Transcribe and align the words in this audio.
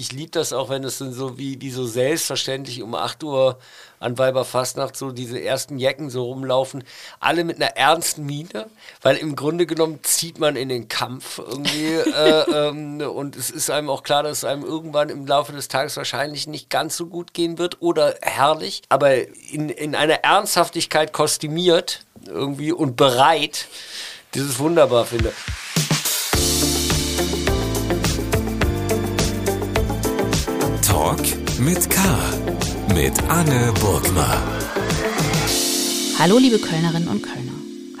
ich 0.00 0.12
liebe 0.12 0.30
das 0.30 0.54
auch, 0.54 0.70
wenn 0.70 0.82
es 0.82 0.96
so 0.96 1.36
wie, 1.36 1.60
wie 1.60 1.70
so 1.70 1.86
selbstverständlich 1.86 2.82
um 2.82 2.94
8 2.94 3.22
Uhr 3.22 3.58
an 3.98 4.16
Weiberfastnacht 4.16 4.96
so 4.96 5.12
diese 5.12 5.38
ersten 5.38 5.78
Jecken 5.78 6.08
so 6.08 6.24
rumlaufen, 6.24 6.84
alle 7.20 7.44
mit 7.44 7.56
einer 7.56 7.76
ernsten 7.76 8.24
Miene, 8.24 8.70
weil 9.02 9.16
im 9.16 9.36
Grunde 9.36 9.66
genommen 9.66 10.00
zieht 10.02 10.38
man 10.38 10.56
in 10.56 10.70
den 10.70 10.88
Kampf 10.88 11.38
irgendwie 11.38 11.92
äh, 12.16 12.68
ähm, 12.68 13.02
und 13.02 13.36
es 13.36 13.50
ist 13.50 13.68
einem 13.68 13.90
auch 13.90 14.02
klar, 14.02 14.22
dass 14.22 14.38
es 14.38 14.44
einem 14.44 14.64
irgendwann 14.64 15.10
im 15.10 15.26
Laufe 15.26 15.52
des 15.52 15.68
Tages 15.68 15.98
wahrscheinlich 15.98 16.46
nicht 16.46 16.70
ganz 16.70 16.96
so 16.96 17.04
gut 17.04 17.34
gehen 17.34 17.58
wird 17.58 17.82
oder 17.82 18.14
herrlich, 18.22 18.80
aber 18.88 19.16
in, 19.52 19.68
in 19.68 19.94
einer 19.94 20.24
Ernsthaftigkeit 20.24 21.12
kostümiert 21.12 22.06
irgendwie 22.26 22.72
und 22.72 22.96
bereit, 22.96 23.66
dieses 24.32 24.58
wunderbar 24.58 25.04
finde. 25.04 25.30
Mit 31.60 31.90
K. 31.90 32.00
Mit 32.94 33.22
Anne 33.28 33.72
Burgner. 33.80 34.42
Hallo, 36.18 36.38
liebe 36.38 36.58
Kölnerinnen 36.58 37.08
und 37.08 37.22
Kölner. 37.22 37.52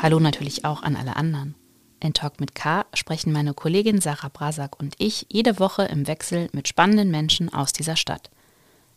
Hallo 0.02 0.18
natürlich 0.18 0.64
auch 0.64 0.82
an 0.82 0.96
alle 0.96 1.16
anderen. 1.16 1.54
In 2.02 2.14
Talk 2.14 2.40
mit 2.40 2.54
K 2.54 2.86
sprechen 2.94 3.32
meine 3.32 3.52
Kollegin 3.52 4.00
Sarah 4.00 4.30
Brasak 4.32 4.80
und 4.80 4.94
ich 4.96 5.26
jede 5.28 5.58
Woche 5.58 5.82
im 5.84 6.06
Wechsel 6.06 6.48
mit 6.52 6.68
spannenden 6.68 7.10
Menschen 7.10 7.52
aus 7.52 7.74
dieser 7.74 7.96
Stadt. 7.96 8.30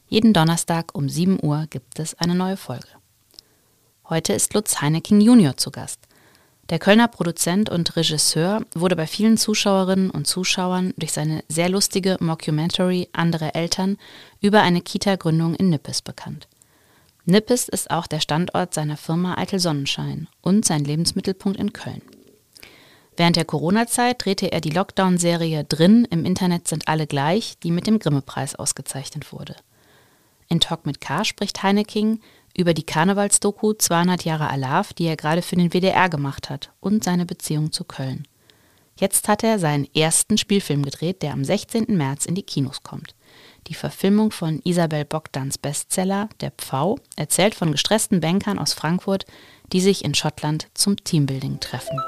Jeden 0.07 0.31
Donnerstag 0.31 0.95
um 0.95 1.09
7 1.09 1.43
Uhr 1.43 1.67
gibt 1.69 1.99
es 1.99 2.13
eine 2.15 2.35
neue 2.35 2.55
Folge. 2.55 2.87
Heute 4.07 4.31
ist 4.31 4.53
Lutz 4.53 4.79
Heineking 4.79 5.19
Junior 5.19 5.57
zu 5.57 5.71
Gast. 5.71 5.99
Der 6.73 6.79
Kölner 6.79 7.07
Produzent 7.07 7.69
und 7.69 7.95
Regisseur 7.95 8.65
wurde 8.73 8.95
bei 8.95 9.05
vielen 9.05 9.37
Zuschauerinnen 9.37 10.09
und 10.09 10.25
Zuschauern 10.25 10.91
durch 10.97 11.11
seine 11.11 11.43
sehr 11.47 11.69
lustige 11.69 12.17
Mockumentary 12.19 13.09
Andere 13.13 13.53
Eltern 13.53 13.97
über 14.41 14.63
eine 14.63 14.81
Kita-Gründung 14.81 15.53
in 15.53 15.69
Nippes 15.69 16.01
bekannt. 16.01 16.47
Nippes 17.25 17.69
ist 17.69 17.91
auch 17.91 18.07
der 18.07 18.21
Standort 18.21 18.73
seiner 18.73 18.97
Firma 18.97 19.37
Eitel 19.37 19.59
Sonnenschein 19.59 20.27
und 20.41 20.65
sein 20.65 20.83
Lebensmittelpunkt 20.83 21.59
in 21.59 21.73
Köln. 21.73 22.01
Während 23.17 23.35
der 23.35 23.45
Corona-Zeit 23.45 24.25
drehte 24.25 24.51
er 24.51 24.59
die 24.59 24.71
Lockdown-Serie 24.71 25.65
Drin 25.65 26.07
im 26.09 26.25
Internet 26.25 26.67
sind 26.67 26.87
alle 26.87 27.05
gleich, 27.05 27.59
die 27.61 27.69
mit 27.69 27.85
dem 27.85 27.99
Grimme-Preis 27.99 28.55
ausgezeichnet 28.55 29.31
wurde. 29.31 29.55
In 30.49 30.59
Talk 30.59 30.87
mit 30.87 31.01
K 31.01 31.23
spricht 31.23 31.61
Heineking 31.61 32.19
über 32.57 32.73
die 32.73 32.85
Karnevalsdoku 32.85 33.73
200 33.73 34.25
Jahre 34.25 34.49
Alarv, 34.49 34.93
die 34.93 35.05
er 35.05 35.15
gerade 35.15 35.41
für 35.41 35.55
den 35.55 35.71
WDR 35.73 36.09
gemacht 36.09 36.49
hat 36.49 36.71
und 36.79 37.03
seine 37.03 37.25
Beziehung 37.25 37.71
zu 37.71 37.83
Köln. 37.83 38.27
Jetzt 38.95 39.27
hat 39.27 39.43
er 39.43 39.57
seinen 39.57 39.87
ersten 39.95 40.37
Spielfilm 40.37 40.83
gedreht, 40.83 41.23
der 41.23 41.33
am 41.33 41.43
16. 41.43 41.85
März 41.89 42.25
in 42.25 42.35
die 42.35 42.43
Kinos 42.43 42.83
kommt. 42.83 43.15
Die 43.67 43.73
Verfilmung 43.73 44.31
von 44.31 44.61
Isabel 44.63 45.05
Bogdans 45.05 45.57
Bestseller 45.57 46.29
Der 46.41 46.51
Pfau 46.51 46.99
erzählt 47.15 47.55
von 47.55 47.71
gestressten 47.71 48.19
Bankern 48.19 48.59
aus 48.59 48.73
Frankfurt, 48.73 49.25
die 49.71 49.81
sich 49.81 50.03
in 50.03 50.13
Schottland 50.13 50.67
zum 50.73 50.97
Teambuilding 50.97 51.59
treffen. 51.59 51.99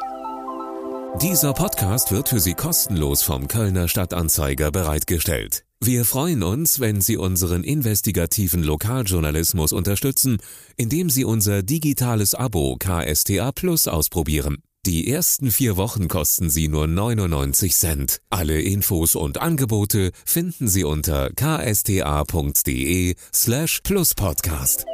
Dieser 1.22 1.54
Podcast 1.54 2.12
wird 2.12 2.30
für 2.30 2.40
Sie 2.40 2.54
kostenlos 2.54 3.24
vom 3.24 3.48
Kölner 3.48 3.88
Stadtanzeiger 3.88 4.70
bereitgestellt. 4.70 5.64
Wir 5.88 6.03
freuen 6.03 6.41
uns, 6.41 6.80
wenn 6.80 7.00
Sie 7.00 7.16
unseren 7.16 7.64
investigativen 7.64 8.64
Lokaljournalismus 8.64 9.72
unterstützen, 9.72 10.39
indem 10.78 11.11
Sie 11.11 11.23
unser 11.23 11.61
digitales 11.61 12.33
Abo 12.33 12.75
KSTA 12.80 13.52
Plus 13.52 13.88
ausprobieren. 13.88 14.63
Die 14.88 15.08
ersten 15.11 15.52
vier 15.52 15.78
Wochen 15.78 16.08
kosten 16.08 16.50
Sie 16.50 16.69
nur 16.69 16.88
99 16.88 17.75
Cent. 17.75 18.19
Alle 18.31 18.59
Infos 18.61 19.13
und 19.13 19.39
Angebote 19.39 20.09
finden 20.25 20.67
Sie 20.67 20.83
unter 20.83 21.30
ksta.de 21.30 23.13
slash 23.31 23.81
pluspodcast. 23.81 24.86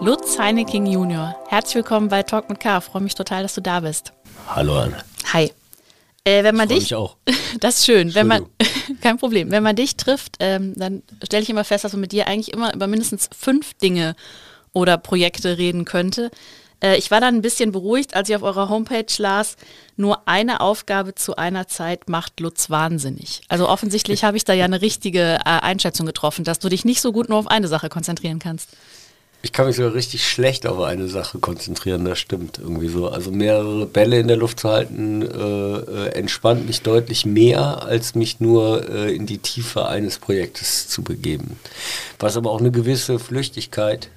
Lutz 0.00 0.38
Heineking 0.38 0.86
Junior, 0.86 1.34
herzlich 1.48 1.74
willkommen 1.74 2.06
bei 2.06 2.22
Talk 2.22 2.48
mit 2.48 2.60
K. 2.60 2.80
Freue 2.80 3.02
mich 3.02 3.16
total, 3.16 3.42
dass 3.42 3.56
du 3.56 3.60
da 3.60 3.80
bist. 3.80 4.12
Hallo 4.46 4.78
Anne. 4.78 5.02
Hi. 5.32 5.50
Äh, 6.24 6.44
wenn 6.44 6.54
man 6.54 6.70
Ich 6.70 6.78
dich, 6.78 6.94
auch. 6.94 7.16
das 7.60 7.78
ist 7.78 7.86
schön. 7.86 8.14
Wenn 8.14 8.26
man, 8.26 8.46
kein 9.00 9.18
Problem. 9.18 9.50
Wenn 9.50 9.62
man 9.62 9.76
dich 9.76 9.96
trifft, 9.96 10.36
ähm, 10.40 10.74
dann 10.76 11.02
stelle 11.24 11.42
ich 11.42 11.50
immer 11.50 11.64
fest, 11.64 11.84
dass 11.84 11.92
man 11.92 12.00
mit 12.00 12.12
dir 12.12 12.26
eigentlich 12.26 12.52
immer 12.52 12.74
über 12.74 12.86
mindestens 12.86 13.28
fünf 13.36 13.74
Dinge 13.74 14.14
oder 14.72 14.98
Projekte 14.98 15.58
reden 15.58 15.84
könnte. 15.84 16.30
Äh, 16.82 16.96
ich 16.96 17.10
war 17.10 17.20
dann 17.20 17.34
ein 17.34 17.42
bisschen 17.42 17.72
beruhigt, 17.72 18.14
als 18.14 18.28
ich 18.28 18.36
auf 18.36 18.42
eurer 18.42 18.68
Homepage 18.68 19.06
las, 19.18 19.56
nur 19.96 20.28
eine 20.28 20.60
Aufgabe 20.60 21.14
zu 21.14 21.36
einer 21.36 21.68
Zeit 21.68 22.08
macht 22.08 22.40
Lutz 22.40 22.70
wahnsinnig. 22.70 23.42
Also 23.48 23.68
offensichtlich 23.68 24.24
habe 24.24 24.36
ich 24.36 24.44
da 24.44 24.52
ja 24.52 24.64
eine 24.64 24.82
richtige 24.82 25.38
äh, 25.44 25.44
Einschätzung 25.44 26.06
getroffen, 26.06 26.44
dass 26.44 26.58
du 26.58 26.68
dich 26.68 26.84
nicht 26.84 27.00
so 27.00 27.12
gut 27.12 27.28
nur 27.28 27.38
auf 27.38 27.48
eine 27.48 27.68
Sache 27.68 27.88
konzentrieren 27.88 28.38
kannst. 28.38 28.70
Ich 29.44 29.52
kann 29.52 29.66
mich 29.66 29.74
sogar 29.74 29.94
richtig 29.94 30.28
schlecht 30.28 30.66
auf 30.68 30.78
eine 30.80 31.08
Sache 31.08 31.40
konzentrieren, 31.40 32.04
das 32.04 32.20
stimmt 32.20 32.58
irgendwie 32.58 32.88
so. 32.88 33.08
Also 33.08 33.32
mehrere 33.32 33.86
Bälle 33.86 34.20
in 34.20 34.28
der 34.28 34.36
Luft 34.36 34.60
zu 34.60 34.68
halten, 34.68 35.22
äh, 35.22 35.26
äh, 35.26 36.08
entspannt 36.14 36.66
mich 36.66 36.82
deutlich 36.82 37.26
mehr, 37.26 37.82
als 37.82 38.14
mich 38.14 38.38
nur 38.38 38.88
äh, 38.88 39.14
in 39.14 39.26
die 39.26 39.38
Tiefe 39.38 39.86
eines 39.86 40.18
Projektes 40.18 40.88
zu 40.88 41.02
begeben. 41.02 41.58
Was 42.20 42.36
aber 42.36 42.52
auch 42.52 42.60
eine 42.60 42.70
gewisse 42.70 43.18
Flüchtigkeit, 43.18 44.08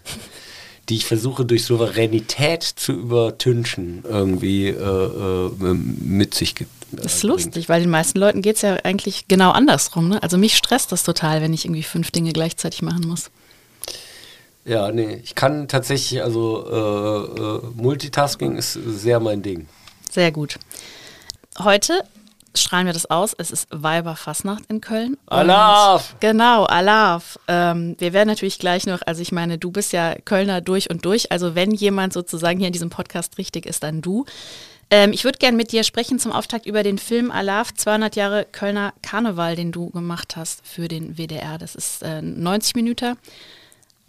die 0.90 0.98
ich 0.98 1.06
versuche 1.06 1.44
durch 1.44 1.66
Souveränität 1.66 2.62
zu 2.62 2.92
übertünchen, 2.92 4.04
irgendwie 4.08 4.68
äh, 4.68 4.76
äh, 4.76 5.74
mit 5.74 6.36
sich 6.36 6.54
gibt. 6.54 6.70
Das 6.92 7.16
ist 7.16 7.24
lustig, 7.24 7.68
weil 7.68 7.82
den 7.82 7.90
meisten 7.90 8.20
Leuten 8.20 8.44
geht 8.44 8.58
es 8.58 8.62
ja 8.62 8.76
eigentlich 8.84 9.28
genau 9.28 9.50
andersrum. 9.52 10.10
Ne? 10.10 10.22
Also 10.22 10.38
mich 10.38 10.56
stresst 10.56 10.92
das 10.92 11.02
total, 11.02 11.42
wenn 11.42 11.54
ich 11.54 11.66
irgendwie 11.66 11.84
fünf 11.84 12.12
Dinge 12.12 12.32
gleichzeitig 12.32 12.84
machen 12.84 13.08
muss. 13.08 13.32
Ja, 14.66 14.92
nee, 14.92 15.22
ich 15.24 15.36
kann 15.36 15.68
tatsächlich, 15.68 16.24
also 16.24 16.66
äh, 16.68 17.40
äh, 17.40 17.62
Multitasking 17.76 18.58
ist 18.58 18.74
sehr 18.74 19.20
mein 19.20 19.44
Ding. 19.44 19.68
Sehr 20.10 20.32
gut. 20.32 20.58
Heute 21.60 22.04
strahlen 22.58 22.88
wir 22.88 22.94
das 22.94 23.06
aus. 23.06 23.36
Es 23.38 23.52
ist 23.52 23.68
Weiberfastnacht 23.70 24.64
in 24.68 24.82
Köln. 24.82 25.18
Alarv! 25.28 26.16
Genau, 26.20 26.64
Alarv. 26.64 27.38
Ähm, 27.48 27.96
wir 28.00 28.14
werden 28.14 28.28
natürlich 28.28 28.58
gleich 28.58 28.88
noch, 28.88 29.02
also 29.06 29.22
ich 29.22 29.32
meine, 29.32 29.58
du 29.58 29.72
bist 29.72 29.94
ja 29.94 30.16
Kölner 30.26 30.62
durch 30.62 30.90
und 30.90 31.06
durch. 31.06 31.32
Also 31.32 31.54
wenn 31.54 31.72
jemand 31.72 32.14
sozusagen 32.14 32.58
hier 32.58 32.68
in 32.68 32.74
diesem 32.74 32.90
Podcast 32.90 33.38
richtig 33.38 33.66
ist, 33.66 33.84
dann 33.84 34.02
du. 34.02 34.26
Ähm, 34.90 35.14
ich 35.14 35.24
würde 35.24 35.38
gerne 35.38 35.58
mit 35.58 35.72
dir 35.72 35.84
sprechen 35.84 36.18
zum 36.18 36.32
Auftakt 36.32 36.66
über 36.66 36.82
den 36.82 36.98
Film 36.98 37.30
Alarv, 37.30 37.74
200 37.74 38.16
Jahre 38.16 38.48
Kölner 38.52 38.94
Karneval, 39.02 39.56
den 39.56 39.72
du 39.72 39.90
gemacht 39.90 40.36
hast 40.36 40.66
für 40.66 40.88
den 40.88 41.18
WDR. 41.18 41.58
Das 41.58 41.76
ist 41.76 42.02
äh, 42.04 42.22
90 42.22 42.76
Minuten. 42.76 43.16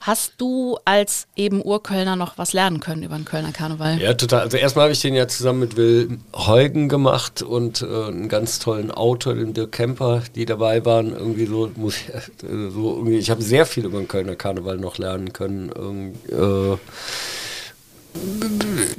Hast 0.06 0.34
du 0.38 0.78
als 0.84 1.26
eben 1.34 1.60
Urkölner 1.60 2.14
noch 2.14 2.38
was 2.38 2.52
lernen 2.52 2.78
können 2.78 3.02
über 3.02 3.16
den 3.16 3.24
Kölner 3.24 3.50
Karneval? 3.50 4.00
Ja, 4.00 4.14
total. 4.14 4.42
Also 4.42 4.56
erstmal 4.56 4.84
habe 4.84 4.92
ich 4.92 5.00
den 5.00 5.14
ja 5.14 5.26
zusammen 5.26 5.58
mit 5.58 5.76
Will 5.76 6.20
Heugen 6.32 6.88
gemacht 6.88 7.42
und 7.42 7.82
äh, 7.82 7.86
einen 7.86 8.28
ganz 8.28 8.60
tollen 8.60 8.92
Autor, 8.92 9.34
den 9.34 9.52
Dirk 9.52 9.72
Kemper, 9.72 10.22
die 10.36 10.46
dabei 10.46 10.84
waren. 10.84 11.10
Irgendwie 11.10 11.46
so, 11.46 11.72
muss 11.74 11.96
ich, 11.96 12.14
äh, 12.14 12.70
so 12.70 12.94
irgendwie, 12.98 13.16
ich 13.16 13.30
habe 13.30 13.42
sehr 13.42 13.66
viel 13.66 13.84
über 13.84 13.98
den 13.98 14.06
Kölner 14.06 14.36
Karneval 14.36 14.76
noch 14.76 14.98
lernen 14.98 15.32
können. 15.32 15.72
Irgendwie, 15.74 16.32
äh, 16.32 16.78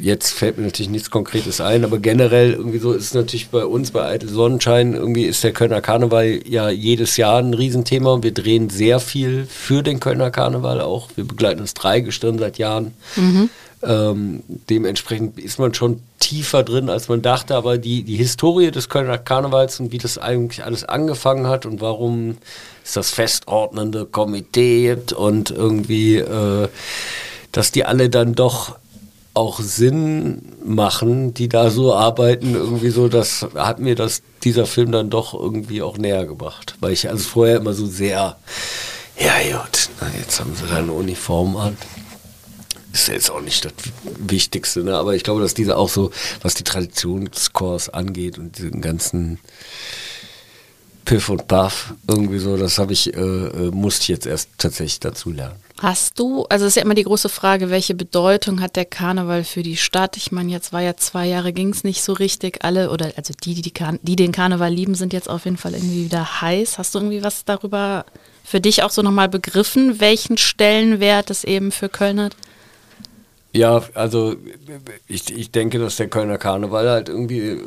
Jetzt 0.07 0.31
fällt 0.31 0.57
mir 0.57 0.63
natürlich 0.63 0.89
nichts 0.89 1.11
Konkretes 1.11 1.59
ein, 1.59 1.83
aber 1.83 1.97
generell 1.97 2.53
irgendwie 2.53 2.77
so 2.77 2.93
ist 2.93 3.03
es 3.03 3.13
natürlich 3.13 3.49
bei 3.49 3.65
uns 3.65 3.91
bei 3.91 4.05
Eitel 4.05 4.29
Sonnenschein 4.29 4.93
irgendwie 4.93 5.25
ist 5.25 5.43
der 5.43 5.51
Kölner 5.51 5.81
Karneval 5.81 6.39
ja 6.47 6.69
jedes 6.69 7.17
Jahr 7.17 7.39
ein 7.39 7.53
Riesenthema. 7.53 8.23
Wir 8.23 8.33
drehen 8.33 8.69
sehr 8.69 9.01
viel 9.01 9.45
für 9.45 9.83
den 9.83 9.99
Kölner 9.99 10.31
Karneval 10.31 10.79
auch. 10.79 11.09
Wir 11.17 11.25
begleiten 11.25 11.59
das 11.59 11.73
Dreigestirn 11.73 12.39
seit 12.39 12.57
Jahren. 12.57 12.93
Ähm, 13.83 14.43
dementsprechend 14.69 15.37
ist 15.39 15.59
man 15.59 15.73
schon 15.73 15.99
tiefer 16.19 16.63
drin, 16.63 16.89
als 16.89 17.09
man 17.09 17.21
dachte, 17.21 17.55
aber 17.55 17.77
die, 17.77 18.03
die 18.03 18.15
Historie 18.15 18.71
des 18.71 18.87
Kölner 18.87 19.17
Karnevals 19.17 19.77
und 19.81 19.91
wie 19.91 19.97
das 19.97 20.17
eigentlich 20.17 20.63
alles 20.63 20.85
angefangen 20.85 21.47
hat 21.47 21.65
und 21.65 21.81
warum 21.81 22.37
es 22.85 22.93
das 22.93 23.09
festordnende 23.09 24.05
Komitee 24.05 24.87
gibt 24.87 25.11
und 25.11 25.51
irgendwie, 25.51 26.15
äh, 26.15 26.69
dass 27.51 27.73
die 27.73 27.83
alle 27.83 28.09
dann 28.09 28.35
doch 28.35 28.77
auch 29.37 29.59
Sinn 29.59 30.41
machen, 30.65 31.33
die 31.33 31.47
da 31.47 31.69
so 31.69 31.93
arbeiten, 31.93 32.55
irgendwie 32.55 32.89
so, 32.89 33.07
das 33.07 33.45
hat 33.55 33.79
mir 33.79 33.95
das, 33.95 34.23
dieser 34.43 34.65
Film 34.65 34.91
dann 34.91 35.09
doch 35.09 35.33
irgendwie 35.33 35.81
auch 35.81 35.97
näher 35.97 36.25
gebracht. 36.25 36.75
Weil 36.79 36.91
ich 36.91 37.07
also 37.07 37.23
vorher 37.23 37.57
immer 37.57 37.73
so 37.73 37.85
sehr, 37.85 38.37
ja 39.19 39.57
gut, 39.57 39.89
na, 40.01 40.07
jetzt 40.19 40.39
haben 40.39 40.55
sie 40.55 40.67
da 40.67 40.77
eine 40.77 40.91
Uniform 40.91 41.55
an. 41.55 41.77
Ist 42.91 43.09
jetzt 43.09 43.29
auch 43.29 43.41
nicht 43.41 43.63
das 43.63 43.73
Wichtigste, 44.17 44.83
ne? 44.83 44.97
aber 44.97 45.13
ich 45.13 45.23
glaube, 45.23 45.41
dass 45.41 45.53
diese 45.53 45.77
auch 45.77 45.89
so, 45.89 46.09
was 46.41 46.55
die 46.55 46.63
Traditionskurs 46.63 47.89
angeht 47.89 48.39
und 48.39 48.57
diesen 48.57 48.81
ganzen 48.81 49.39
Piff 51.07 51.29
und 51.29 51.47
Puff, 51.47 51.93
irgendwie 52.09 52.37
so, 52.37 52.57
das 52.57 52.77
habe 52.77 52.91
ich, 52.91 53.13
äh, 53.13 53.19
äh, 53.19 53.71
musste 53.71 54.01
ich 54.01 54.07
jetzt 54.09 54.27
erst 54.27 54.49
tatsächlich 54.57 54.99
dazu 54.99 55.31
lernen. 55.31 55.55
Hast 55.79 56.19
du, 56.19 56.45
also 56.49 56.65
es 56.65 56.71
ist 56.71 56.75
ja 56.75 56.81
immer 56.81 56.95
die 56.95 57.05
große 57.05 57.29
Frage, 57.29 57.69
welche 57.69 57.95
Bedeutung 57.95 58.59
hat 58.59 58.75
der 58.75 58.83
Karneval 58.83 59.45
für 59.45 59.63
die 59.63 59.77
Stadt? 59.77 60.17
Ich 60.17 60.33
meine, 60.33 60.51
jetzt 60.51 60.73
war 60.73 60.81
ja 60.81 60.97
zwei 60.97 61.25
Jahre, 61.25 61.53
ging 61.53 61.69
es 61.69 61.85
nicht 61.85 62.03
so 62.03 62.11
richtig. 62.11 62.65
Alle, 62.65 62.89
oder 62.91 63.13
also 63.15 63.33
die, 63.41 63.53
die, 63.53 63.61
die, 63.61 63.73
die 64.01 64.15
den 64.17 64.33
Karneval 64.33 64.73
lieben, 64.73 64.95
sind 64.95 65.13
jetzt 65.13 65.29
auf 65.29 65.45
jeden 65.45 65.55
Fall 65.55 65.75
irgendwie 65.75 66.03
wieder 66.03 66.41
heiß. 66.41 66.77
Hast 66.77 66.93
du 66.93 66.99
irgendwie 66.99 67.23
was 67.23 67.45
darüber 67.45 68.05
für 68.43 68.59
dich 68.59 68.83
auch 68.83 68.91
so 68.91 69.01
nochmal 69.01 69.29
begriffen, 69.29 70.01
welchen 70.01 70.37
Stellenwert 70.37 71.29
es 71.29 71.45
eben 71.45 71.71
für 71.71 71.87
Köln 71.87 72.19
hat? 72.19 72.35
Ja, 73.57 73.81
also 73.95 74.35
ich, 75.07 75.35
ich 75.35 75.49
denke, 75.49 75.79
dass 75.79 75.95
der 75.95 76.09
Kölner 76.09 76.37
Karneval 76.37 76.87
halt 76.87 77.09
irgendwie 77.09 77.39
äh, 77.39 77.59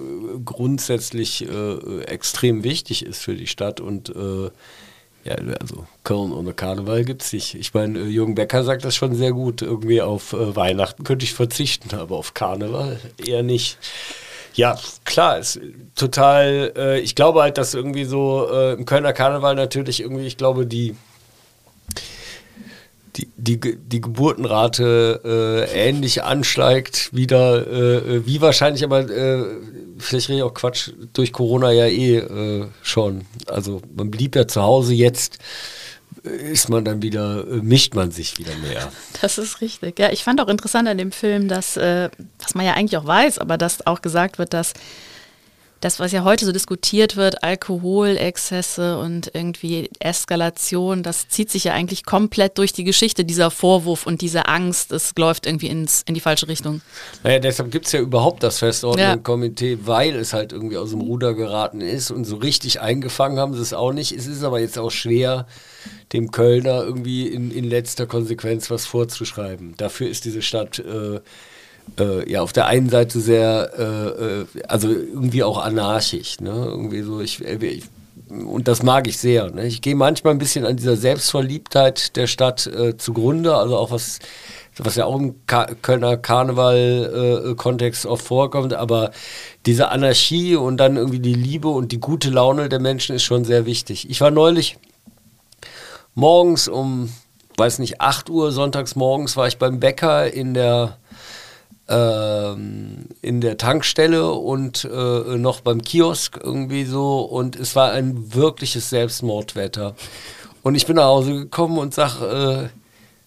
grundsätzlich 0.44 1.44
äh, 1.48 2.02
extrem 2.04 2.62
wichtig 2.62 3.04
ist 3.04 3.20
für 3.20 3.34
die 3.34 3.48
Stadt 3.48 3.80
und 3.80 4.08
äh, 4.10 4.50
ja, 5.24 5.34
also 5.60 5.86
Köln 6.04 6.32
ohne 6.32 6.54
Karneval 6.54 7.04
gibt 7.04 7.22
es 7.22 7.32
nicht. 7.32 7.56
Ich 7.56 7.74
meine, 7.74 7.98
äh, 7.98 8.04
Jürgen 8.04 8.36
Becker 8.36 8.62
sagt 8.62 8.84
das 8.84 8.94
schon 8.94 9.16
sehr 9.16 9.32
gut. 9.32 9.62
Irgendwie 9.62 10.00
auf 10.00 10.32
äh, 10.32 10.54
Weihnachten 10.54 11.02
könnte 11.02 11.24
ich 11.24 11.34
verzichten, 11.34 11.92
aber 11.96 12.16
auf 12.16 12.34
Karneval 12.34 13.00
eher 13.26 13.42
nicht. 13.42 13.76
Ja, 14.54 14.78
klar, 15.04 15.38
ist 15.40 15.60
total, 15.96 16.72
äh, 16.76 17.00
ich 17.00 17.16
glaube 17.16 17.42
halt, 17.42 17.58
dass 17.58 17.74
irgendwie 17.74 18.04
so 18.04 18.48
im 18.78 18.84
Kölner 18.84 19.12
Karneval 19.12 19.56
natürlich 19.56 20.00
irgendwie, 20.00 20.26
ich 20.26 20.36
glaube, 20.36 20.66
die, 20.66 20.94
die, 23.16 23.28
die, 23.36 23.76
die 23.76 24.00
Geburtenrate 24.00 25.20
äh, 25.24 25.88
ähnlich 25.88 26.22
ansteigt, 26.22 27.10
wieder, 27.12 27.66
äh, 27.66 28.26
wie 28.26 28.40
wahrscheinlich, 28.40 28.84
aber 28.84 29.00
äh, 29.10 29.44
vielleicht 29.98 30.28
rede 30.28 30.38
ich 30.38 30.42
auch 30.44 30.54
Quatsch, 30.54 30.90
durch 31.12 31.32
Corona 31.32 31.72
ja 31.72 31.86
eh 31.86 32.18
äh, 32.18 32.66
schon. 32.82 33.22
Also 33.46 33.82
man 33.94 34.10
blieb 34.10 34.36
ja 34.36 34.46
zu 34.46 34.62
Hause 34.62 34.94
jetzt 34.94 35.38
ist 36.22 36.68
man 36.68 36.84
dann 36.84 37.02
wieder, 37.02 37.46
äh, 37.48 37.56
mischt 37.62 37.94
man 37.94 38.10
sich 38.10 38.38
wieder 38.38 38.54
mehr. 38.56 38.92
Das 39.20 39.38
ist 39.38 39.60
richtig. 39.60 39.98
Ja, 39.98 40.10
ich 40.10 40.24
fand 40.24 40.40
auch 40.40 40.48
interessant 40.48 40.88
an 40.88 40.98
dem 40.98 41.12
Film, 41.12 41.48
dass, 41.48 41.76
äh, 41.76 42.10
was 42.38 42.54
man 42.54 42.66
ja 42.66 42.74
eigentlich 42.74 42.96
auch 42.96 43.06
weiß, 43.06 43.38
aber 43.38 43.56
dass 43.56 43.86
auch 43.86 44.02
gesagt 44.02 44.38
wird, 44.38 44.52
dass 44.52 44.74
das, 45.80 45.98
was 45.98 46.12
ja 46.12 46.24
heute 46.24 46.44
so 46.44 46.52
diskutiert 46.52 47.16
wird, 47.16 47.42
Alkoholexzesse 47.42 48.98
und 48.98 49.30
irgendwie 49.34 49.90
Eskalation, 49.98 51.02
das 51.02 51.28
zieht 51.28 51.50
sich 51.50 51.64
ja 51.64 51.72
eigentlich 51.72 52.04
komplett 52.04 52.58
durch 52.58 52.72
die 52.72 52.84
Geschichte, 52.84 53.24
dieser 53.24 53.50
Vorwurf 53.50 54.06
und 54.06 54.20
diese 54.20 54.46
Angst, 54.46 54.92
es 54.92 55.14
läuft 55.16 55.46
irgendwie 55.46 55.68
ins, 55.68 56.02
in 56.06 56.14
die 56.14 56.20
falsche 56.20 56.48
Richtung. 56.48 56.82
Naja, 57.24 57.38
deshalb 57.38 57.70
gibt 57.70 57.86
es 57.86 57.92
ja 57.92 58.00
überhaupt 58.00 58.42
das 58.42 58.58
Festordnungskomitee, 58.58 59.72
ja. 59.72 59.78
weil 59.86 60.16
es 60.16 60.34
halt 60.34 60.52
irgendwie 60.52 60.76
aus 60.76 60.90
dem 60.90 61.00
Ruder 61.00 61.34
geraten 61.34 61.80
ist 61.80 62.10
und 62.10 62.24
so 62.24 62.36
richtig 62.36 62.80
eingefangen 62.80 63.38
haben 63.38 63.54
sie 63.54 63.62
es 63.62 63.72
auch 63.72 63.92
nicht. 63.92 64.12
Es 64.12 64.26
ist 64.26 64.44
aber 64.44 64.60
jetzt 64.60 64.78
auch 64.78 64.90
schwer, 64.90 65.46
dem 66.12 66.30
Kölner 66.30 66.82
irgendwie 66.82 67.26
in, 67.28 67.50
in 67.50 67.64
letzter 67.64 68.06
Konsequenz 68.06 68.70
was 68.70 68.84
vorzuschreiben. 68.84 69.74
Dafür 69.78 70.08
ist 70.10 70.26
diese 70.26 70.42
Stadt 70.42 70.78
äh, 70.78 71.20
äh, 71.98 72.30
ja 72.30 72.42
auf 72.42 72.52
der 72.52 72.66
einen 72.66 72.88
Seite 72.88 73.20
sehr, 73.20 73.70
äh, 73.78 74.40
äh 74.40 74.46
also 74.68 74.88
irgendwie 74.88 75.42
auch 75.42 75.58
anarchisch. 75.58 76.40
Ne? 76.40 76.50
Irgendwie 76.50 77.02
so, 77.02 77.20
ich, 77.20 77.44
äh, 77.44 77.56
ich 77.64 77.84
und 78.30 78.68
das 78.68 78.82
mag 78.82 79.08
ich 79.08 79.18
sehr. 79.18 79.50
Ne? 79.50 79.66
Ich 79.66 79.82
gehe 79.82 79.94
manchmal 79.94 80.34
ein 80.34 80.38
bisschen 80.38 80.64
an 80.64 80.76
dieser 80.76 80.96
Selbstverliebtheit 80.96 82.16
der 82.16 82.26
Stadt 82.26 82.66
äh, 82.66 82.96
zugrunde, 82.96 83.56
also 83.56 83.76
auch 83.76 83.90
was, 83.90 84.20
was 84.76 84.96
ja 84.96 85.04
auch 85.04 85.18
im 85.18 85.46
Ka 85.46 85.66
Kölner 85.82 86.16
Karneval-Kontext 86.16 88.04
äh, 88.04 88.08
oft 88.08 88.24
vorkommt, 88.24 88.72
aber 88.72 89.10
diese 89.66 89.88
Anarchie 89.88 90.56
und 90.56 90.76
dann 90.76 90.96
irgendwie 90.96 91.18
die 91.18 91.34
Liebe 91.34 91.68
und 91.68 91.92
die 91.92 92.00
gute 92.00 92.30
Laune 92.30 92.68
der 92.68 92.78
Menschen 92.78 93.16
ist 93.16 93.24
schon 93.24 93.44
sehr 93.44 93.66
wichtig. 93.66 94.08
Ich 94.08 94.20
war 94.20 94.30
neulich 94.30 94.78
morgens 96.14 96.68
um, 96.68 97.12
weiß 97.56 97.80
nicht, 97.80 98.00
8 98.00 98.30
Uhr, 98.30 98.52
sonntags 98.52 98.94
morgens 98.94 99.36
war 99.36 99.48
ich 99.48 99.58
beim 99.58 99.80
Bäcker 99.80 100.32
in 100.32 100.54
der 100.54 100.98
in 101.92 103.40
der 103.40 103.58
Tankstelle 103.58 104.32
und 104.32 104.84
äh, 104.84 105.36
noch 105.36 105.60
beim 105.60 105.82
Kiosk 105.82 106.38
irgendwie 106.40 106.84
so 106.84 107.20
und 107.22 107.56
es 107.56 107.74
war 107.74 107.90
ein 107.90 108.34
wirkliches 108.34 108.90
Selbstmordwetter. 108.90 109.96
Und 110.62 110.74
ich 110.76 110.86
bin 110.86 110.96
nach 110.96 111.06
Hause 111.06 111.34
gekommen 111.34 111.78
und 111.78 111.92
sag, 111.92 112.20
äh, 112.20 112.68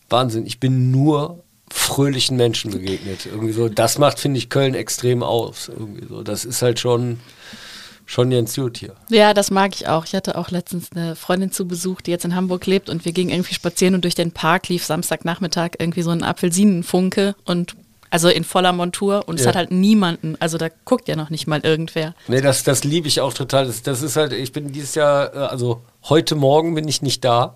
Wahnsinn, 0.10 0.46
ich 0.46 0.60
bin 0.60 0.92
nur 0.92 1.44
fröhlichen 1.70 2.38
Menschen 2.38 2.72
begegnet. 2.72 3.26
Irgendwie 3.26 3.52
so, 3.52 3.68
das 3.68 3.98
macht, 3.98 4.20
finde 4.20 4.38
ich, 4.38 4.50
Köln 4.50 4.76
extrem 4.76 5.24
aus. 5.24 5.70
Irgendwie 5.70 6.06
so. 6.08 6.22
Das 6.22 6.46
ist 6.46 6.62
halt 6.62 6.80
schon 6.80 7.20
schon 8.06 8.30
ganz 8.30 8.56
gut 8.56 8.78
hier. 8.78 8.96
Ja, 9.10 9.34
das 9.34 9.50
mag 9.50 9.74
ich 9.74 9.88
auch. 9.88 10.06
Ich 10.06 10.14
hatte 10.14 10.38
auch 10.38 10.52
letztens 10.52 10.92
eine 10.94 11.16
Freundin 11.16 11.52
zu 11.52 11.68
Besuch, 11.68 12.02
die 12.02 12.12
jetzt 12.12 12.26
in 12.26 12.36
Hamburg 12.36 12.66
lebt 12.66 12.90
und 12.90 13.06
wir 13.06 13.12
gingen 13.12 13.32
irgendwie 13.32 13.54
spazieren 13.54 13.96
und 13.96 14.04
durch 14.04 14.16
den 14.16 14.32
Park 14.32 14.68
lief 14.68 14.86
Samstagnachmittag 14.86 15.72
irgendwie 15.80 16.02
so 16.02 16.12
ein 16.12 16.24
Apfelsinenfunke 16.24 17.36
und 17.46 17.76
also 18.14 18.30
in 18.30 18.44
voller 18.44 18.74
Montur 18.74 19.28
und 19.28 19.40
ja. 19.40 19.42
es 19.42 19.48
hat 19.48 19.56
halt 19.56 19.72
niemanden, 19.72 20.38
also 20.40 20.60
da 20.60 20.70
guckt 20.86 21.08
ja 21.08 21.16
noch 21.16 21.32
nicht 21.32 21.48
mal 21.48 21.62
irgendwer. 21.64 22.14
Nee, 22.28 22.42
das, 22.42 22.64
das 22.64 22.84
liebe 22.84 23.08
ich 23.08 23.22
auch 23.22 23.34
total. 23.34 23.66
Das, 23.66 23.82
das 23.82 24.04
ist 24.04 24.18
halt, 24.18 24.34
ich 24.34 24.52
bin 24.52 24.72
dieses 24.72 24.94
Jahr, 24.94 25.34
äh, 25.34 25.38
also 25.40 25.82
heute 26.04 26.36
Morgen 26.36 26.76
bin 26.76 26.88
ich 26.88 27.02
nicht 27.02 27.26
da 27.26 27.56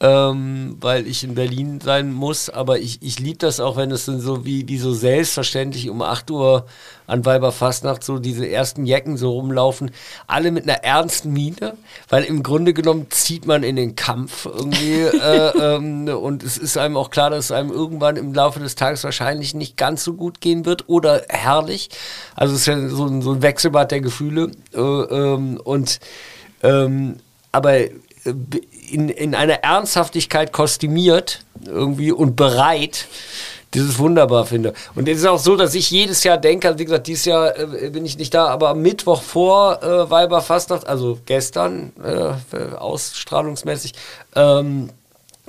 ähm, 0.00 0.78
weil 0.80 1.06
ich 1.06 1.24
in 1.24 1.34
Berlin 1.34 1.80
sein 1.80 2.10
muss. 2.12 2.48
Aber 2.48 2.78
ich, 2.78 3.02
ich 3.02 3.20
liebe 3.20 3.38
das 3.38 3.60
auch, 3.60 3.76
wenn 3.76 3.90
es 3.90 4.06
dann 4.06 4.20
so 4.20 4.46
wie, 4.46 4.66
wie 4.66 4.78
so 4.78 4.94
selbstverständlich 4.94 5.90
um 5.90 6.00
8 6.00 6.30
Uhr 6.30 6.66
an 7.06 7.26
Weiberfastnacht 7.26 8.02
so 8.02 8.18
diese 8.18 8.48
ersten 8.48 8.86
Jecken 8.86 9.18
so 9.18 9.32
rumlaufen. 9.32 9.90
Alle 10.26 10.52
mit 10.52 10.64
einer 10.64 10.84
ernsten 10.84 11.32
Miene, 11.32 11.76
weil 12.08 12.24
im 12.24 12.42
Grunde 12.42 12.72
genommen 12.72 13.08
zieht 13.10 13.46
man 13.46 13.62
in 13.62 13.76
den 13.76 13.94
Kampf 13.94 14.46
irgendwie. 14.46 15.00
äh, 15.02 15.74
ähm, 15.74 16.08
und 16.08 16.42
es 16.42 16.56
ist 16.56 16.78
einem 16.78 16.96
auch 16.96 17.10
klar, 17.10 17.28
dass 17.28 17.46
es 17.46 17.52
einem 17.52 17.70
irgendwann 17.70 18.16
im 18.16 18.32
Laufe 18.32 18.58
des 18.58 18.76
Tages 18.76 19.04
wahrscheinlich 19.04 19.54
nicht 19.54 19.76
ganz 19.76 20.02
so 20.02 20.14
gut 20.14 20.40
gehen 20.40 20.64
wird 20.64 20.88
oder 20.88 21.22
herrlich. 21.28 21.90
Also 22.34 22.54
es 22.54 22.60
ist 22.60 22.66
ja 22.66 22.88
so 22.88 23.04
ein, 23.04 23.20
so 23.20 23.32
ein 23.32 23.42
Wechselbad 23.42 23.90
der 23.90 24.00
Gefühle. 24.00 24.52
Äh, 24.72 24.80
ähm, 24.80 25.60
und 25.62 26.00
ähm, 26.62 27.16
aber 27.52 27.80
in, 28.92 29.08
in 29.08 29.34
einer 29.34 29.62
Ernsthaftigkeit 29.64 30.52
kostümiert 30.52 31.44
irgendwie 31.64 32.12
und 32.12 32.36
bereit, 32.36 33.06
dieses 33.74 33.98
wunderbar 33.98 34.46
finde. 34.46 34.74
Und 34.94 35.08
es 35.08 35.18
ist 35.18 35.26
auch 35.26 35.38
so, 35.38 35.56
dass 35.56 35.74
ich 35.74 35.90
jedes 35.90 36.24
Jahr 36.24 36.38
denke, 36.38 36.68
also 36.68 36.78
wie 36.78 36.84
gesagt, 36.84 37.06
dieses 37.06 37.24
Jahr 37.24 37.56
äh, 37.56 37.90
bin 37.90 38.04
ich 38.04 38.18
nicht 38.18 38.34
da, 38.34 38.46
aber 38.46 38.70
am 38.70 38.82
Mittwoch 38.82 39.22
vor 39.22 39.82
äh, 39.82 40.10
Weiberfastnacht, 40.10 40.86
also 40.86 41.18
gestern, 41.24 41.92
äh, 42.02 42.74
ausstrahlungsmäßig, 42.76 43.94
ähm, 44.34 44.90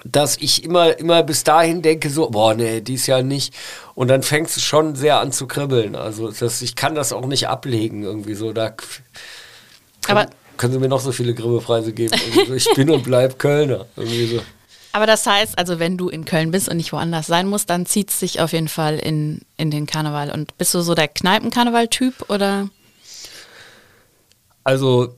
dass 0.03 0.37
ich 0.37 0.63
immer, 0.63 0.97
immer 0.97 1.23
bis 1.23 1.43
dahin 1.43 1.81
denke, 1.81 2.09
so, 2.09 2.29
boah, 2.29 2.53
nee, 2.53 2.81
dieses 2.81 3.07
Jahr 3.07 3.21
nicht. 3.21 3.53
Und 3.93 4.07
dann 4.07 4.23
fängt 4.23 4.49
es 4.49 4.61
schon 4.61 4.95
sehr 4.95 5.19
an 5.19 5.31
zu 5.31 5.47
kribbeln. 5.47 5.95
Also 5.95 6.31
das, 6.31 6.61
ich 6.61 6.75
kann 6.75 6.95
das 6.95 7.13
auch 7.13 7.25
nicht 7.25 7.47
ablegen, 7.47 8.03
irgendwie 8.03 8.33
so. 8.33 8.51
Da 8.51 8.73
aber 10.07 10.27
können 10.61 10.73
Sie 10.73 10.79
mir 10.79 10.87
noch 10.87 10.99
so 10.99 11.11
viele 11.11 11.33
Grimme-Preise 11.33 11.91
geben? 11.91 12.13
Also 12.37 12.53
ich 12.53 12.71
bin 12.75 12.91
und 12.91 13.03
bleib 13.03 13.39
Kölner. 13.39 13.87
So. 13.95 14.39
Aber 14.91 15.07
das 15.07 15.25
heißt, 15.25 15.57
also 15.57 15.79
wenn 15.79 15.97
du 15.97 16.07
in 16.07 16.23
Köln 16.23 16.51
bist 16.51 16.69
und 16.69 16.77
nicht 16.77 16.93
woanders 16.93 17.25
sein 17.25 17.47
musst, 17.47 17.71
dann 17.71 17.87
zieht 17.87 18.11
es 18.11 18.19
dich 18.19 18.41
auf 18.41 18.53
jeden 18.53 18.67
Fall 18.67 18.99
in, 18.99 19.41
in 19.57 19.71
den 19.71 19.87
Karneval. 19.87 20.29
Und 20.29 20.55
bist 20.59 20.75
du 20.75 20.81
so 20.81 20.93
der 20.93 21.07
Kneipenkarneval-Typ 21.07 22.29
oder? 22.29 22.69
Also 24.63 25.15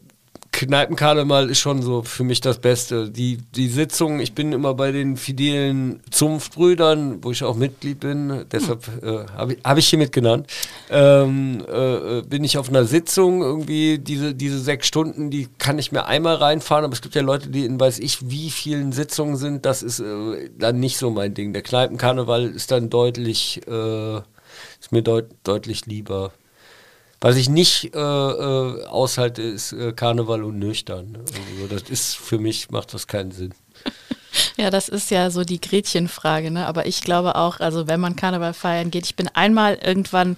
Kneipenkarneval 0.54 1.50
ist 1.50 1.60
schon 1.60 1.82
so 1.82 2.04
für 2.04 2.24
mich 2.24 2.40
das 2.40 2.60
Beste. 2.60 3.10
Die, 3.10 3.38
die 3.56 3.68
Sitzung, 3.68 4.20
ich 4.20 4.34
bin 4.34 4.54
immer 4.54 4.76
bei 4.76 4.92
den 4.92 5.18
fidelen 5.18 6.00
Zunftbrüdern, 6.12 7.24
wo 7.24 7.32
ich 7.32 7.44
auch 7.44 7.56
Mitglied 7.56 8.00
bin, 8.00 8.46
deshalb 8.52 8.88
äh, 9.04 9.26
habe 9.36 9.54
ich, 9.54 9.60
hab 9.64 9.78
ich 9.80 9.88
hiermit 9.88 10.12
genannt, 10.12 10.48
ähm, 10.92 11.66
äh, 11.68 12.22
bin 12.22 12.44
ich 12.44 12.60
auf 12.60 12.70
einer 12.70 12.86
Sitzung 12.86 13.42
irgendwie, 13.42 13.98
diese, 13.98 14.36
diese 14.36 14.60
sechs 14.60 14.86
Stunden, 14.88 15.32
die 15.32 15.50
kann 15.58 15.80
ich 15.80 15.92
mir 15.92 16.06
einmal 16.06 16.36
reinfahren, 16.36 16.86
aber 16.86 16.94
es 16.94 17.02
gibt 17.02 17.16
ja 17.16 17.24
Leute, 17.24 17.50
die 17.50 17.66
in 17.66 17.80
weiß 17.80 17.98
ich 17.98 18.30
wie 18.30 18.52
vielen 18.52 18.92
Sitzungen 18.92 19.36
sind, 19.36 19.66
das 19.66 19.82
ist 19.82 20.00
äh, 20.02 20.52
dann 20.58 20.80
nicht 20.80 20.98
so 20.98 21.10
mein 21.10 21.34
Ding. 21.34 21.54
Der 21.54 21.64
Kneipenkarneval 21.64 22.46
ist 22.46 22.70
dann 22.70 22.92
deutlich, 22.92 23.62
äh, 23.68 24.18
ist 24.80 24.92
mir 24.92 25.02
deut 25.02 25.26
deutlich 25.44 25.88
lieber. 25.88 26.32
Was 27.24 27.38
ich 27.38 27.48
nicht 27.48 27.96
äh, 27.96 28.00
äh, 28.00 28.86
aushalte, 28.86 29.42
ist 29.42 29.72
äh, 29.72 29.94
Karneval 29.94 30.44
und 30.44 30.60
nüchtern. 30.60 31.20
Also 31.54 31.68
das 31.74 31.84
ist 31.90 32.18
für 32.18 32.38
mich, 32.38 32.70
macht 32.70 32.94
das 32.94 33.08
keinen 33.08 33.32
Sinn. 33.32 33.54
Ja, 34.58 34.72
das 34.72 34.90
ist 34.90 35.12
ja 35.12 35.30
so 35.30 35.44
die 35.44 35.62
Gretchenfrage, 35.62 36.50
ne? 36.50 36.66
Aber 36.66 36.88
ich 36.88 37.02
glaube 37.02 37.36
auch, 37.36 37.60
also 37.60 37.88
wenn 37.88 38.00
man 38.00 38.16
Karneval 38.16 38.56
feiern 38.56 38.90
geht, 38.90 39.06
ich 39.06 39.16
bin 39.16 39.28
einmal 39.28 39.76
irgendwann 39.76 40.38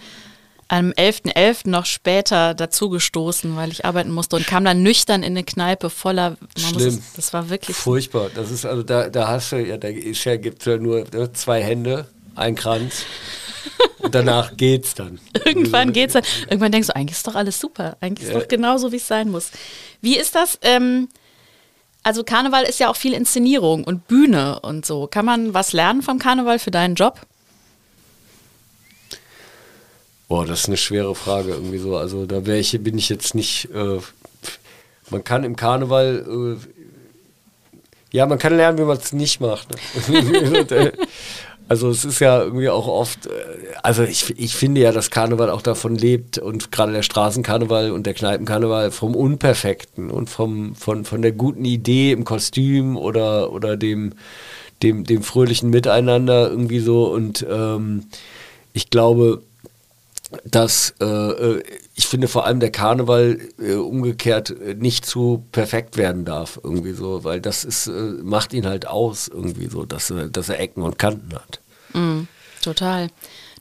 am 0.67 0.91
11.11. 0.91 1.33
.11. 1.33 1.69
noch 1.69 1.85
später 1.85 2.53
dazugestoßen, 2.53 3.55
weil 3.55 3.71
ich 3.71 3.85
arbeiten 3.85 4.11
musste 4.11 4.35
und 4.35 4.45
kam 4.45 4.65
dann 4.65 4.83
nüchtern 4.83 5.23
in 5.23 5.31
eine 5.31 5.45
Kneipe 5.45 5.89
voller. 5.89 6.35
Schlimm. 6.57 6.87
Es, 6.87 7.13
das 7.15 7.33
war 7.33 7.49
wirklich 7.49 7.77
furchtbar. 7.77 8.29
Das 8.35 8.51
ist 8.51 8.65
also 8.65 8.83
da, 8.83 9.09
da 9.09 9.29
hast 9.29 9.53
du 9.53 9.65
ja, 9.65 9.77
da 9.77 9.87
ist 9.87 10.25
ja, 10.25 10.35
gibt 10.35 10.59
es 10.59 10.65
ja 10.65 10.77
nur 10.77 11.05
ne, 11.13 11.31
zwei 11.31 11.63
Hände, 11.63 12.07
ein 12.35 12.55
Kranz 12.55 13.03
Und 13.99 14.13
danach 14.13 14.55
geht's 14.57 14.93
dann. 14.93 15.19
Irgendwann 15.45 15.91
geht's 15.93 16.13
dann. 16.13 16.23
Irgendwann 16.49 16.71
denkst 16.71 16.87
du, 16.89 16.95
eigentlich 16.95 17.17
ist 17.17 17.27
doch 17.27 17.35
alles 17.35 17.59
super. 17.59 17.97
Eigentlich 18.01 18.27
ist 18.27 18.33
Ja. 18.33 18.39
doch 18.39 18.47
genau 18.47 18.77
so, 18.77 18.91
wie 18.91 18.97
es 18.97 19.07
sein 19.07 19.29
muss. 19.31 19.51
Wie 20.01 20.17
ist 20.17 20.35
das? 20.35 20.59
Ähm, 20.61 21.09
also 22.03 22.23
Karneval 22.23 22.63
ist 22.65 22.79
ja 22.79 22.89
auch 22.89 22.95
viel 22.95 23.13
Inszenierung 23.13 23.83
und 23.83 24.07
Bühne 24.07 24.59
und 24.59 24.85
so. 24.85 25.07
Kann 25.07 25.25
man 25.25 25.53
was 25.55 25.73
lernen 25.73 26.03
vom 26.03 26.19
Karneval 26.19 26.59
für 26.59 26.69
deinen 26.71 26.93
Job? 26.95 27.19
Boah, 30.27 30.45
das 30.45 30.61
ist 30.61 30.67
eine 30.67 30.77
schwere 30.77 31.15
Frage 31.15 31.51
irgendwie 31.51 31.77
so. 31.77 31.97
Also 31.97 32.25
da 32.25 32.45
wäre 32.45 32.57
ich, 32.59 32.71
bin 32.83 32.97
ich 32.97 33.09
jetzt 33.09 33.35
nicht. 33.35 33.69
Äh, 33.73 33.99
man 35.09 35.23
kann 35.23 35.43
im 35.43 35.55
Karneval, 35.55 36.57
äh, 36.59 38.15
ja, 38.15 38.25
man 38.25 38.39
kann 38.39 38.55
lernen, 38.57 38.77
wie 38.79 38.83
man 38.83 38.97
es 38.97 39.13
nicht 39.13 39.39
macht. 39.39 39.67
Ne? 40.09 40.93
also 41.67 41.89
es 41.89 42.05
ist 42.05 42.19
ja 42.19 42.43
irgendwie 42.43 42.69
auch 42.69 42.87
oft, 42.87 43.25
äh, 43.25 43.29
also 43.81 44.03
ich, 44.03 44.37
ich 44.39 44.55
finde 44.55 44.81
ja, 44.81 44.91
dass 44.91 45.09
Karneval 45.09 45.49
auch 45.49 45.61
davon 45.61 45.95
lebt 45.95 46.37
und 46.37 46.71
gerade 46.71 46.91
der 46.91 47.01
Straßenkarneval 47.01 47.91
und 47.91 48.05
der 48.05 48.13
Kneipenkarneval 48.13 48.91
vom 48.91 49.15
Unperfekten 49.15 50.11
und 50.11 50.29
vom, 50.29 50.75
von, 50.75 51.05
von 51.05 51.21
der 51.21 51.31
guten 51.31 51.65
Idee 51.65 52.11
im 52.11 52.23
Kostüm 52.23 52.97
oder, 52.97 53.51
oder 53.51 53.77
dem, 53.77 54.13
dem, 54.83 55.03
dem 55.05 55.23
fröhlichen 55.23 55.69
Miteinander 55.69 56.49
irgendwie 56.49 56.79
so. 56.79 57.05
Und 57.05 57.45
ähm, 57.49 58.05
ich 58.73 58.89
glaube, 58.89 59.41
dass 60.43 60.93
äh, 60.99 61.05
äh, 61.05 61.63
ich 61.97 62.07
finde 62.07 62.27
vor 62.27 62.45
allem 62.45 62.59
der 62.59 62.71
Karneval 62.71 63.39
äh, 63.57 63.73
umgekehrt 63.73 64.49
äh, 64.49 64.75
nicht 64.75 65.05
zu 65.05 65.45
perfekt 65.51 65.97
werden 65.97 66.25
darf 66.25 66.59
irgendwie 66.61 66.91
so, 66.91 67.23
weil 67.23 67.39
das 67.39 67.63
ist 67.63 67.87
äh, 67.87 67.91
macht 67.91 68.53
ihn 68.53 68.65
halt 68.65 68.85
aus 68.85 69.29
irgendwie 69.29 69.67
so, 69.67 69.85
dass 69.85 70.09
er 70.09 70.27
dass 70.27 70.49
er 70.49 70.59
Ecken 70.59 70.83
und 70.83 70.99
Kanten 70.99 71.33
hat. 71.33 71.59
Mm, 71.93 72.27
total. 72.61 73.09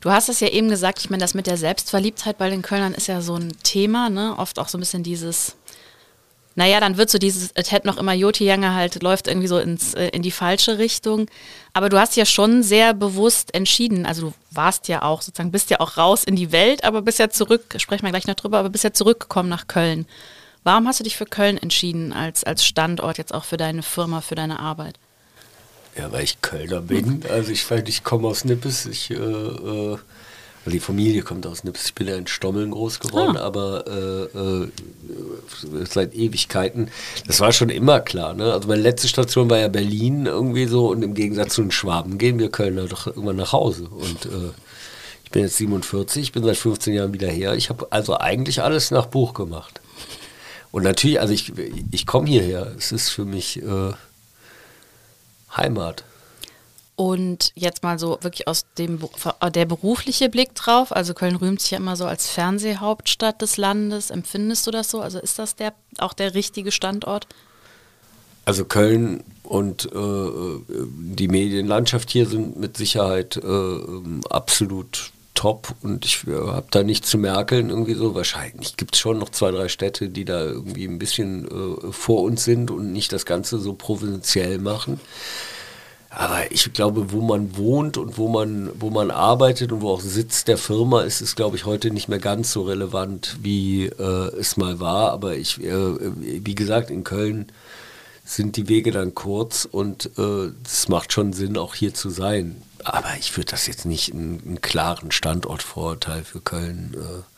Du 0.01 0.11
hast 0.11 0.29
es 0.29 0.41
ja 0.41 0.49
eben 0.49 0.69
gesagt, 0.69 0.99
ich 1.01 1.09
meine, 1.09 1.23
das 1.23 1.33
mit 1.33 1.47
der 1.47 1.57
Selbstverliebtheit 1.57 2.37
bei 2.37 2.51
den 2.51 2.61
Kölnern 2.61 2.93
ist 2.93 3.07
ja 3.07 3.23
so 3.23 3.37
ein 3.37 3.53
Thema, 3.63 4.11
ne? 4.11 4.35
Oft 4.37 4.59
auch 4.59 4.69
so 4.69 4.77
ein 4.77 4.81
bisschen 4.81 5.03
dieses, 5.03 5.57
naja, 6.57 6.79
dann 6.81 6.97
wird 6.97 7.11
so 7.11 7.19
dieses, 7.19 7.51
es 7.55 7.73
hätte 7.73 7.87
noch 7.87 7.97
immer 7.97 8.13
Joti 8.13 8.45
Jange 8.45 8.75
halt, 8.75 9.03
läuft 9.03 9.27
irgendwie 9.27 9.49
so 9.49 9.59
ins, 9.59 9.95
äh, 9.95 10.09
in 10.09 10.23
die 10.23 10.31
falsche 10.31 10.79
Richtung. 10.79 11.27
Aber 11.73 11.89
du 11.89 11.99
hast 11.99 12.17
ja 12.17 12.25
schon 12.25 12.63
sehr 12.63 12.95
bewusst 12.95 13.55
entschieden, 13.55 14.07
also 14.07 14.29
du 14.29 14.35
warst 14.53 14.89
ja 14.89 15.03
auch 15.03 15.23
sozusagen, 15.23 15.51
bist 15.51 15.71
ja 15.71 15.81
auch 15.81 15.97
raus 15.97 16.23
in 16.25 16.37
die 16.37 16.53
Welt, 16.53 16.85
aber 16.85 17.03
bist 17.03 17.19
ja 17.19 17.29
zurück, 17.31 17.75
sprechen 17.79 18.05
wir 18.05 18.11
gleich 18.11 18.27
noch 18.27 18.35
drüber, 18.35 18.59
aber 18.59 18.71
bist 18.71 18.85
ja 18.85 18.93
zurückgekommen 18.93 19.49
nach 19.49 19.67
Köln. 19.67 20.07
Warum 20.63 20.87
hast 20.87 21.01
du 21.01 21.05
dich 21.05 21.17
für 21.17 21.27
Köln 21.27 21.59
entschieden 21.59 22.13
als, 22.13 22.45
als 22.45 22.65
Standort 22.65 23.19
jetzt 23.19 23.35
auch 23.35 23.45
für 23.45 23.57
deine 23.57 23.83
Firma, 23.83 24.21
für 24.21 24.35
deine 24.35 24.61
Arbeit? 24.61 24.99
Ja, 25.97 26.11
weil 26.11 26.25
ich 26.25 26.41
Kölner 26.41 26.81
bin. 26.81 27.23
Also 27.29 27.53
ich, 27.53 27.71
ich 27.71 28.03
komme 28.03 28.27
aus 28.29 28.45
Nippes. 28.45 28.87
Ich, 28.87 29.11
äh, 29.11 29.97
also 30.65 30.71
die 30.71 30.81
Familie 30.81 31.23
kommt 31.23 31.47
aus 31.47 31.63
Nippes. 31.65 31.87
Ich 31.87 31.95
bin 31.95 32.09
ja 32.09 32.17
in 32.17 32.27
Stommeln 32.27 32.71
groß 32.71 32.99
geworden, 33.01 33.37
Ah. 33.37 33.43
aber 33.45 33.85
äh, 33.87 34.39
äh, 34.39 34.69
seit 35.85 36.15
Ewigkeiten. 36.15 36.91
Das 37.27 37.41
war 37.41 37.53
schon 37.53 37.69
immer 37.69 38.01
klar. 38.01 38.33
Ne? 38.35 38.53
Also 38.53 38.69
meine 38.69 38.81
letzte 38.83 39.09
Station 39.09 39.51
war 39.51 39.59
ja 39.59 39.69
Berlin 39.69 40.27
irgendwie 40.27 40.67
so 40.67 40.89
und 40.89 41.03
im 41.03 41.15
Gegensatz 41.15 41.55
zu 41.55 41.63
den 41.63 41.71
Schwaben 41.71 42.17
gehen 42.19 42.39
wir 42.39 42.51
Kölner 42.51 42.87
doch 42.87 43.07
irgendwann 43.07 43.37
nach 43.37 43.53
Hause. 43.53 43.89
Und 43.91 44.25
äh, 44.27 44.51
ich 45.25 45.31
bin 45.31 45.43
jetzt 45.43 45.57
47, 45.59 46.23
ich 46.23 46.33
bin 46.33 46.45
seit 46.45 46.57
15 46.57 46.95
Jahren 46.95 47.13
wieder 47.13 47.29
her. 47.29 47.55
Ich 47.55 47.69
habe 47.69 47.89
also 47.91 48.17
eigentlich 48.19 48.63
alles 48.63 48.91
nach 48.91 49.07
Buch 49.07 49.35
gemacht. 49.35 49.81
Und 50.73 50.83
natürlich, 50.83 51.21
also 51.21 51.33
ich, 51.35 51.53
ich 51.91 52.07
komme 52.07 52.27
hierher. 52.29 52.73
Es 52.79 52.91
ist 52.91 53.11
für 53.11 53.25
mich 53.25 53.63
äh, 53.63 53.93
Heimat. 55.57 56.05
Und 56.97 57.51
jetzt 57.57 57.83
mal 57.83 57.99
so 57.99 58.19
wirklich 58.21 58.47
aus 58.47 58.67
dem 58.79 59.01
Be- 59.01 59.11
der 59.51 59.65
berufliche 59.65 60.29
Blick 60.29 60.55
drauf. 60.55 60.95
Also 60.95 61.13
Köln 61.13 61.35
rühmt 61.35 61.61
sich 61.61 61.73
ja 61.73 61.79
immer 61.79 61.97
so 61.97 62.05
als 62.05 62.29
Fernsehhauptstadt 62.31 63.43
des 63.43 63.57
Landes. 63.57 64.11
Empfindest 64.11 64.65
du 64.67 64.71
das 64.71 64.91
so? 64.91 65.01
Also 65.01 65.19
ist 65.19 65.41
das 65.41 65.57
der 65.57 65.73
auch 65.99 66.13
der 66.13 66.35
richtige 66.35 66.71
Standort? 66.71 67.27
Also 68.45 68.65
Köln 68.65 69.25
und 69.43 69.87
äh, 69.87 70.29
die 70.69 71.29
Medienlandschaft 71.29 72.11
hier 72.11 72.27
sind 72.27 72.59
mit 72.61 72.77
Sicherheit 72.77 73.39
äh, 73.39 73.79
absolut 74.31 75.11
top 75.35 75.75
und 75.83 76.05
ich 76.05 76.25
äh, 76.29 76.33
habe 76.33 76.67
da 76.71 76.85
nichts 76.85 77.11
zu 77.11 77.19
merkeln 77.19 77.71
irgendwie 77.71 77.95
so. 77.95 78.15
Wahrscheinlich 78.15 78.77
gibt 78.77 78.95
es 78.95 79.01
schon 79.01 79.19
noch 79.19 79.31
zwei, 79.31 79.51
drei 79.51 79.69
Städte, 79.69 80.11
die 80.11 80.25
da 80.25 80.45
irgendwie 80.45 80.85
ein 80.85 81.01
bisschen 81.01 81.49
äh, 81.49 81.91
vor 81.93 82.23
uns 82.23 82.45
sind 82.45 82.71
und 82.71 82.93
nicht 82.93 83.13
das 83.13 83.27
Ganze 83.27 83.59
so 83.59 83.73
provinziell 83.73 84.59
machen. 84.59 85.01
Aber 86.17 86.53
ich 86.53 86.73
glaube, 86.73 87.13
wo 87.13 87.21
man 87.21 87.57
wohnt 87.57 87.97
und 87.97 88.19
wo 88.19 88.29
man, 88.29 88.71
wo 88.79 88.91
man 88.91 89.11
arbeitet 89.11 89.73
und 89.73 89.81
wo 89.81 89.91
auch 89.91 90.01
Sitz 90.01 90.45
der 90.45 90.59
Firma 90.59 91.03
ist, 91.03 91.21
ist, 91.21 91.35
glaube 91.35 91.57
ich, 91.57 91.65
heute 91.65 91.91
nicht 91.91 92.09
mehr 92.09 92.21
ganz 92.21 92.53
so 92.53 92.63
relevant, 92.63 93.37
wie 93.43 93.87
äh, 93.87 94.31
es 94.39 94.57
mal 94.57 94.79
war. 94.79 95.11
Aber 95.11 95.35
ich, 95.35 95.61
äh, 95.63 95.97
wie 96.21 96.55
gesagt, 96.55 96.91
in 96.91 97.03
Köln 97.03 97.47
sind 98.25 98.57
die 98.57 98.69
Wege 98.69 98.93
dann 98.93 99.15
kurz 99.15 99.69
und 99.71 100.11
äh, 100.17 100.51
es 100.65 100.89
macht 100.89 101.13
schon 101.13 101.33
Sinn, 101.33 101.59
auch 101.59 101.75
hier 101.75 101.95
zu 101.95 102.11
sein. 102.11 102.63
Aber 102.85 103.09
ich 103.19 103.37
würde 103.37 103.51
das 103.51 103.67
jetzt 103.67 103.85
nicht 103.85 104.13
einen, 104.13 104.41
einen 104.47 104.61
klaren 104.61 105.11
Standortvorurteil 105.11 106.23
für 106.23 106.41
Köln. 106.41 106.95
Äh, 106.95 107.34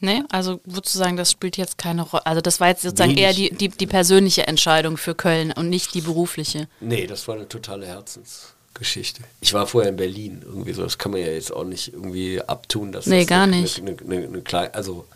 Nee, 0.00 0.22
also 0.30 0.60
würdest 0.64 0.94
du 0.94 0.98
sagen, 0.98 1.16
das 1.16 1.30
spielt 1.30 1.56
jetzt 1.56 1.78
keine 1.78 2.02
Rolle. 2.02 2.26
Also 2.26 2.40
das 2.40 2.60
war 2.60 2.68
jetzt 2.68 2.82
sozusagen 2.82 3.14
Nee, 3.14 3.22
eher 3.22 3.32
die, 3.32 3.50
die, 3.50 3.68
die 3.68 3.86
persönliche 3.86 4.46
Entscheidung 4.46 4.96
für 4.98 5.14
Köln 5.14 5.52
und 5.52 5.70
nicht 5.70 5.94
die 5.94 6.02
berufliche. 6.02 6.68
Nee, 6.80 7.06
das 7.06 7.26
war 7.28 7.36
eine 7.36 7.48
totale 7.48 7.86
Herzensgeschichte. 7.86 9.22
Ich 9.40 9.54
war 9.54 9.66
vorher 9.66 9.90
in 9.90 9.96
Berlin 9.96 10.42
irgendwie 10.44 10.74
so, 10.74 10.82
das 10.82 10.98
kann 10.98 11.12
man 11.12 11.20
ja 11.22 11.28
jetzt 11.28 11.50
auch 11.52 11.64
nicht 11.64 11.94
irgendwie 11.94 12.42
abtun. 12.42 12.92
Dass 12.92 13.06
Nee, 13.06 13.20
das 13.20 13.26
gar 13.28 13.44
eine, 13.44 13.62
nicht. 13.62 13.78
Eine, 13.78 13.96
eine, 14.04 14.26
eine 14.26 14.42
kleine, 14.42 14.74
also 14.74 15.06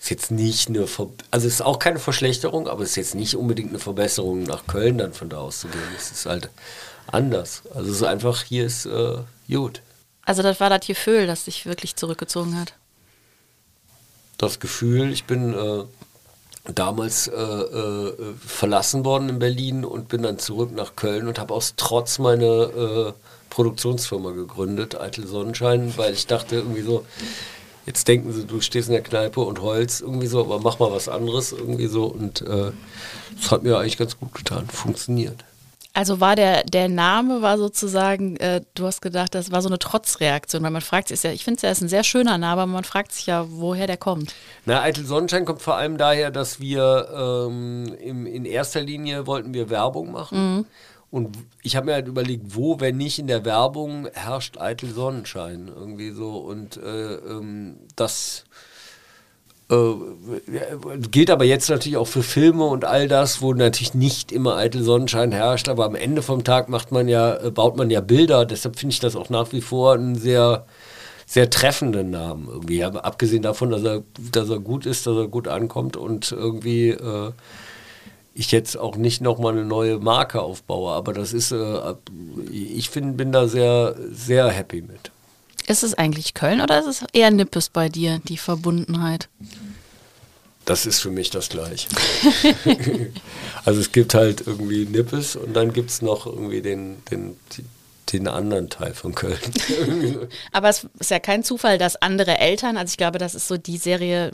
ist 0.00 0.10
jetzt 0.10 0.30
nicht 0.32 0.68
eine, 0.68 0.86
Ver 0.86 1.08
also 1.30 1.46
es 1.46 1.54
ist 1.54 1.62
auch 1.62 1.78
keine 1.78 1.98
Verschlechterung, 2.00 2.68
aber 2.68 2.82
es 2.82 2.90
ist 2.90 2.96
jetzt 2.96 3.14
nicht 3.14 3.36
unbedingt 3.36 3.70
eine 3.70 3.78
Verbesserung 3.78 4.42
nach 4.42 4.66
Köln 4.66 4.98
dann 4.98 5.12
von 5.14 5.28
da 5.28 5.38
aus 5.38 5.60
zu 5.60 5.68
gehen. 5.68 5.80
Es 5.96 6.10
ist 6.10 6.26
halt 6.26 6.50
anders. 7.06 7.62
Also 7.74 7.90
es 7.90 7.96
ist 7.98 8.02
einfach, 8.02 8.42
hier 8.42 8.66
ist 8.66 8.84
äh, 8.86 9.18
gut. 9.48 9.80
Also 10.26 10.42
das 10.42 10.58
war 10.58 10.70
das 10.70 10.86
Gefühl, 10.86 11.26
das 11.26 11.44
dich 11.44 11.66
wirklich 11.66 11.96
zurückgezogen 11.96 12.58
hat. 12.58 12.74
Das 14.38 14.60
Gefühl, 14.60 15.12
ich 15.12 15.24
bin 15.24 15.54
äh, 15.54 15.84
damals 16.72 17.28
äh, 17.28 17.34
äh, 17.34 18.12
verlassen 18.46 19.04
worden 19.04 19.28
in 19.28 19.38
Berlin 19.38 19.84
und 19.84 20.08
bin 20.08 20.22
dann 20.22 20.38
zurück 20.38 20.72
nach 20.72 20.96
Köln 20.96 21.28
und 21.28 21.38
habe 21.38 21.52
aus 21.52 21.74
Trotz 21.76 22.18
meine 22.18 22.44
äh, 22.46 23.12
Produktionsfirma 23.50 24.30
gegründet, 24.30 25.00
Eitel 25.00 25.26
Sonnenschein, 25.26 25.96
weil 25.96 26.14
ich 26.14 26.26
dachte 26.26 26.56
irgendwie 26.56 26.82
so, 26.82 27.04
jetzt 27.86 28.08
denken 28.08 28.32
sie, 28.32 28.46
du 28.46 28.60
stehst 28.60 28.88
in 28.88 28.94
der 28.94 29.02
Kneipe 29.02 29.40
und 29.40 29.60
heulst 29.60 30.00
irgendwie 30.00 30.26
so, 30.26 30.40
aber 30.40 30.58
mach 30.58 30.78
mal 30.78 30.90
was 30.90 31.08
anderes 31.08 31.52
irgendwie 31.52 31.86
so 31.86 32.06
und 32.06 32.40
äh, 32.42 32.72
das 33.40 33.50
hat 33.50 33.62
mir 33.62 33.78
eigentlich 33.78 33.98
ganz 33.98 34.18
gut 34.18 34.34
getan, 34.34 34.66
funktioniert. 34.66 35.44
Also 35.94 36.20
war 36.20 36.34
der, 36.34 36.64
der 36.64 36.88
Name 36.88 37.40
war 37.40 37.56
sozusagen, 37.56 38.36
äh, 38.36 38.62
du 38.74 38.84
hast 38.84 39.00
gedacht, 39.00 39.34
das 39.34 39.52
war 39.52 39.62
so 39.62 39.68
eine 39.68 39.78
Trotzreaktion, 39.78 40.62
weil 40.64 40.72
man 40.72 40.82
fragt 40.82 41.08
sich, 41.08 41.22
ja, 41.22 41.30
ich 41.30 41.44
finde 41.44 41.58
es 41.58 41.62
ja 41.62 41.70
ist 41.70 41.82
ein 41.82 41.88
sehr 41.88 42.02
schöner 42.02 42.36
Name, 42.36 42.62
aber 42.62 42.72
man 42.72 42.82
fragt 42.82 43.12
sich 43.12 43.26
ja, 43.26 43.46
woher 43.48 43.86
der 43.86 43.96
kommt. 43.96 44.34
Na, 44.66 44.82
Eitel 44.82 45.04
Sonnenschein 45.04 45.44
kommt 45.44 45.62
vor 45.62 45.76
allem 45.76 45.96
daher, 45.96 46.32
dass 46.32 46.58
wir 46.58 47.08
ähm, 47.16 47.94
im, 48.00 48.26
in 48.26 48.44
erster 48.44 48.80
Linie 48.80 49.28
wollten 49.28 49.54
wir 49.54 49.70
Werbung 49.70 50.10
machen. 50.10 50.66
Und 51.14 51.38
ich 51.62 51.76
habe 51.76 51.86
mir 51.86 51.92
halt 51.92 52.08
überlegt, 52.08 52.56
wo, 52.56 52.80
wenn 52.80 52.96
nicht 52.96 53.20
in 53.20 53.28
der 53.28 53.44
Werbung, 53.44 54.08
herrscht 54.14 54.58
Eitel 54.58 54.90
Sonnenschein 54.90 55.68
irgendwie 55.68 56.10
so. 56.10 56.38
Und 56.38 56.76
äh, 56.76 57.14
ähm, 57.14 57.76
das 57.94 58.46
äh, 59.70 59.94
gilt 61.10 61.30
aber 61.30 61.44
jetzt 61.44 61.70
natürlich 61.70 61.96
auch 61.96 62.06
für 62.06 62.22
Filme 62.22 62.64
und 62.64 62.84
all 62.84 63.08
das, 63.08 63.40
wo 63.40 63.54
natürlich 63.54 63.94
nicht 63.94 64.30
immer 64.30 64.56
eitel 64.56 64.82
Sonnenschein 64.82 65.32
herrscht, 65.32 65.68
aber 65.68 65.86
am 65.86 65.94
Ende 65.94 66.22
vom 66.22 66.44
Tag 66.44 66.68
macht 66.68 66.92
man 66.92 67.08
ja, 67.08 67.36
äh, 67.36 67.50
baut 67.50 67.76
man 67.76 67.90
ja 67.90 68.00
Bilder, 68.00 68.44
deshalb 68.44 68.78
finde 68.78 68.92
ich 68.92 69.00
das 69.00 69.16
auch 69.16 69.30
nach 69.30 69.52
wie 69.52 69.62
vor 69.62 69.94
einen 69.94 70.16
sehr, 70.16 70.66
sehr 71.26 71.48
treffenden 71.48 72.10
Namen 72.10 72.48
irgendwie. 72.48 72.84
Aber 72.84 73.04
abgesehen 73.04 73.42
davon, 73.42 73.70
dass 73.70 73.82
er, 73.82 74.02
dass 74.32 74.50
er 74.50 74.60
gut 74.60 74.84
ist, 74.84 75.06
dass 75.06 75.16
er 75.16 75.28
gut 75.28 75.48
ankommt 75.48 75.96
und 75.96 76.30
irgendwie 76.32 76.90
äh, 76.90 77.32
ich 78.34 78.52
jetzt 78.52 78.76
auch 78.76 78.96
nicht 78.96 79.22
nochmal 79.22 79.52
eine 79.52 79.64
neue 79.64 79.98
Marke 79.98 80.42
aufbaue, 80.42 80.92
aber 80.92 81.12
das 81.14 81.32
ist, 81.32 81.52
äh, 81.52 81.94
ich 82.50 82.90
find, 82.90 83.16
bin 83.16 83.32
da 83.32 83.48
sehr, 83.48 83.96
sehr 84.12 84.48
happy 84.48 84.82
mit. 84.82 85.13
Ist 85.66 85.82
es 85.82 85.94
eigentlich 85.94 86.34
Köln 86.34 86.60
oder 86.60 86.78
ist 86.78 86.86
es 86.86 87.04
eher 87.12 87.30
Nippes 87.30 87.70
bei 87.70 87.88
dir, 87.88 88.20
die 88.28 88.36
Verbundenheit? 88.36 89.28
Das 90.64 90.86
ist 90.86 91.00
für 91.00 91.10
mich 91.10 91.30
das 91.30 91.48
Gleiche. 91.50 91.88
also 93.64 93.80
es 93.80 93.92
gibt 93.92 94.14
halt 94.14 94.46
irgendwie 94.46 94.86
Nippes 94.86 95.36
und 95.36 95.54
dann 95.54 95.72
gibt 95.72 95.90
es 95.90 96.00
noch 96.00 96.26
irgendwie 96.26 96.62
den, 96.62 97.02
den, 97.10 97.36
den 98.12 98.28
anderen 98.28 98.70
Teil 98.70 98.94
von 98.94 99.14
Köln. 99.14 99.38
Aber 100.52 100.68
es 100.70 100.86
ist 100.98 101.10
ja 101.10 101.18
kein 101.18 101.44
Zufall, 101.44 101.76
dass 101.76 101.96
andere 101.96 102.38
Eltern, 102.38 102.76
also 102.76 102.92
ich 102.92 102.96
glaube, 102.96 103.18
das 103.18 103.34
ist 103.34 103.48
so 103.48 103.58
die 103.58 103.76
Serie, 103.76 104.32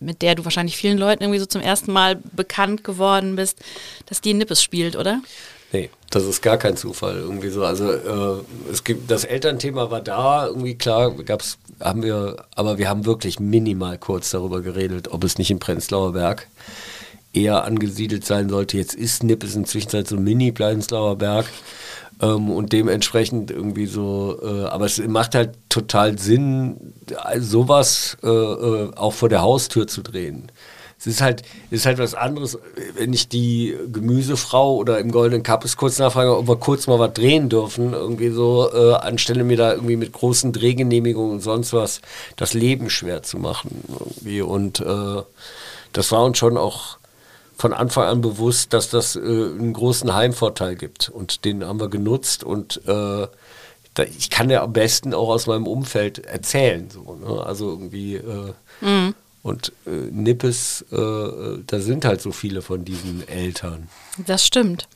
mit 0.00 0.20
der 0.20 0.34
du 0.34 0.44
wahrscheinlich 0.44 0.76
vielen 0.76 0.98
Leuten 0.98 1.22
irgendwie 1.22 1.40
so 1.40 1.46
zum 1.46 1.62
ersten 1.62 1.92
Mal 1.92 2.16
bekannt 2.16 2.84
geworden 2.84 3.36
bist, 3.36 3.58
dass 4.06 4.20
die 4.20 4.34
Nippes 4.34 4.62
spielt, 4.62 4.96
oder? 4.96 5.22
Nee, 5.72 5.90
das 6.10 6.24
ist 6.24 6.40
gar 6.40 6.56
kein 6.56 6.76
Zufall 6.76 7.16
irgendwie 7.16 7.50
so. 7.50 7.64
Also 7.64 7.92
äh, 7.92 8.42
es 8.72 8.84
gibt 8.84 9.10
das 9.10 9.24
Elternthema 9.24 9.90
war 9.90 10.00
da 10.00 10.46
irgendwie 10.46 10.76
klar, 10.76 11.10
gab's 11.10 11.58
haben 11.80 12.02
wir, 12.02 12.44
aber 12.54 12.78
wir 12.78 12.88
haben 12.88 13.06
wirklich 13.06 13.38
minimal 13.38 13.98
kurz 13.98 14.30
darüber 14.30 14.62
geredet, 14.62 15.08
ob 15.08 15.24
es 15.24 15.38
nicht 15.38 15.50
im 15.50 15.58
Prenzlauer 15.60 16.12
Berg 16.12 16.48
eher 17.32 17.64
angesiedelt 17.64 18.24
sein 18.24 18.48
sollte. 18.48 18.76
Jetzt 18.76 18.94
ist 18.94 19.22
Nippes 19.22 19.54
inzwischen 19.54 20.04
so 20.04 20.16
ein 20.16 20.24
Mini-Prenzlauer 20.24 21.16
Berg. 21.16 21.46
Ähm, 22.20 22.50
und 22.50 22.72
dementsprechend 22.72 23.50
irgendwie 23.50 23.86
so, 23.86 24.40
äh, 24.42 24.64
aber 24.64 24.86
es 24.86 24.98
macht 24.98 25.34
halt 25.34 25.50
total 25.68 26.18
Sinn, 26.18 26.94
sowas 27.38 28.16
äh, 28.22 28.28
äh, 28.28 28.90
auch 28.96 29.12
vor 29.12 29.28
der 29.28 29.42
Haustür 29.42 29.86
zu 29.86 30.02
drehen. 30.02 30.50
Es 30.98 31.06
ist 31.06 31.20
halt, 31.20 31.42
ist 31.70 31.86
halt 31.86 31.98
was 31.98 32.14
anderes, 32.14 32.58
wenn 32.96 33.12
ich 33.12 33.28
die 33.28 33.76
Gemüsefrau 33.92 34.74
oder 34.76 34.98
im 34.98 35.12
Goldenen 35.12 35.44
Kappes 35.44 35.76
kurz 35.76 35.98
nachfrage, 35.98 36.36
ob 36.36 36.48
wir 36.48 36.56
kurz 36.56 36.88
mal 36.88 36.98
was 36.98 37.12
drehen 37.12 37.48
dürfen, 37.48 37.92
irgendwie 37.92 38.30
so, 38.30 38.68
äh, 38.72 38.94
anstelle 38.94 39.44
mir 39.44 39.56
da 39.56 39.74
irgendwie 39.74 39.96
mit 39.96 40.12
großen 40.12 40.52
Drehgenehmigungen 40.52 41.34
und 41.34 41.40
sonst 41.40 41.72
was 41.72 42.00
das 42.36 42.52
Leben 42.52 42.90
schwer 42.90 43.22
zu 43.22 43.38
machen. 43.38 43.84
Irgendwie. 43.88 44.42
Und 44.42 44.80
äh, 44.80 45.22
das 45.92 46.10
war 46.10 46.24
uns 46.24 46.38
schon 46.38 46.56
auch 46.56 46.98
von 47.56 47.72
Anfang 47.72 48.04
an 48.04 48.20
bewusst, 48.20 48.72
dass 48.72 48.90
das 48.90 49.14
äh, 49.14 49.20
einen 49.20 49.72
großen 49.72 50.12
Heimvorteil 50.12 50.74
gibt. 50.74 51.08
Und 51.08 51.44
den 51.44 51.64
haben 51.64 51.80
wir 51.80 51.88
genutzt 51.88 52.42
und 52.42 52.80
äh, 52.86 53.26
ich 54.16 54.30
kann 54.30 54.48
ja 54.48 54.62
am 54.62 54.72
besten 54.72 55.12
auch 55.12 55.28
aus 55.28 55.48
meinem 55.48 55.66
Umfeld 55.66 56.24
erzählen. 56.24 56.88
So, 56.88 57.16
ne? 57.16 57.44
Also 57.44 57.68
irgendwie 57.68 58.14
äh, 58.14 58.52
mhm. 58.80 59.14
Und 59.42 59.72
äh, 59.86 59.90
Nippes, 59.90 60.84
äh, 60.90 60.96
da 61.66 61.80
sind 61.80 62.04
halt 62.04 62.20
so 62.20 62.32
viele 62.32 62.62
von 62.62 62.84
diesen 62.84 63.26
Eltern. 63.28 63.88
Das 64.18 64.44
stimmt. 64.44 64.88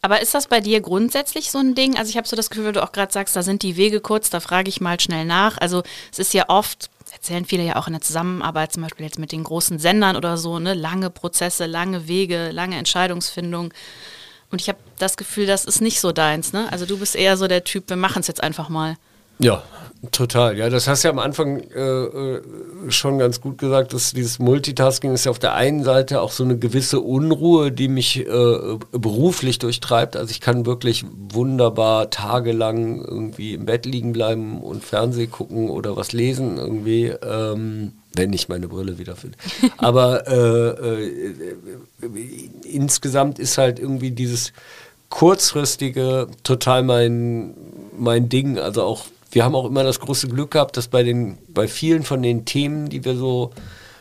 Aber 0.00 0.22
ist 0.22 0.34
das 0.34 0.46
bei 0.46 0.60
dir 0.60 0.80
grundsätzlich 0.80 1.50
so 1.50 1.58
ein 1.58 1.74
Ding? 1.74 1.98
Also 1.98 2.10
ich 2.10 2.16
habe 2.16 2.28
so 2.28 2.36
das 2.36 2.50
Gefühl, 2.50 2.72
du 2.72 2.82
auch 2.82 2.92
gerade 2.92 3.12
sagst, 3.12 3.34
da 3.34 3.42
sind 3.42 3.62
die 3.62 3.76
Wege 3.76 4.00
kurz, 4.00 4.30
da 4.30 4.40
frage 4.40 4.68
ich 4.68 4.80
mal 4.80 5.00
schnell 5.00 5.24
nach. 5.24 5.58
Also 5.58 5.82
es 6.12 6.18
ist 6.18 6.34
ja 6.34 6.44
oft 6.48 6.90
erzählen 7.12 7.44
viele 7.44 7.64
ja 7.64 7.76
auch 7.76 7.86
in 7.86 7.94
der 7.94 8.02
Zusammenarbeit, 8.02 8.72
zum 8.72 8.82
Beispiel 8.82 9.04
jetzt 9.04 9.18
mit 9.18 9.32
den 9.32 9.42
großen 9.42 9.78
Sendern 9.78 10.16
oder 10.16 10.36
so, 10.36 10.58
ne, 10.58 10.74
lange 10.74 11.10
Prozesse, 11.10 11.66
lange 11.66 12.06
Wege, 12.06 12.50
lange 12.52 12.76
Entscheidungsfindung. 12.76 13.72
Und 14.50 14.60
ich 14.60 14.68
habe 14.68 14.78
das 14.98 15.16
Gefühl, 15.16 15.46
das 15.46 15.64
ist 15.64 15.80
nicht 15.80 16.00
so 16.00 16.12
deins, 16.12 16.52
ne? 16.52 16.70
Also 16.70 16.86
du 16.86 16.98
bist 16.98 17.16
eher 17.16 17.36
so 17.36 17.48
der 17.48 17.64
Typ, 17.64 17.88
wir 17.88 17.96
machen 17.96 18.20
es 18.20 18.28
jetzt 18.28 18.42
einfach 18.42 18.68
mal. 18.68 18.96
Ja, 19.38 19.62
Total, 20.12 20.56
ja, 20.56 20.70
das 20.70 20.86
hast 20.86 21.02
du 21.02 21.08
ja 21.08 21.12
am 21.12 21.18
Anfang 21.18 21.58
äh, 21.58 21.80
äh, 21.80 22.42
schon 22.88 23.18
ganz 23.18 23.40
gut 23.40 23.58
gesagt, 23.58 23.92
dass 23.92 24.12
dieses 24.12 24.38
Multitasking 24.38 25.12
ist 25.12 25.24
ja 25.24 25.32
auf 25.32 25.40
der 25.40 25.54
einen 25.54 25.82
Seite 25.82 26.20
auch 26.20 26.30
so 26.30 26.44
eine 26.44 26.56
gewisse 26.56 27.00
Unruhe, 27.00 27.72
die 27.72 27.88
mich 27.88 28.24
äh, 28.24 28.78
beruflich 28.92 29.58
durchtreibt. 29.58 30.16
Also 30.16 30.30
ich 30.30 30.40
kann 30.40 30.66
wirklich 30.66 31.04
wunderbar 31.32 32.10
tagelang 32.10 33.04
irgendwie 33.04 33.54
im 33.54 33.66
Bett 33.66 33.86
liegen 33.86 34.12
bleiben 34.12 34.60
und 34.60 34.84
Fernsehen 34.84 35.32
gucken 35.32 35.68
oder 35.68 35.96
was 35.96 36.12
lesen 36.12 36.58
irgendwie, 36.58 37.06
ähm, 37.06 37.94
wenn 38.14 38.32
ich 38.32 38.48
meine 38.48 38.68
Brille 38.68 38.98
wiederfinde. 38.98 39.36
Aber 39.78 40.28
äh, 40.28 40.68
äh, 40.68 41.56
insgesamt 42.62 43.40
ist 43.40 43.58
halt 43.58 43.80
irgendwie 43.80 44.12
dieses 44.12 44.52
kurzfristige 45.08 46.28
total 46.44 46.84
mein, 46.84 47.54
mein 47.98 48.28
Ding, 48.28 48.60
also 48.60 48.84
auch 48.84 49.06
wir 49.30 49.44
haben 49.44 49.54
auch 49.54 49.66
immer 49.66 49.84
das 49.84 50.00
große 50.00 50.28
Glück 50.28 50.52
gehabt, 50.52 50.76
dass 50.76 50.88
bei 50.88 51.02
den, 51.02 51.38
bei 51.48 51.68
vielen 51.68 52.02
von 52.02 52.22
den 52.22 52.44
Themen, 52.44 52.88
die 52.88 53.04
wir 53.04 53.16
so 53.16 53.50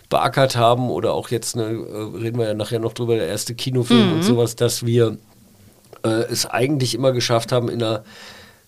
beackert 0.09 0.55
haben, 0.55 0.89
oder 0.89 1.13
auch 1.13 1.29
jetzt, 1.29 1.55
ne, 1.55 1.63
äh, 1.63 2.17
reden 2.17 2.39
wir 2.39 2.47
ja 2.47 2.53
nachher 2.53 2.79
noch 2.79 2.93
drüber, 2.93 3.15
der 3.15 3.27
erste 3.27 3.55
Kinofilm 3.55 4.07
mhm. 4.07 4.13
und 4.13 4.23
sowas, 4.23 4.55
dass 4.55 4.85
wir 4.85 5.17
äh, 6.03 6.09
es 6.09 6.45
eigentlich 6.45 6.95
immer 6.95 7.11
geschafft 7.11 7.51
haben, 7.51 7.69
in 7.69 7.83
einer 7.83 8.03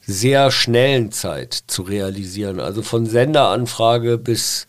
sehr 0.02 0.52
schnellen 0.52 1.12
Zeit 1.12 1.54
zu 1.68 1.84
realisieren. 1.84 2.60
Also 2.60 2.82
von 2.82 3.06
Senderanfrage 3.06 4.18
bis, 4.18 4.66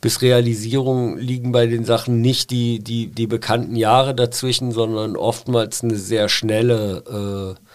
bis 0.00 0.20
Realisierung 0.22 1.16
liegen 1.18 1.52
bei 1.52 1.66
den 1.66 1.84
Sachen 1.84 2.20
nicht 2.20 2.50
die, 2.50 2.80
die, 2.80 3.06
die 3.06 3.26
bekannten 3.26 3.76
Jahre 3.76 4.14
dazwischen, 4.14 4.72
sondern 4.72 5.16
oftmals 5.16 5.82
eine 5.82 5.96
sehr 5.96 6.28
schnelle 6.28 7.04
äh, 7.08 7.52
äh, 7.52 7.71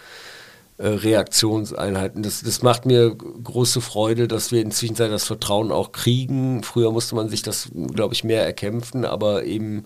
Reaktionseinheiten. 0.79 2.21
Das, 2.21 2.43
das 2.43 2.61
macht 2.61 2.85
mir 2.85 3.15
große 3.15 3.81
Freude, 3.81 4.27
dass 4.27 4.51
wir 4.51 4.61
inzwischen 4.61 4.95
das 4.95 5.23
Vertrauen 5.23 5.71
auch 5.71 5.91
kriegen. 5.91 6.61
Früher 6.63 6.91
musste 6.91 7.15
man 7.15 7.29
sich 7.29 7.41
das, 7.41 7.69
glaube 7.93 8.13
ich, 8.13 8.23
mehr 8.23 8.45
erkämpfen, 8.45 9.03
aber 9.03 9.43
eben 9.43 9.85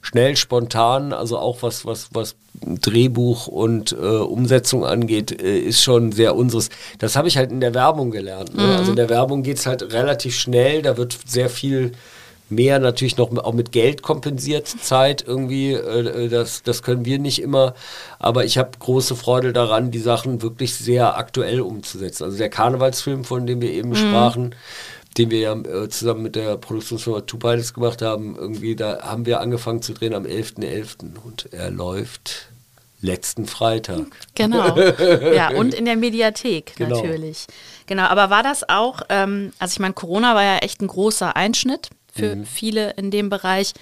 schnell, 0.00 0.36
spontan, 0.36 1.12
also 1.12 1.38
auch 1.38 1.62
was, 1.62 1.84
was, 1.84 2.08
was 2.14 2.36
Drehbuch 2.54 3.48
und 3.48 3.92
äh, 3.92 3.96
Umsetzung 3.96 4.86
angeht, 4.86 5.42
äh, 5.42 5.58
ist 5.58 5.82
schon 5.82 6.10
sehr 6.10 6.34
unseres. 6.34 6.70
Das 6.98 7.16
habe 7.16 7.28
ich 7.28 7.36
halt 7.36 7.50
in 7.50 7.60
der 7.60 7.74
Werbung 7.74 8.10
gelernt. 8.10 8.54
Ne? 8.56 8.62
Mhm. 8.62 8.70
Also 8.70 8.90
in 8.92 8.96
der 8.96 9.10
Werbung 9.10 9.42
geht 9.42 9.58
es 9.58 9.66
halt 9.66 9.92
relativ 9.92 10.34
schnell, 10.34 10.80
da 10.80 10.96
wird 10.96 11.18
sehr 11.26 11.50
viel 11.50 11.92
mehr 12.50 12.78
natürlich 12.78 13.16
noch 13.16 13.36
auch 13.38 13.52
mit 13.52 13.72
Geld 13.72 14.02
kompensiert, 14.02 14.66
Zeit 14.66 15.24
irgendwie, 15.26 15.72
äh, 15.72 16.28
das, 16.28 16.62
das 16.62 16.82
können 16.82 17.04
wir 17.04 17.18
nicht 17.18 17.40
immer, 17.40 17.74
aber 18.18 18.44
ich 18.44 18.58
habe 18.58 18.70
große 18.78 19.16
Freude 19.16 19.52
daran, 19.52 19.90
die 19.90 19.98
Sachen 19.98 20.42
wirklich 20.42 20.74
sehr 20.74 21.16
aktuell 21.16 21.60
umzusetzen. 21.60 22.24
Also 22.24 22.38
der 22.38 22.50
Karnevalsfilm, 22.50 23.24
von 23.24 23.46
dem 23.46 23.60
wir 23.60 23.72
eben 23.72 23.90
mhm. 23.90 23.96
sprachen, 23.96 24.54
den 25.18 25.30
wir 25.30 25.40
ja 25.40 25.54
äh, 25.54 25.88
zusammen 25.88 26.22
mit 26.22 26.36
der 26.36 26.56
Produktionsfirma 26.56 27.22
Two 27.22 27.38
Pilots 27.38 27.74
gemacht 27.74 28.02
haben, 28.02 28.36
irgendwie, 28.36 28.76
da 28.76 29.02
haben 29.02 29.26
wir 29.26 29.40
angefangen 29.40 29.82
zu 29.82 29.92
drehen 29.92 30.14
am 30.14 30.24
11.11. 30.24 30.60
.11. 30.60 31.16
und 31.24 31.52
er 31.52 31.70
läuft 31.70 32.50
letzten 33.02 33.46
Freitag. 33.46 34.06
Genau. 34.34 34.76
Ja, 35.34 35.50
und 35.50 35.74
in 35.74 35.84
der 35.84 35.96
Mediathek 35.96 36.74
genau. 36.76 36.96
natürlich. 36.96 37.46
Genau, 37.86 38.04
aber 38.04 38.30
war 38.30 38.42
das 38.42 38.68
auch, 38.68 39.02
ähm, 39.08 39.52
also 39.58 39.72
ich 39.72 39.78
meine, 39.78 39.94
Corona 39.94 40.34
war 40.34 40.42
ja 40.42 40.58
echt 40.58 40.82
ein 40.82 40.86
großer 40.86 41.34
Einschnitt 41.34 41.90
für 42.14 42.36
mhm. 42.36 42.46
viele 42.46 42.90
in 42.92 43.10
dem 43.10 43.28
Bereich. 43.28 43.72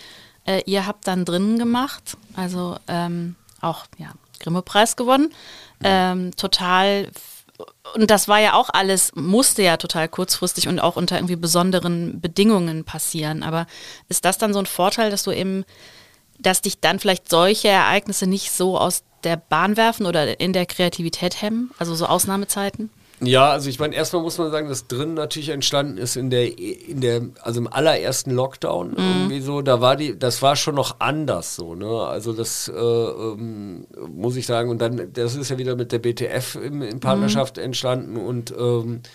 Äh, 0.44 0.62
ihr 0.66 0.86
habt 0.86 1.06
dann 1.06 1.24
drinnen 1.24 1.58
gemacht, 1.58 2.16
also 2.34 2.76
ähm, 2.88 3.36
auch 3.60 3.86
ja, 3.98 4.12
Grimme-Preis 4.40 4.96
gewonnen. 4.96 5.32
Ähm, 5.82 6.34
total 6.36 7.08
und 7.94 8.10
das 8.10 8.28
war 8.28 8.38
ja 8.38 8.54
auch 8.54 8.70
alles, 8.72 9.12
musste 9.14 9.62
ja 9.62 9.76
total 9.76 10.08
kurzfristig 10.08 10.68
und 10.68 10.78
auch 10.78 10.96
unter 10.96 11.16
irgendwie 11.16 11.36
besonderen 11.36 12.20
Bedingungen 12.20 12.84
passieren. 12.84 13.42
Aber 13.42 13.66
ist 14.08 14.24
das 14.24 14.38
dann 14.38 14.52
so 14.52 14.60
ein 14.60 14.66
Vorteil, 14.66 15.10
dass 15.10 15.24
du 15.24 15.32
eben, 15.32 15.64
dass 16.38 16.62
dich 16.62 16.80
dann 16.80 17.00
vielleicht 17.00 17.28
solche 17.28 17.68
Ereignisse 17.68 18.26
nicht 18.26 18.52
so 18.52 18.78
aus 18.78 19.02
der 19.24 19.36
Bahn 19.36 19.76
werfen 19.76 20.06
oder 20.06 20.38
in 20.38 20.52
der 20.52 20.66
Kreativität 20.66 21.42
hemmen? 21.42 21.72
Also 21.78 21.94
so 21.94 22.06
Ausnahmezeiten? 22.06 22.90
Ja, 23.20 23.50
also 23.50 23.68
ich 23.68 23.78
meine, 23.80 23.96
erstmal 23.96 24.22
muss 24.22 24.38
man 24.38 24.50
sagen, 24.50 24.68
dass 24.68 24.86
drin 24.86 25.14
natürlich 25.14 25.48
entstanden 25.48 25.98
ist 25.98 26.16
in 26.16 26.30
der, 26.30 26.56
in 26.58 27.00
der, 27.00 27.22
also 27.42 27.60
im 27.60 27.66
allerersten 27.66 28.30
Lockdown 28.30 28.90
mhm. 28.90 28.96
irgendwie 28.98 29.40
so, 29.40 29.60
da 29.60 29.80
war 29.80 29.96
die, 29.96 30.18
das 30.18 30.40
war 30.40 30.54
schon 30.54 30.76
noch 30.76 31.00
anders 31.00 31.56
so, 31.56 31.74
ne? 31.74 31.88
Also 31.88 32.32
das 32.32 32.68
äh, 32.68 32.80
ähm, 32.80 33.86
muss 34.08 34.36
ich 34.36 34.46
sagen. 34.46 34.70
Und 34.70 34.80
dann, 34.80 35.12
das 35.12 35.34
ist 35.34 35.50
ja 35.50 35.58
wieder 35.58 35.74
mit 35.74 35.90
der 35.90 35.98
BTF 35.98 36.54
in, 36.56 36.82
in 36.82 37.00
Partnerschaft 37.00 37.56
mhm. 37.56 37.64
entstanden 37.64 38.16
und 38.16 38.54
ähm, 38.56 39.00
äh, 39.04 39.08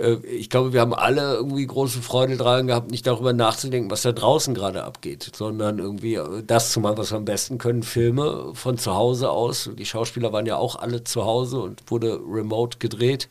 ich 0.00 0.48
glaube, 0.48 0.72
wir 0.72 0.80
haben 0.80 0.94
alle 0.94 1.34
irgendwie 1.34 1.66
große 1.66 2.00
Freude 2.00 2.36
daran 2.36 2.66
gehabt, 2.66 2.90
nicht 2.90 3.06
darüber 3.06 3.34
nachzudenken, 3.34 3.90
was 3.90 4.02
da 4.02 4.12
draußen 4.12 4.54
gerade 4.54 4.84
abgeht, 4.84 5.30
sondern 5.34 5.78
irgendwie 5.78 6.14
äh, 6.14 6.42
das 6.46 6.72
zu 6.72 6.80
machen, 6.80 6.96
was 6.96 7.10
wir 7.12 7.18
am 7.18 7.26
besten 7.26 7.58
können, 7.58 7.82
Filme 7.82 8.52
von 8.54 8.78
zu 8.78 8.94
Hause 8.94 9.30
aus. 9.30 9.70
Die 9.78 9.84
Schauspieler 9.84 10.32
waren 10.32 10.46
ja 10.46 10.56
auch 10.56 10.76
alle 10.76 11.04
zu 11.04 11.24
Hause 11.24 11.60
und 11.60 11.82
wurde 11.90 12.18
remote 12.26 12.78
gedreht. 12.78 13.28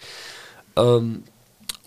Ähm, 0.76 1.24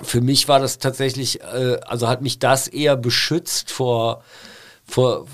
für 0.02 0.20
mich 0.20 0.48
war 0.48 0.58
das 0.58 0.78
tatsächlich, 0.78 1.40
äh, 1.42 1.78
also 1.86 2.08
hat 2.08 2.22
mich 2.22 2.40
das 2.40 2.66
eher 2.66 2.96
beschützt 2.96 3.70
vor 3.70 4.24
vor, 4.84 5.26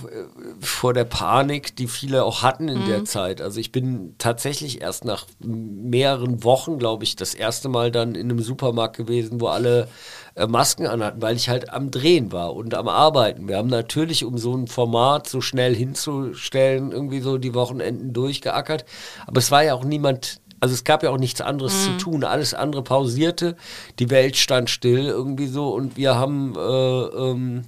vor 0.61 0.93
der 0.93 1.05
Panik, 1.05 1.75
die 1.75 1.89
viele 1.89 2.25
auch 2.25 2.43
hatten 2.43 2.69
in 2.69 2.83
mhm. 2.83 2.87
der 2.87 3.05
Zeit. 3.05 3.41
Also 3.41 3.59
ich 3.59 3.73
bin 3.73 4.15
tatsächlich 4.19 4.81
erst 4.81 5.05
nach 5.05 5.27
mehreren 5.41 6.45
Wochen, 6.45 6.79
glaube 6.79 7.05
ich, 7.05 7.17
das 7.17 7.35
erste 7.35 7.69
Mal 7.69 7.91
dann 7.91 8.15
in 8.15 8.31
einem 8.31 8.41
Supermarkt 8.41 8.97
gewesen, 8.97 9.41
wo 9.41 9.49
alle 9.49 9.89
äh, 10.35 10.47
Masken 10.47 10.87
anhatten, 10.87 11.23
weil 11.23 11.37
ich 11.37 11.49
halt 11.49 11.73
am 11.73 11.91
Drehen 11.91 12.31
war 12.31 12.55
und 12.55 12.75
am 12.75 12.89
Arbeiten. 12.89 13.49
Wir 13.49 13.57
haben 13.57 13.69
natürlich, 13.69 14.25
um 14.25 14.39
so 14.39 14.55
ein 14.55 14.69
Format 14.69 15.29
so 15.29 15.41
schnell 15.41 15.75
hinzustellen, 15.75 16.93
irgendwie 16.93 17.21
so 17.21 17.39
die 17.39 17.55
Wochenenden 17.55 18.13
durchgeackert. 18.13 18.85
Aber 19.27 19.39
es 19.39 19.51
war 19.51 19.65
ja 19.65 19.75
auch 19.75 19.85
niemand 19.85 20.41
also 20.61 20.75
es 20.75 20.83
gab 20.83 21.05
ja 21.05 21.11
auch 21.11 21.19
nichts 21.19 21.41
anderes 21.41 21.73
mhm. 21.73 21.85
zu 21.85 22.05
tun. 22.05 22.25
Alles 22.25 22.53
andere 22.53 22.83
pausierte, 22.83 23.57
die 24.01 24.11
Welt 24.11 24.37
stand 24.37 24.71
still 24.71 25.07
irgendwie 25.07 25.47
so 25.47 25.69
und 25.69 25.97
wir 25.97 26.17
haben 26.17 26.57
äh, 26.57 26.61
ähm, 26.61 27.65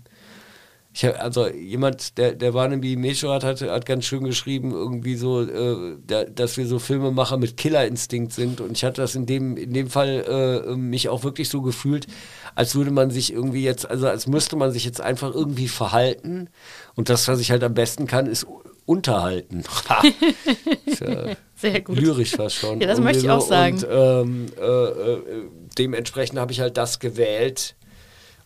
ich 0.92 1.04
hab, 1.04 1.22
also 1.22 1.48
jemand, 1.48 2.18
der, 2.18 2.34
der 2.34 2.52
Barnaby 2.52 2.96
Meshorat 2.96 3.44
hat, 3.44 3.60
hat 3.62 3.86
ganz 3.86 4.04
schön 4.06 4.24
geschrieben, 4.24 4.72
irgendwie 4.72 5.14
so, 5.14 5.42
äh, 5.42 5.96
der, 5.98 6.24
dass 6.24 6.56
wir 6.56 6.66
so 6.66 6.78
Filmemacher 6.78 7.36
mit 7.36 7.56
Killerinstinkt 7.56 8.32
sind. 8.32 8.60
Und 8.60 8.72
ich 8.72 8.84
hatte 8.84 9.00
das 9.00 9.14
in 9.14 9.26
dem, 9.26 9.56
in 9.56 9.72
dem 9.72 9.88
Fall 9.88 10.64
äh, 10.66 10.76
mich 10.76 11.08
auch 11.08 11.22
wirklich 11.22 11.48
so 11.48 11.62
gefühlt, 11.62 12.08
als 12.56 12.74
würde 12.74 12.90
man 12.90 13.10
sich 13.10 13.32
irgendwie 13.32 13.62
jetzt, 13.62 13.88
also 13.88 14.08
als 14.08 14.26
müsste 14.26 14.56
man 14.56 14.72
sich 14.72 14.84
jetzt 14.84 15.00
einfach 15.00 15.32
irgendwie 15.32 15.68
verhalten. 15.68 16.48
Und 16.96 17.08
das, 17.08 17.28
was 17.28 17.38
ich 17.40 17.52
halt 17.52 17.62
am 17.62 17.74
besten 17.74 18.08
kann, 18.08 18.26
ist 18.26 18.46
unterhalten. 18.84 19.62
ja, 21.00 21.36
Sehr 21.54 21.80
gut. 21.82 21.98
Lyrisch 21.98 22.34
fast 22.34 22.56
schon. 22.56 22.80
Ja, 22.80 22.88
das 22.88 23.00
möchte 23.00 23.22
ich 23.22 23.30
auch 23.30 23.40
sagen. 23.40 23.76
Und 23.76 23.86
ähm, 23.88 24.46
äh, 24.58 24.64
äh, 24.64 25.22
dementsprechend 25.78 26.38
habe 26.38 26.52
ich 26.52 26.60
halt 26.60 26.76
das 26.76 26.98
gewählt, 26.98 27.76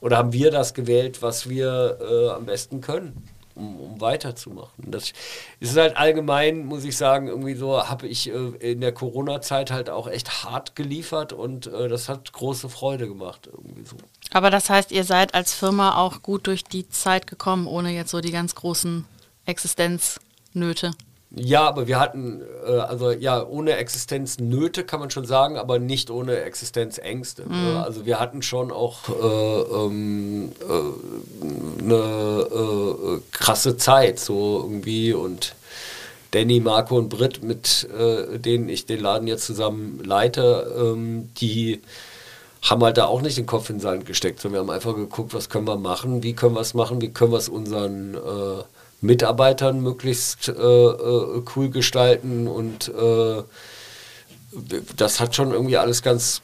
oder 0.00 0.16
haben 0.18 0.32
wir 0.32 0.50
das 0.50 0.74
gewählt, 0.74 1.22
was 1.22 1.48
wir 1.48 1.98
äh, 2.00 2.28
am 2.30 2.46
besten 2.46 2.80
können 2.80 3.28
um, 3.54 3.80
um 3.80 4.00
weiterzumachen. 4.00 4.90
Das 4.90 5.12
ist 5.60 5.76
halt 5.76 5.96
allgemein, 5.96 6.66
muss 6.66 6.84
ich 6.84 6.96
sagen, 6.96 7.28
irgendwie 7.28 7.54
so 7.54 7.88
habe 7.88 8.06
ich 8.06 8.28
äh, 8.28 8.72
in 8.72 8.80
der 8.80 8.92
Corona-Zeit 8.92 9.70
halt 9.70 9.90
auch 9.90 10.08
echt 10.08 10.44
hart 10.44 10.76
geliefert 10.76 11.32
und 11.32 11.66
äh, 11.66 11.88
das 11.88 12.08
hat 12.08 12.32
große 12.32 12.68
Freude 12.68 13.08
gemacht. 13.08 13.48
Irgendwie 13.50 13.84
so. 13.84 13.96
Aber 14.32 14.50
das 14.50 14.70
heißt, 14.70 14.92
ihr 14.92 15.04
seid 15.04 15.34
als 15.34 15.54
Firma 15.54 15.96
auch 15.96 16.22
gut 16.22 16.46
durch 16.46 16.64
die 16.64 16.88
Zeit 16.88 17.26
gekommen, 17.26 17.66
ohne 17.66 17.90
jetzt 17.90 18.10
so 18.10 18.20
die 18.20 18.32
ganz 18.32 18.54
großen 18.54 19.04
Existenznöte. 19.46 20.92
Ja, 21.36 21.66
aber 21.66 21.86
wir 21.88 21.98
hatten, 21.98 22.42
äh, 22.66 22.72
also 22.72 23.10
ja, 23.10 23.44
ohne 23.44 23.76
Existenznöte 23.76 24.84
kann 24.84 25.00
man 25.00 25.10
schon 25.10 25.26
sagen, 25.26 25.56
aber 25.56 25.78
nicht 25.78 26.10
ohne 26.10 26.38
Existenzängste. 26.42 27.44
Mhm. 27.48 27.76
also 27.76 28.06
wir 28.06 28.20
hatten 28.20 28.42
schon 28.42 28.70
auch 28.70 29.08
äh, 29.08 29.76
ähm, 29.86 30.52
äh, 30.60 31.82
eine 31.82 31.94
äh, 31.94 33.20
krasse 33.32 33.76
Zeit, 33.76 34.20
so 34.20 34.60
irgendwie 34.62 35.12
und 35.12 35.54
Danny, 36.30 36.60
Marco 36.60 36.96
und 36.96 37.10
Britt, 37.10 37.42
mit 37.42 37.88
äh, 37.96 38.38
denen 38.38 38.68
ich 38.68 38.86
den 38.86 39.00
Laden 39.00 39.28
jetzt 39.28 39.46
zusammen 39.46 40.00
leite, 40.04 40.72
ähm, 40.76 41.30
die 41.36 41.80
haben 42.62 42.82
halt 42.82 42.96
da 42.96 43.06
auch 43.06 43.22
nicht 43.22 43.36
den 43.36 43.46
Kopf 43.46 43.70
in 43.70 43.76
den 43.76 43.80
Sand 43.82 44.06
gesteckt, 44.06 44.40
sondern 44.40 44.54
wir 44.54 44.60
haben 44.60 44.76
einfach 44.76 44.96
geguckt, 44.96 45.34
was 45.34 45.48
können 45.48 45.66
wir 45.66 45.76
machen, 45.76 46.22
wie 46.22 46.32
können 46.32 46.54
wir 46.54 46.60
es 46.60 46.74
machen, 46.74 47.00
wie 47.00 47.10
können 47.10 47.30
wir 47.30 47.38
es 47.38 47.48
unseren 47.48 48.14
äh, 48.14 48.64
Mitarbeitern 49.04 49.80
möglichst 49.80 50.48
äh, 50.48 50.52
äh, 50.52 51.42
cool 51.54 51.68
gestalten 51.68 52.48
und 52.48 52.88
äh, 52.88 53.42
das 54.96 55.20
hat 55.20 55.36
schon 55.36 55.52
irgendwie 55.52 55.76
alles 55.76 56.02
ganz, 56.02 56.40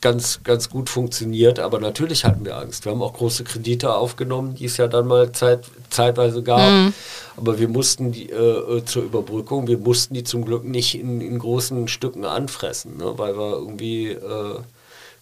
ganz, 0.00 0.40
ganz 0.44 0.70
gut 0.70 0.88
funktioniert, 0.88 1.58
aber 1.58 1.80
natürlich 1.80 2.24
hatten 2.24 2.44
wir 2.44 2.56
Angst. 2.56 2.84
Wir 2.84 2.92
haben 2.92 3.02
auch 3.02 3.14
große 3.14 3.42
Kredite 3.42 3.94
aufgenommen, 3.94 4.54
die 4.54 4.66
es 4.66 4.76
ja 4.76 4.86
dann 4.86 5.08
mal 5.08 5.32
zeit, 5.32 5.64
zeitweise 5.90 6.44
gab, 6.44 6.70
mhm. 6.70 6.92
aber 7.36 7.58
wir 7.58 7.68
mussten 7.68 8.12
die 8.12 8.30
äh, 8.30 8.76
äh, 8.76 8.84
zur 8.84 9.02
Überbrückung, 9.02 9.66
wir 9.66 9.78
mussten 9.78 10.14
die 10.14 10.24
zum 10.24 10.44
Glück 10.44 10.64
nicht 10.64 10.96
in, 10.96 11.20
in 11.20 11.38
großen 11.40 11.88
Stücken 11.88 12.24
anfressen, 12.24 12.96
ne, 12.96 13.14
weil 13.16 13.36
wir 13.36 13.54
irgendwie 13.54 14.10
äh, 14.10 14.60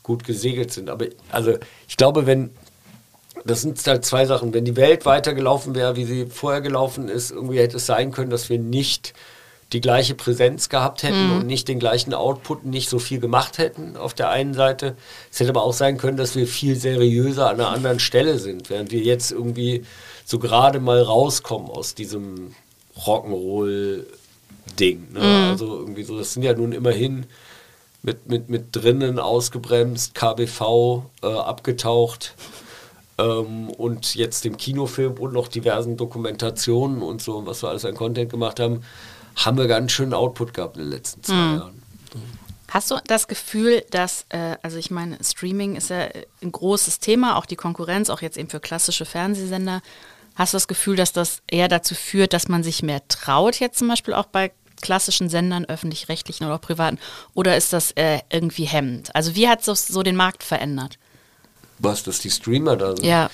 gut 0.02 0.24
gesegelt 0.24 0.72
sind. 0.72 0.90
Aber 0.90 1.07
also 1.31 1.55
ich 1.88 1.96
glaube, 1.96 2.26
wenn 2.26 2.50
das 3.45 3.62
sind 3.62 3.85
halt 3.87 4.05
zwei 4.05 4.27
Sachen. 4.27 4.53
Wenn 4.55 4.64
die 4.64 4.77
Welt 4.77 5.07
weitergelaufen 5.07 5.75
wäre, 5.75 5.97
wie 5.97 6.05
sie 6.05 6.27
vorher 6.27 6.61
gelaufen 6.61 7.09
ist, 7.09 7.31
irgendwie 7.31 7.59
hätte 7.59 7.79
es 7.79 7.87
sein 7.87 8.12
können, 8.12 8.31
dass 8.31 8.51
wir 8.51 8.59
nicht 8.59 9.14
die 9.73 9.81
gleiche 9.81 10.14
Präsenz 10.14 10.68
gehabt 10.68 11.03
hätten 11.03 11.29
mhm. 11.29 11.37
und 11.37 11.47
nicht 11.47 11.66
den 11.66 11.79
gleichen 11.79 12.12
Output, 12.12 12.66
nicht 12.66 12.90
so 12.90 12.99
viel 12.99 13.21
gemacht 13.21 13.57
hätten 13.57 13.97
auf 13.97 14.12
der 14.12 14.29
einen 14.29 14.53
Seite. 14.55 14.97
Es 15.31 15.40
hätte 15.40 15.49
aber 15.51 15.62
auch 15.62 15.73
sein 15.73 15.97
können, 15.97 16.18
dass 16.18 16.37
wir 16.37 16.47
viel 16.47 16.77
seriöser 16.77 17.49
an 17.49 17.55
einer 17.55 17.71
anderen 17.71 17.99
Stelle 17.99 18.38
sind, 18.38 18.68
während 18.68 18.92
wir 18.92 19.01
jetzt 19.01 19.33
irgendwie 19.33 19.87
so 20.27 20.38
gerade 20.38 20.79
mal 20.79 21.01
rauskommen 21.01 21.71
aus 21.71 21.95
diesem 21.95 22.55
Rock'n'Roll-Ding. 22.99 25.12
Ne? 25.12 25.21
Mhm. 25.21 25.51
Also 25.51 25.79
irgendwie 25.79 26.05
so, 26.05 26.18
das 26.18 26.35
sind 26.35 26.42
ja 26.42 26.53
nun 26.53 26.73
immerhin 26.73 27.25
mit, 28.03 28.29
mit, 28.29 28.51
mit 28.51 28.64
drinnen 28.73 29.18
ausgebremst, 29.18 30.14
KBV 30.14 31.05
äh, 31.23 31.29
abgetaucht 31.29 32.35
ähm, 33.22 33.70
und 33.70 34.14
jetzt 34.14 34.44
dem 34.44 34.56
Kinofilm 34.56 35.14
und 35.14 35.32
noch 35.32 35.48
diversen 35.48 35.96
Dokumentationen 35.96 37.02
und 37.02 37.22
so, 37.22 37.46
was 37.46 37.62
wir 37.62 37.68
alles 37.68 37.85
an 37.85 37.94
Content 37.94 38.30
gemacht 38.30 38.61
haben, 38.61 38.82
haben 39.37 39.56
wir 39.56 39.66
ganz 39.66 39.92
schön 39.92 40.12
Output 40.12 40.54
gehabt 40.54 40.76
in 40.76 40.85
den 40.85 40.92
letzten 40.92 41.22
zwei 41.22 41.35
mhm. 41.35 41.58
Jahren. 41.58 41.82
Hast 42.68 42.90
du 42.90 42.96
das 43.06 43.28
Gefühl, 43.28 43.85
dass, 43.90 44.24
äh, 44.30 44.56
also 44.62 44.78
ich 44.78 44.90
meine, 44.90 45.18
Streaming 45.22 45.76
ist 45.76 45.90
ja 45.90 46.08
ein 46.42 46.52
großes 46.52 47.00
Thema, 47.00 47.37
auch 47.37 47.44
die 47.44 47.56
Konkurrenz, 47.56 48.08
auch 48.08 48.22
jetzt 48.22 48.38
eben 48.38 48.48
für 48.48 48.61
klassische 48.61 49.04
Fernsehsender. 49.04 49.82
Hast 50.37 50.54
du 50.54 50.56
das 50.56 50.68
Gefühl, 50.68 50.96
dass 50.96 51.12
das 51.12 51.42
eher 51.50 51.68
dazu 51.68 51.94
führt, 51.94 52.32
dass 52.32 52.48
man 52.48 52.62
sich 52.62 52.82
mehr 52.82 53.06
traut, 53.08 53.61
jetzt 53.61 53.78
zum 53.78 53.88
Beispiel 53.88 54.14
auch 54.14 54.24
bei 54.24 54.52
klassischen 54.80 55.28
Sendern, 55.28 55.66
öffentlich-rechtlichen 55.66 56.46
oder 56.46 56.54
auch 56.54 56.61
privaten? 56.62 56.98
Oder 57.35 57.58
ist 57.58 57.74
das 57.74 57.90
äh, 57.92 58.20
irgendwie 58.30 58.64
hemmend? 58.64 59.14
Also 59.14 59.35
wie 59.35 59.48
hat 59.48 59.68
es 59.68 59.87
so 59.87 60.02
den 60.02 60.16
Markt 60.16 60.42
verändert? 60.42 60.98
Was, 61.83 62.03
dass 62.03 62.21
die 62.21 62.31
Streamer 62.31 62.77
da 62.77 62.97
sind. 62.97 63.05
Ja. 63.05 63.31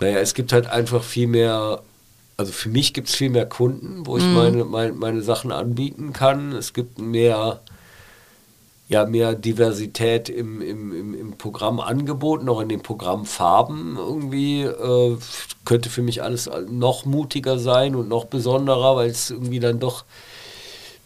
Naja, 0.00 0.18
es 0.18 0.34
gibt 0.34 0.52
halt 0.52 0.66
einfach 0.66 1.02
viel 1.02 1.26
mehr, 1.26 1.82
also 2.36 2.52
für 2.52 2.68
mich 2.68 2.94
gibt 2.94 3.08
es 3.08 3.14
viel 3.14 3.30
mehr 3.30 3.46
Kunden, 3.46 4.06
wo 4.06 4.16
ich 4.16 4.24
mhm. 4.24 4.34
meine, 4.34 4.64
meine, 4.64 4.92
meine 4.92 5.22
Sachen 5.22 5.52
anbieten 5.52 6.12
kann. 6.12 6.52
Es 6.52 6.72
gibt 6.72 6.98
mehr, 6.98 7.60
ja, 8.88 9.04
mehr 9.04 9.34
Diversität 9.34 10.28
im, 10.28 10.62
im, 10.62 10.92
im, 10.92 11.14
im 11.14 11.32
Programmangebot, 11.38 12.42
noch 12.42 12.60
in 12.60 12.68
den 12.68 12.80
Programmfarben 12.80 13.96
irgendwie. 13.96 14.62
Äh, 14.62 15.16
könnte 15.64 15.90
für 15.90 16.02
mich 16.02 16.22
alles 16.22 16.48
noch 16.68 17.04
mutiger 17.04 17.58
sein 17.58 17.94
und 17.94 18.08
noch 18.08 18.24
besonderer, 18.24 18.96
weil 18.96 19.10
es 19.10 19.30
irgendwie 19.30 19.60
dann 19.60 19.78
doch 19.78 20.04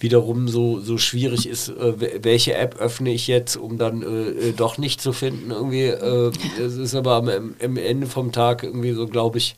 wiederum 0.04 0.48
so, 0.48 0.80
so 0.80 0.98
schwierig 0.98 1.48
ist, 1.48 1.70
äh, 1.70 2.22
welche 2.22 2.54
App 2.54 2.76
öffne 2.76 3.10
ich 3.10 3.26
jetzt, 3.26 3.56
um 3.56 3.78
dann 3.78 4.02
äh, 4.02 4.48
äh 4.48 4.52
doch 4.52 4.76
nicht 4.76 5.00
zu 5.00 5.14
finden. 5.14 5.50
Irgendwie, 5.50 5.86
äh, 5.86 6.30
es 6.60 6.76
ist 6.76 6.94
aber 6.94 7.14
am, 7.14 7.28
am, 7.28 7.76
Ende 7.78 8.06
vom 8.06 8.30
Tag 8.30 8.64
irgendwie 8.64 8.92
so, 8.92 9.06
glaube 9.06 9.38
ich, 9.38 9.56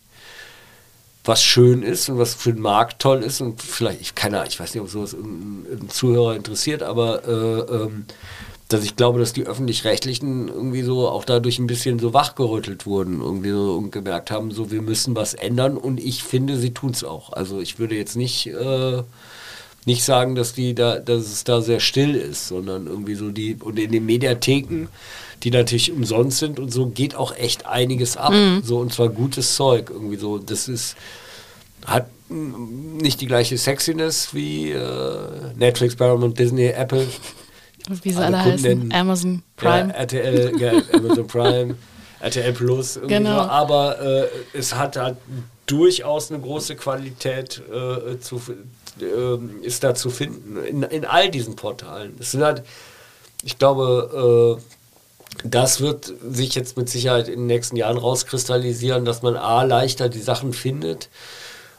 was 1.25 1.43
schön 1.43 1.83
ist 1.83 2.09
und 2.09 2.19
was 2.19 2.35
für 2.35 2.53
den 2.53 2.63
Markt 2.63 3.03
toll 3.03 3.25
ist 3.25 3.41
und 3.41 3.61
vielleicht, 3.61 4.01
ich 4.01 4.15
keine 4.15 4.37
Ahnung, 4.37 4.49
ich 4.49 4.61
weiß 4.61 4.73
nicht, 4.73 4.83
ob 4.83 4.89
sowas 4.89 5.15
einen 5.15 5.89
Zuhörer 5.89 6.37
interessiert, 6.37 6.85
aber 6.85 7.27
äh, 7.27 7.75
ähm, 7.75 8.05
dass 8.69 8.85
ich 8.85 8.95
glaube, 8.95 9.19
dass 9.19 9.33
die 9.33 9.47
öffentlich-rechtlichen 9.47 10.47
irgendwie 10.47 10.83
so 10.83 11.09
auch 11.09 11.25
dadurch 11.25 11.59
ein 11.59 11.67
bisschen 11.67 11.99
so 11.99 12.15
wachgerüttelt 12.15 12.87
wurden 12.87 13.21
irgendwie 13.21 13.51
so 13.51 13.75
und 13.75 13.91
gemerkt 13.91 14.31
haben, 14.31 14.53
so 14.53 14.71
wir 14.71 14.83
müssen 14.83 15.17
was 15.17 15.35
ändern 15.35 15.77
und 15.77 15.99
ich 15.99 16.23
finde, 16.23 16.57
sie 16.57 16.73
tun 16.73 16.93
es 16.93 17.03
auch. 17.03 17.33
Also 17.33 17.59
ich 17.61 17.81
würde 17.81 17.97
jetzt 17.97 18.15
nicht 18.15 18.47
äh, 18.47 19.03
nicht 19.87 20.05
sagen, 20.05 20.35
dass 20.35 20.53
die 20.53 20.75
da, 20.75 20.99
dass 20.99 21.25
es 21.25 21.45
da 21.45 21.63
sehr 21.63 21.81
still 21.81 22.15
ist, 22.15 22.49
sondern 22.49 22.87
irgendwie 22.87 23.15
so 23.15 23.31
die 23.31 23.57
und 23.59 23.79
in 23.79 23.93
den 23.93 24.05
Mediatheken, 24.05 24.89
die 25.43 25.51
natürlich 25.51 25.93
umsonst 25.93 26.39
sind 26.39 26.59
und 26.59 26.73
so 26.73 26.87
geht 26.87 27.15
auch 27.15 27.35
echt 27.37 27.67
einiges 27.67 28.17
ab, 28.17 28.33
mhm. 28.33 28.63
so 28.63 28.79
und 28.79 28.93
zwar 28.93 29.09
gutes 29.09 29.55
Zeug 29.55 29.91
irgendwie 29.91 30.17
so. 30.17 30.39
Das 30.39 30.69
ist 30.69 30.97
hat 31.87 32.09
nicht 32.29 33.21
die 33.21 33.27
gleiche 33.27 33.57
Sexiness 33.57 34.35
wie 34.35 34.73
äh, 34.73 35.53
Netflix, 35.57 35.95
Paramount, 35.95 36.39
Disney, 36.39 36.67
Apple. 36.67 37.07
Wie 38.03 38.11
sie 38.11 38.17
alle, 38.17 38.37
alle 38.37 38.53
heißen. 38.53 38.93
Amazon 38.93 39.45
Prime. 39.55 39.91
Ja, 39.91 39.95
RTL, 39.95 40.53
ja, 40.61 40.73
Amazon 40.93 41.27
Prime, 41.29 41.77
RTL 42.19 42.53
Plus. 42.53 42.99
Genau. 43.07 43.45
So. 43.45 43.49
Aber 43.49 44.01
äh, 44.01 44.27
es 44.53 44.75
hat 44.75 44.97
halt 44.97 45.19
durchaus 45.67 46.33
eine 46.33 46.41
große 46.41 46.75
Qualität 46.75 47.63
äh, 47.73 48.19
zu, 48.19 48.43
äh, 49.01 49.39
ist 49.63 49.85
da 49.85 49.95
zu 49.95 50.11
finden 50.11 50.57
in, 50.65 50.83
in 50.83 51.05
all 51.05 51.31
diesen 51.31 51.57
Portalen. 51.57 52.17
Es 52.19 52.33
sind 52.33 52.43
halt, 52.43 52.63
ich 53.43 53.59
glaube, 53.59 54.59
äh, 54.59 54.63
das 55.45 55.81
wird 55.81 56.13
sich 56.31 56.55
jetzt 56.55 56.77
mit 56.77 56.89
Sicherheit 56.89 57.29
in 57.29 57.41
den 57.41 57.47
nächsten 57.47 57.77
Jahren 57.77 57.99
rauskristallisieren, 57.99 59.05
dass 59.05 59.23
man 59.23 59.37
A 59.37 59.63
leichter 59.63 60.09
die 60.09 60.21
Sachen 60.21 60.53
findet 60.53 61.09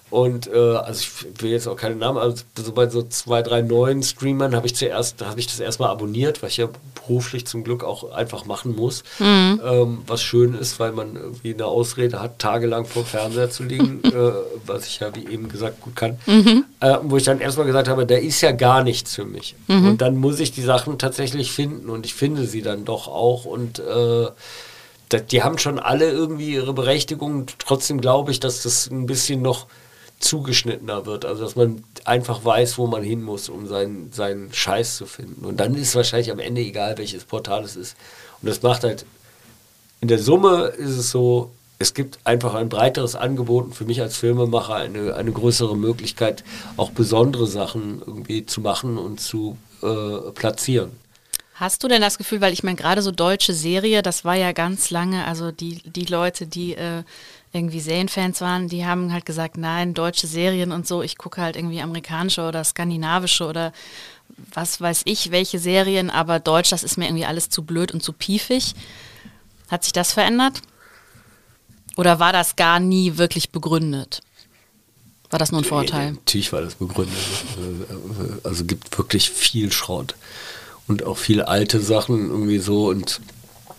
und 0.10 0.48
äh, 0.48 0.58
also 0.58 1.02
ich 1.02 1.42
will 1.42 1.52
jetzt 1.52 1.68
auch 1.68 1.76
keine 1.76 1.96
Namen, 1.96 2.18
also 2.18 2.44
so 2.58 2.72
bei 2.72 2.88
so 2.88 3.04
zwei, 3.04 3.42
drei 3.42 3.62
neuen 3.62 4.04
Streamern 4.04 4.56
habe 4.56 4.66
ich 4.66 4.76
zuerst, 4.76 5.22
habe 5.26 5.40
ich 5.40 5.48
das 5.48 5.60
erstmal 5.60 5.90
abonniert, 5.90 6.42
was 6.42 6.52
ich 6.52 6.58
ja 6.58 6.70
beruflich 6.96 7.46
zum 7.46 7.66
Glück 7.66 7.84
auch 7.84 8.12
einfach 8.12 8.46
machen 8.46 8.74
muss. 8.74 9.04
Mhm. 9.20 9.62
Ähm, 9.66 9.98
was 10.08 10.22
schön 10.22 10.54
ist, 10.54 10.80
weil 10.80 10.94
man 10.94 11.18
irgendwie 11.18 11.54
eine 11.54 11.66
Ausrede 11.66 12.22
hat, 12.22 12.40
tagelang 12.40 12.86
vor 12.86 13.04
Fernseher 13.04 13.50
zu 13.50 13.64
liegen, 13.64 14.02
äh, 14.04 14.32
was 14.66 14.88
ich 14.88 15.02
ja 15.02 15.14
wie 15.14 15.28
eben 15.28 15.50
gesagt 15.50 15.82
gut 15.82 15.98
kann. 15.98 16.18
Mhm. 16.26 16.64
Äh, 16.80 16.98
wo 17.04 17.18
ich 17.18 17.24
dann 17.24 17.42
erstmal 17.42 17.66
gesagt 17.66 17.90
habe, 17.90 18.06
da 18.06 18.16
ist 18.16 18.40
ja 18.40 18.54
gar 18.54 18.84
nichts 18.84 19.14
für 19.14 19.26
mich. 19.26 19.56
Mhm. 19.68 19.90
Und 19.90 20.02
dann 20.02 20.16
muss 20.16 20.40
ich 20.40 20.54
die 20.54 20.62
Sachen 20.62 20.98
tatsächlich 20.98 21.52
finden 21.52 21.90
und 21.90 22.06
ich 22.06 22.14
finde 22.14 22.46
sie 22.46 22.62
dann 22.62 22.86
doch 22.86 23.10
auch 23.10 23.44
und 23.44 23.80
äh, 23.80 24.28
die 25.32 25.44
haben 25.44 25.58
schon 25.58 25.80
alle 25.80 26.10
irgendwie 26.10 26.54
ihre 26.54 26.74
Berechtigung. 26.74 27.46
Trotzdem 27.60 28.00
glaube 28.00 28.32
ich, 28.32 28.40
dass 28.40 28.64
das 28.64 28.90
ein 28.90 29.06
bisschen 29.06 29.42
noch 29.42 29.68
zugeschnittener 30.20 31.06
wird. 31.06 31.26
Also 31.26 31.44
dass 31.44 31.56
man 31.56 31.84
einfach 32.06 32.44
weiß, 32.44 32.78
wo 32.78 32.88
man 32.88 33.04
hin 33.04 33.24
muss, 33.24 33.50
um 33.50 33.68
seinen, 33.68 34.12
seinen 34.12 34.54
Scheiß 34.54 34.98
zu 34.98 35.06
finden. 35.06 35.46
Und 35.46 35.60
dann 35.60 35.76
ist 35.76 35.96
wahrscheinlich 35.96 36.32
am 36.32 36.40
Ende 36.40 36.62
egal, 36.62 36.98
welches 36.98 37.26
Portal 37.26 37.64
es 37.64 37.76
ist. 37.76 37.96
Und 38.42 38.50
das 38.50 38.62
macht 38.62 38.84
halt, 38.84 39.06
in 40.02 40.08
der 40.08 40.20
Summe 40.20 40.74
ist 40.78 40.98
es 40.98 41.12
so, 41.12 41.52
es 41.80 41.94
gibt 41.94 42.20
einfach 42.24 42.56
ein 42.56 42.70
breiteres 42.70 43.16
Angebot 43.16 43.66
und 43.66 43.76
für 43.76 43.86
mich 43.86 44.02
als 44.02 44.18
Filmemacher 44.18 44.76
eine, 44.76 45.14
eine 45.16 45.32
größere 45.32 45.78
Möglichkeit, 45.78 46.44
auch 46.76 46.92
besondere 46.92 47.46
Sachen 47.46 48.02
irgendwie 48.06 48.46
zu 48.46 48.62
machen 48.62 48.98
und 48.98 49.20
zu 49.20 49.58
äh, 49.84 50.32
platzieren. 50.32 50.92
Hast 51.54 51.84
du 51.84 51.88
denn 51.88 52.02
das 52.02 52.18
Gefühl, 52.18 52.42
weil 52.42 52.54
ich 52.54 52.64
meine, 52.64 52.78
gerade 52.78 53.02
so 53.02 53.12
deutsche 53.12 53.54
Serie, 53.54 54.04
das 54.04 54.24
war 54.24 54.36
ja 54.36 54.52
ganz 54.52 54.92
lange, 54.92 55.26
also 55.26 55.52
die, 55.52 55.82
die 55.86 56.06
Leute, 56.06 56.46
die 56.46 56.76
äh, 56.76 57.04
irgendwie 57.58 57.80
Serienfans 57.80 58.40
waren, 58.42 58.70
die 58.70 58.86
haben 58.86 59.12
halt 59.12 59.26
gesagt, 59.26 59.58
nein, 59.58 59.94
deutsche 59.94 60.28
Serien 60.28 60.72
und 60.72 60.88
so, 60.88 61.02
ich 61.02 61.18
gucke 61.18 61.42
halt 61.42 61.56
irgendwie 61.56 61.82
amerikanische 61.82 62.48
oder 62.48 62.64
skandinavische 62.64 63.46
oder 63.46 63.74
was 64.54 64.80
weiß 64.80 65.02
ich, 65.06 65.32
welche 65.32 65.60
Serien, 65.60 66.10
aber 66.10 66.40
Deutsch, 66.40 66.70
das 66.70 66.84
ist 66.84 66.98
mir 66.98 67.06
irgendwie 67.06 67.26
alles 67.26 67.50
zu 67.50 67.64
blöd 67.64 67.92
und 67.92 68.04
zu 68.04 68.14
piefig. 68.14 68.76
Hat 69.70 69.84
sich 69.84 69.94
das 69.94 70.14
verändert? 70.14 70.62
Oder 71.96 72.20
war 72.20 72.32
das 72.32 72.56
gar 72.56 72.80
nie 72.80 73.18
wirklich 73.18 73.52
begründet? 73.52 74.22
War 75.30 75.40
das 75.40 75.52
nur 75.52 75.62
ein 75.62 75.66
Vorteil? 75.66 76.14
Natürlich 76.14 76.54
war 76.54 76.62
das 76.62 76.76
begründet. 76.76 77.18
Also 78.44 78.64
gibt 78.64 78.98
wirklich 78.98 79.30
viel 79.30 79.72
Schrott 79.72 80.16
und 80.88 81.04
auch 81.04 81.18
viele 81.18 81.48
alte 81.48 81.82
Sachen 81.82 82.30
irgendwie 82.30 82.60
so 82.60 82.88
und 82.88 83.20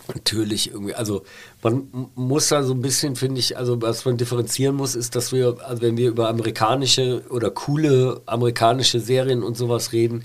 natürlich 0.09 0.71
irgendwie, 0.71 0.95
also 0.95 1.23
man 1.63 1.89
muss 2.15 2.49
da 2.49 2.63
so 2.63 2.75
ein 2.75 2.83
bisschen, 2.83 3.17
finde 3.17 3.41
ich, 3.41 3.57
also 3.57 3.81
was 3.83 4.05
man 4.05 4.17
differenzieren 4.17 4.75
muss, 4.75 4.95
ist, 4.95 5.15
dass 5.17 5.33
wir, 5.33 5.59
also 5.65 5.83
wenn 5.83 5.97
wir 5.97 6.09
über 6.09 6.29
amerikanische 6.29 7.23
oder 7.31 7.51
coole 7.51 8.23
amerikanische 8.27 9.01
Serien 9.01 9.43
und 9.43 9.57
sowas 9.57 9.93
reden, 9.93 10.25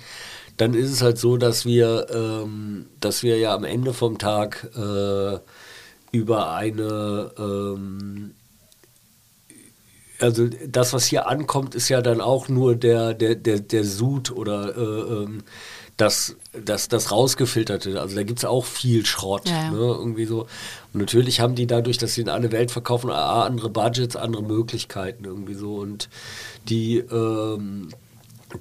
dann 0.57 0.73
ist 0.73 0.91
es 0.91 1.01
halt 1.01 1.17
so, 1.17 1.37
dass 1.37 1.65
wir, 1.65 2.07
ähm, 2.13 2.85
dass 2.99 3.23
wir 3.23 3.37
ja 3.37 3.55
am 3.55 3.63
Ende 3.63 3.93
vom 3.93 4.17
Tag 4.17 4.69
äh, 4.75 5.39
über 6.11 6.53
eine 6.53 7.31
ähm, 7.37 8.35
also 10.19 10.47
das, 10.67 10.93
was 10.93 11.05
hier 11.05 11.27
ankommt, 11.27 11.75
ist 11.75 11.89
ja 11.89 12.01
dann 12.01 12.21
auch 12.21 12.47
nur 12.47 12.75
der, 12.75 13.13
der, 13.13 13.35
der, 13.35 13.59
der 13.59 13.83
Sud 13.83 14.31
oder 14.31 14.75
äh, 14.77 15.23
ähm, 15.23 15.43
das, 15.97 16.35
das, 16.53 16.87
das 16.87 17.11
rausgefilterte. 17.11 17.99
Also 17.99 18.15
da 18.15 18.23
gibt 18.23 18.39
es 18.39 18.45
auch 18.45 18.65
viel 18.65 19.05
Schrott. 19.05 19.47
Ja, 19.47 19.65
ja. 19.65 19.71
Ne, 19.71 19.77
irgendwie 19.77 20.25
so. 20.25 20.41
Und 20.93 20.99
natürlich 20.99 21.39
haben 21.39 21.55
die 21.55 21.67
dadurch, 21.67 21.97
dass 21.97 22.15
sie 22.15 22.21
in 22.21 22.29
alle 22.29 22.51
Welt 22.51 22.71
verkaufen, 22.71 23.11
andere 23.11 23.69
Budgets, 23.69 24.15
andere 24.15 24.43
Möglichkeiten 24.43 25.25
irgendwie 25.25 25.53
so. 25.53 25.75
Und 25.75 26.09
die 26.67 26.97
ähm, 26.97 27.89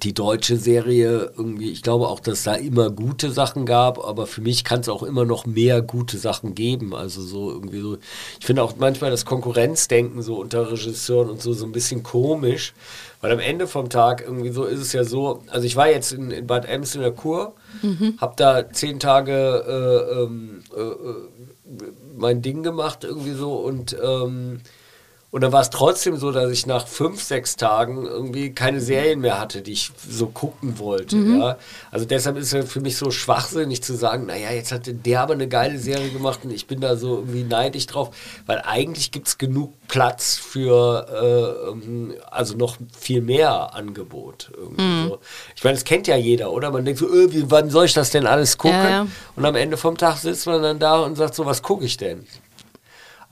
die 0.01 0.13
deutsche 0.13 0.57
Serie 0.57 1.31
irgendwie, 1.37 1.71
ich 1.71 1.83
glaube 1.83 2.07
auch, 2.07 2.19
dass 2.19 2.43
da 2.43 2.55
immer 2.55 2.89
gute 2.89 3.31
Sachen 3.31 3.65
gab, 3.65 4.03
aber 4.03 4.25
für 4.25 4.41
mich 4.41 4.63
kann 4.63 4.79
es 4.79 4.89
auch 4.89 5.03
immer 5.03 5.25
noch 5.25 5.45
mehr 5.45 5.81
gute 5.81 6.17
Sachen 6.17 6.55
geben. 6.55 6.95
Also 6.95 7.21
so 7.21 7.51
irgendwie 7.51 7.79
so, 7.79 7.97
ich 8.39 8.45
finde 8.45 8.63
auch 8.63 8.75
manchmal 8.77 9.11
das 9.11 9.25
Konkurrenzdenken 9.25 10.21
so 10.21 10.35
unter 10.35 10.71
Regisseuren 10.71 11.29
und 11.29 11.41
so 11.41 11.53
so 11.53 11.65
ein 11.65 11.71
bisschen 11.71 12.01
komisch, 12.01 12.73
weil 13.21 13.31
am 13.31 13.39
Ende 13.39 13.67
vom 13.67 13.89
Tag 13.89 14.21
irgendwie 14.21 14.49
so 14.49 14.65
ist 14.65 14.79
es 14.79 14.93
ja 14.93 15.03
so, 15.03 15.43
also 15.47 15.65
ich 15.65 15.75
war 15.75 15.89
jetzt 15.89 16.11
in, 16.11 16.31
in 16.31 16.47
Bad 16.47 16.65
Ems 16.65 16.95
in 16.95 17.01
der 17.01 17.11
Kur, 17.11 17.53
mhm. 17.81 18.15
habe 18.17 18.33
da 18.35 18.69
zehn 18.71 18.99
Tage 18.99 19.63
äh, 19.67 20.21
ähm, 20.23 20.63
äh, 20.75 20.81
äh, 20.81 21.15
mein 22.17 22.41
Ding 22.41 22.63
gemacht 22.63 23.03
irgendwie 23.03 23.33
so 23.33 23.53
und 23.55 23.95
ähm, 24.03 24.61
und 25.33 25.41
dann 25.41 25.51
war 25.51 25.61
es 25.61 25.71
trotzdem 25.71 26.15
so, 26.17 26.31
dass 26.31 26.51
ich 26.51 26.67
nach 26.67 26.85
fünf, 26.85 27.23
sechs 27.23 27.55
Tagen 27.55 28.05
irgendwie 28.05 28.51
keine 28.51 28.79
Serien 28.79 29.19
mehr 29.19 29.39
hatte, 29.39 29.63
die 29.63 29.71
ich 29.71 29.91
so 30.07 30.27
gucken 30.27 30.77
wollte. 30.77 31.15
Mhm. 31.15 31.41
Ja? 31.41 31.57
Also 31.89 32.05
deshalb 32.05 32.37
ist 32.37 32.53
es 32.53 32.71
für 32.71 32.81
mich 32.81 32.97
so 32.97 33.09
schwachsinnig 33.09 33.81
zu 33.81 33.95
sagen, 33.95 34.27
naja, 34.27 34.51
jetzt 34.51 34.71
hat 34.71 34.83
der 34.85 35.21
aber 35.21 35.33
eine 35.33 35.47
geile 35.47 35.79
Serie 35.79 36.11
gemacht 36.11 36.41
und 36.43 36.51
ich 36.51 36.67
bin 36.67 36.81
da 36.81 36.97
so 36.97 37.15
irgendwie 37.15 37.45
neidisch 37.45 37.87
drauf, 37.87 38.11
weil 38.45 38.61
eigentlich 38.63 39.09
gibt 39.09 39.27
es 39.27 39.39
genug 39.39 39.73
Platz 39.87 40.35
für 40.35 41.07
äh, 41.11 41.71
ähm, 41.71 42.13
also 42.29 42.55
noch 42.55 42.77
viel 42.95 43.21
mehr 43.21 43.73
Angebot. 43.73 44.51
Mhm. 44.77 45.07
So. 45.07 45.19
Ich 45.55 45.63
meine, 45.63 45.73
das 45.73 45.83
kennt 45.83 46.05
ja 46.05 46.15
jeder, 46.15 46.51
oder? 46.51 46.69
Man 46.69 46.85
denkt 46.85 46.99
so, 46.99 47.07
äh, 47.11 47.33
wie, 47.33 47.49
wann 47.49 47.71
soll 47.71 47.85
ich 47.85 47.93
das 47.93 48.11
denn 48.11 48.27
alles 48.27 48.59
gucken? 48.59 48.77
Ja, 48.77 48.89
ja. 48.89 49.07
Und 49.35 49.45
am 49.45 49.55
Ende 49.55 49.77
vom 49.77 49.97
Tag 49.97 50.17
sitzt 50.17 50.45
man 50.45 50.61
dann 50.61 50.77
da 50.77 50.99
und 50.99 51.15
sagt 51.15 51.33
so, 51.33 51.47
was 51.47 51.63
gucke 51.63 51.85
ich 51.85 51.97
denn? 51.97 52.27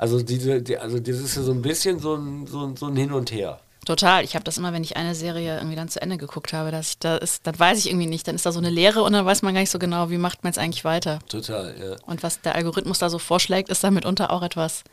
Also 0.02 0.20
diese, 0.20 0.64
die, 0.64 0.80
also 0.80 0.98
das 0.98 1.18
ist 1.18 1.36
ja 1.36 1.44
so 1.44 1.52
ein 1.52 1.62
bisschen 1.62 2.00
so 2.00 2.16
ein, 2.16 2.48
so 2.48 2.66
ein, 2.66 2.76
so 2.76 2.88
ein 2.88 2.96
Hin 2.96 3.12
und 3.12 3.32
Her. 3.32 3.60
Total. 3.86 4.24
Ich 4.24 4.34
habe 4.34 4.44
das 4.44 4.58
immer, 4.58 4.74
wenn 4.74 4.84
ich 4.84 4.98
eine 4.98 5.14
Serie 5.14 5.58
irgendwie 5.58 5.76
dann 5.76 5.90
zu 5.90 6.02
Ende 6.02 6.18
geguckt 6.18 6.54
habe, 6.54 6.72
dass 6.72 6.90
ich 6.90 6.98
da 6.98 7.18
ist, 7.18 7.46
dann 7.46 7.60
weiß 7.60 7.78
ich 7.78 7.88
irgendwie 7.88 8.08
nicht. 8.08 8.28
Dann 8.28 8.34
ist 8.34 8.44
da 8.44 8.52
so 8.52 8.58
eine 8.58 8.72
Leere 8.72 9.04
und 9.04 9.14
dann 9.14 9.28
weiß 9.28 9.44
man 9.44 9.54
gar 9.54 9.62
nicht 9.62 9.70
so 9.70 9.78
genau, 9.78 10.10
wie 10.10 10.18
macht 10.18 10.44
man 10.44 10.54
jetzt 10.54 10.58
eigentlich 10.58 10.86
weiter. 10.86 11.20
Total, 11.30 11.76
ja. 11.80 11.96
Und 12.08 12.24
was 12.24 12.42
der 12.42 12.56
Algorithmus 12.56 12.98
da 12.98 13.12
so 13.12 13.20
vorschlägt, 13.20 13.70
ist 13.70 13.84
dann 13.84 13.94
mitunter 13.94 14.32
auch 14.32 14.42
etwas. 14.42 14.84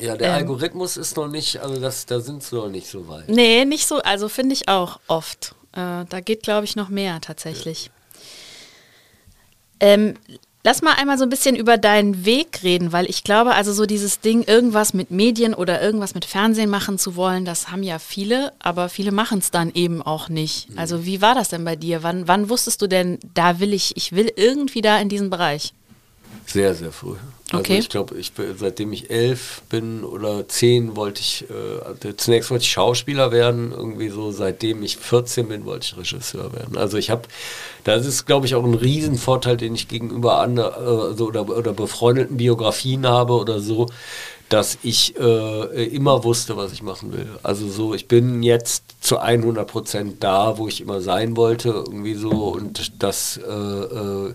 Ja, 0.00 0.16
der 0.16 0.28
ähm, 0.28 0.34
Algorithmus 0.34 0.96
ist 0.96 1.16
noch 1.16 1.26
nicht, 1.26 1.58
also 1.58 1.80
das, 1.80 2.06
da 2.06 2.20
sind 2.20 2.44
sie 2.44 2.54
noch 2.54 2.68
nicht 2.68 2.86
so 2.86 3.08
weit. 3.08 3.28
Nee, 3.28 3.64
nicht 3.64 3.88
so, 3.88 4.00
also 4.02 4.28
finde 4.28 4.52
ich 4.52 4.68
auch 4.68 5.00
oft. 5.08 5.56
Äh, 5.72 6.04
da 6.08 6.20
geht, 6.24 6.44
glaube 6.44 6.66
ich, 6.66 6.76
noch 6.76 6.88
mehr 6.88 7.20
tatsächlich. 7.20 7.86
Ja. 7.86 9.88
Ähm, 9.88 10.14
Lass 10.64 10.80
mal 10.80 10.94
einmal 10.94 11.18
so 11.18 11.24
ein 11.24 11.28
bisschen 11.30 11.56
über 11.56 11.76
deinen 11.76 12.24
Weg 12.24 12.62
reden, 12.62 12.92
weil 12.92 13.10
ich 13.10 13.24
glaube, 13.24 13.54
also 13.54 13.72
so 13.72 13.84
dieses 13.84 14.20
Ding, 14.20 14.44
irgendwas 14.44 14.94
mit 14.94 15.10
Medien 15.10 15.54
oder 15.54 15.82
irgendwas 15.82 16.14
mit 16.14 16.24
Fernsehen 16.24 16.70
machen 16.70 16.98
zu 16.98 17.16
wollen, 17.16 17.44
das 17.44 17.72
haben 17.72 17.82
ja 17.82 17.98
viele, 17.98 18.52
aber 18.60 18.88
viele 18.88 19.10
machen 19.10 19.40
es 19.40 19.50
dann 19.50 19.72
eben 19.74 20.02
auch 20.02 20.28
nicht. 20.28 20.70
Mhm. 20.70 20.78
Also 20.78 21.04
wie 21.04 21.20
war 21.20 21.34
das 21.34 21.48
denn 21.48 21.64
bei 21.64 21.74
dir? 21.74 22.04
Wann, 22.04 22.28
wann 22.28 22.48
wusstest 22.48 22.80
du 22.80 22.86
denn, 22.86 23.18
da 23.34 23.58
will 23.58 23.72
ich, 23.72 23.96
ich 23.96 24.12
will 24.12 24.32
irgendwie 24.36 24.82
da 24.82 24.98
in 25.00 25.08
diesen 25.08 25.30
Bereich? 25.30 25.74
Sehr, 26.46 26.74
sehr 26.76 26.92
früh. 26.92 27.16
Also 27.52 27.64
okay. 27.64 27.78
ich 27.78 27.88
glaube, 27.90 28.16
ich 28.16 28.32
seitdem 28.56 28.94
ich 28.94 29.10
elf 29.10 29.60
bin 29.68 30.04
oder 30.04 30.48
zehn 30.48 30.96
wollte 30.96 31.20
ich, 31.20 31.44
äh, 31.50 32.16
zunächst 32.16 32.50
wollte 32.50 32.64
ich 32.64 32.70
Schauspieler 32.70 33.30
werden, 33.30 33.72
irgendwie 33.72 34.08
so, 34.08 34.32
seitdem 34.32 34.82
ich 34.82 34.96
14 34.96 35.48
bin, 35.48 35.66
wollte 35.66 35.84
ich 35.84 35.96
Regisseur 35.98 36.54
werden. 36.54 36.78
Also 36.78 36.96
ich 36.96 37.10
habe, 37.10 37.22
das 37.84 38.06
ist, 38.06 38.24
glaube 38.24 38.46
ich, 38.46 38.54
auch 38.54 38.64
ein 38.64 38.72
Riesenvorteil, 38.72 39.58
den 39.58 39.74
ich 39.74 39.86
gegenüber 39.86 40.38
anderen 40.38 41.12
äh, 41.12 41.14
so, 41.14 41.26
oder, 41.26 41.46
oder 41.46 41.74
befreundeten 41.74 42.38
Biografien 42.38 43.06
habe 43.06 43.34
oder 43.34 43.60
so, 43.60 43.86
dass 44.48 44.78
ich 44.82 45.18
äh, 45.18 45.84
immer 45.88 46.24
wusste, 46.24 46.56
was 46.56 46.72
ich 46.72 46.82
machen 46.82 47.12
will. 47.12 47.28
Also 47.42 47.68
so, 47.68 47.92
ich 47.92 48.08
bin 48.08 48.42
jetzt 48.42 48.84
zu 49.02 49.18
100 49.18 49.70
Prozent 49.70 50.24
da, 50.24 50.56
wo 50.56 50.68
ich 50.68 50.80
immer 50.80 51.02
sein 51.02 51.36
wollte, 51.36 51.68
irgendwie 51.68 52.14
so 52.14 52.30
und 52.30 53.02
das 53.02 53.38
äh, 53.38 53.50
äh 53.50 54.34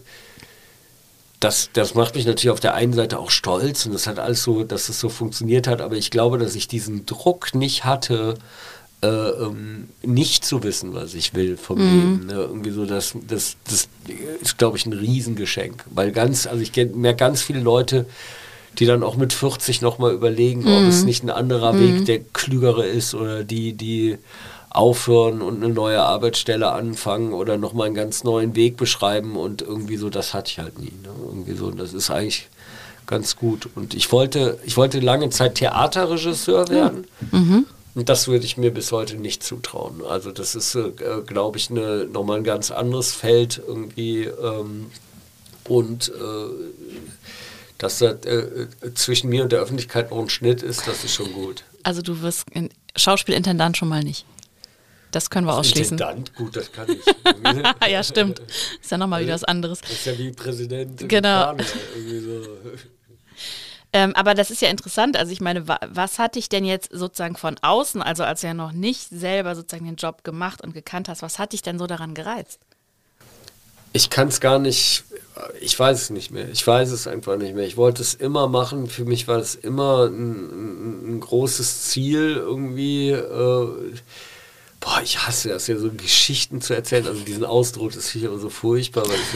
das, 1.39 1.69
das 1.73 1.93
macht 1.93 2.15
mich 2.15 2.25
natürlich 2.25 2.49
auf 2.49 2.59
der 2.59 2.73
einen 2.73 2.93
Seite 2.93 3.19
auch 3.19 3.29
stolz 3.29 3.85
und 3.85 3.93
das 3.93 4.07
hat 4.07 4.19
alles 4.19 4.43
so, 4.43 4.63
dass 4.63 4.89
es 4.89 4.99
so 4.99 5.09
funktioniert 5.09 5.67
hat, 5.67 5.81
aber 5.81 5.95
ich 5.95 6.09
glaube, 6.09 6.37
dass 6.37 6.55
ich 6.55 6.67
diesen 6.67 7.05
Druck 7.05 7.53
nicht 7.53 7.85
hatte, 7.85 8.35
äh, 9.03 9.07
ähm, 9.07 9.89
nicht 10.01 10.43
zu 10.43 10.63
wissen, 10.63 10.95
was 10.95 11.13
ich 11.13 11.35
will 11.35 11.55
vom 11.55 11.77
mhm. 11.77 11.83
Leben. 11.83 12.25
Ne? 12.25 12.33
Irgendwie 12.33 12.71
so, 12.71 12.85
das, 12.87 13.13
das, 13.27 13.57
das 13.65 13.87
ist, 14.41 14.57
glaube 14.57 14.77
ich, 14.77 14.87
ein 14.87 14.93
Riesengeschenk. 14.93 15.83
Weil 15.91 16.11
ganz, 16.11 16.47
also 16.47 16.61
ich 16.63 16.75
merke 16.95 17.17
ganz 17.17 17.43
viele 17.43 17.59
Leute, 17.59 18.07
die 18.79 18.87
dann 18.87 19.03
auch 19.03 19.15
mit 19.15 19.33
40 19.33 19.81
nochmal 19.81 20.13
überlegen, 20.13 20.61
mhm. 20.61 20.75
ob 20.75 20.83
es 20.83 21.03
nicht 21.03 21.23
ein 21.23 21.29
anderer 21.29 21.73
mhm. 21.73 21.79
Weg 21.79 22.05
der 22.05 22.19
klügere 22.19 22.87
ist 22.87 23.13
oder 23.13 23.43
die, 23.43 23.73
die 23.73 24.17
aufhören 24.77 25.41
und 25.41 25.63
eine 25.63 25.73
neue 25.73 26.01
Arbeitsstelle 26.03 26.71
anfangen 26.71 27.33
oder 27.33 27.57
nochmal 27.57 27.87
einen 27.87 27.95
ganz 27.95 28.23
neuen 28.23 28.55
Weg 28.55 28.77
beschreiben 28.77 29.35
und 29.35 29.61
irgendwie 29.61 29.97
so, 29.97 30.09
das 30.09 30.33
hatte 30.33 30.51
ich 30.51 30.59
halt 30.59 30.79
nie. 30.79 30.93
Ne? 31.03 31.09
Irgendwie 31.25 31.53
so, 31.53 31.65
und 31.65 31.79
das 31.79 31.93
ist 31.93 32.11
eigentlich 32.11 32.47
ganz 33.07 33.35
gut. 33.35 33.67
Und 33.75 33.95
ich 33.95 34.11
wollte, 34.11 34.59
ich 34.65 34.77
wollte 34.77 34.99
lange 34.99 35.29
Zeit 35.31 35.55
Theaterregisseur 35.55 36.69
werden. 36.69 37.07
Mhm. 37.31 37.65
Und 37.95 38.09
das 38.09 38.27
würde 38.27 38.45
ich 38.45 38.57
mir 38.57 38.71
bis 38.71 38.91
heute 38.91 39.15
nicht 39.15 39.41
zutrauen. 39.41 40.03
Also 40.07 40.31
das 40.31 40.53
ist, 40.53 40.75
äh, 40.75 40.91
glaube 41.25 41.57
ich, 41.57 41.71
eine, 41.71 42.05
nochmal 42.05 42.37
ein 42.37 42.43
ganz 42.43 42.69
anderes 42.69 43.13
Feld 43.13 43.59
irgendwie. 43.65 44.25
Ähm, 44.25 44.91
und 45.67 46.09
äh, 46.09 46.91
dass 47.79 47.97
da 47.97 48.11
äh, 48.11 48.67
zwischen 48.93 49.29
mir 49.29 49.41
und 49.43 49.51
der 49.51 49.59
Öffentlichkeit 49.59 50.11
noch 50.11 50.19
ein 50.19 50.29
Schnitt 50.29 50.61
ist, 50.61 50.87
das 50.87 51.03
ist 51.03 51.15
schon 51.15 51.33
gut. 51.33 51.63
Also 51.81 52.03
du 52.03 52.21
wirst 52.21 52.45
Schauspielintendant 52.95 53.77
schon 53.77 53.87
mal 53.87 54.03
nicht. 54.03 54.25
Das 55.17 55.31
können 55.31 55.47
wir 55.47 55.53
das 55.53 55.61
ausschließen. 55.61 55.97
Intendant, 55.97 56.35
gut, 56.35 56.55
das 56.55 56.71
kann 56.71 56.85
ich. 56.91 57.89
ja, 57.91 58.03
stimmt. 58.03 58.39
Ist 58.79 58.91
ja 58.91 58.99
nochmal 58.99 59.23
wieder 59.23 59.33
was 59.33 59.43
anderes. 59.43 59.81
Das 59.81 59.89
ist 59.89 60.05
ja 60.05 60.15
wie 60.15 60.31
Präsident. 60.31 61.09
Genau. 61.09 61.57
So. 61.57 62.47
Ähm, 63.93 64.15
aber 64.15 64.35
das 64.35 64.51
ist 64.51 64.61
ja 64.61 64.69
interessant. 64.69 65.17
Also 65.17 65.31
ich 65.31 65.41
meine, 65.41 65.67
wa 65.67 65.79
was 65.89 66.19
hat 66.19 66.35
dich 66.35 66.49
denn 66.49 66.65
jetzt 66.65 66.91
sozusagen 66.91 67.35
von 67.35 67.55
außen, 67.59 68.03
also 68.03 68.25
als 68.25 68.41
du 68.41 68.47
ja 68.47 68.53
noch 68.53 68.73
nicht 68.73 69.09
selber 69.09 69.55
sozusagen 69.55 69.85
den 69.85 69.95
Job 69.95 70.23
gemacht 70.23 70.61
und 70.61 70.75
gekannt 70.75 71.09
hast, 71.09 71.23
was 71.23 71.39
hat 71.39 71.53
dich 71.53 71.63
denn 71.63 71.79
so 71.79 71.87
daran 71.87 72.13
gereizt? 72.13 72.59
Ich 73.93 74.11
kann 74.11 74.27
es 74.27 74.39
gar 74.39 74.59
nicht, 74.59 75.03
ich 75.59 75.79
weiß 75.79 75.99
es 75.99 76.09
nicht 76.11 76.29
mehr. 76.29 76.47
Ich 76.49 76.67
weiß 76.67 76.91
es 76.91 77.07
einfach 77.07 77.37
nicht 77.37 77.55
mehr. 77.55 77.65
Ich 77.65 77.75
wollte 77.75 78.03
es 78.03 78.13
immer 78.13 78.47
machen. 78.47 78.85
Für 78.85 79.05
mich 79.05 79.27
war 79.27 79.39
es 79.39 79.55
immer 79.55 80.05
ein, 80.05 81.15
ein 81.15 81.19
großes 81.21 81.85
Ziel 81.85 82.35
irgendwie. 82.35 83.09
Äh, 83.09 83.95
boah, 84.87 85.01
ich 85.03 85.19
hasse 85.19 85.49
das 85.49 85.67
ja, 85.67 85.77
so 85.77 85.91
Geschichten 85.91 86.61
zu 86.61 86.73
erzählen. 86.73 87.07
Also 87.07 87.23
diesen 87.23 87.43
Ausdruck, 87.43 87.91
das 87.91 88.09
finde 88.09 88.27
ich 88.27 88.31
aber 88.31 88.39
so 88.39 88.49
furchtbar, 88.49 89.03
weil 89.07 89.15
es 89.15 89.31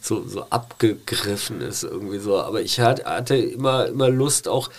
so, 0.00 0.16
so, 0.22 0.28
so 0.28 0.42
abgegriffen 0.50 1.60
ist 1.60 1.84
irgendwie 1.84 2.18
so. 2.18 2.40
Aber 2.40 2.60
ich 2.60 2.80
hatte 2.80 3.36
immer, 3.36 3.86
immer 3.86 4.08
Lust 4.08 4.48
auch, 4.48 4.70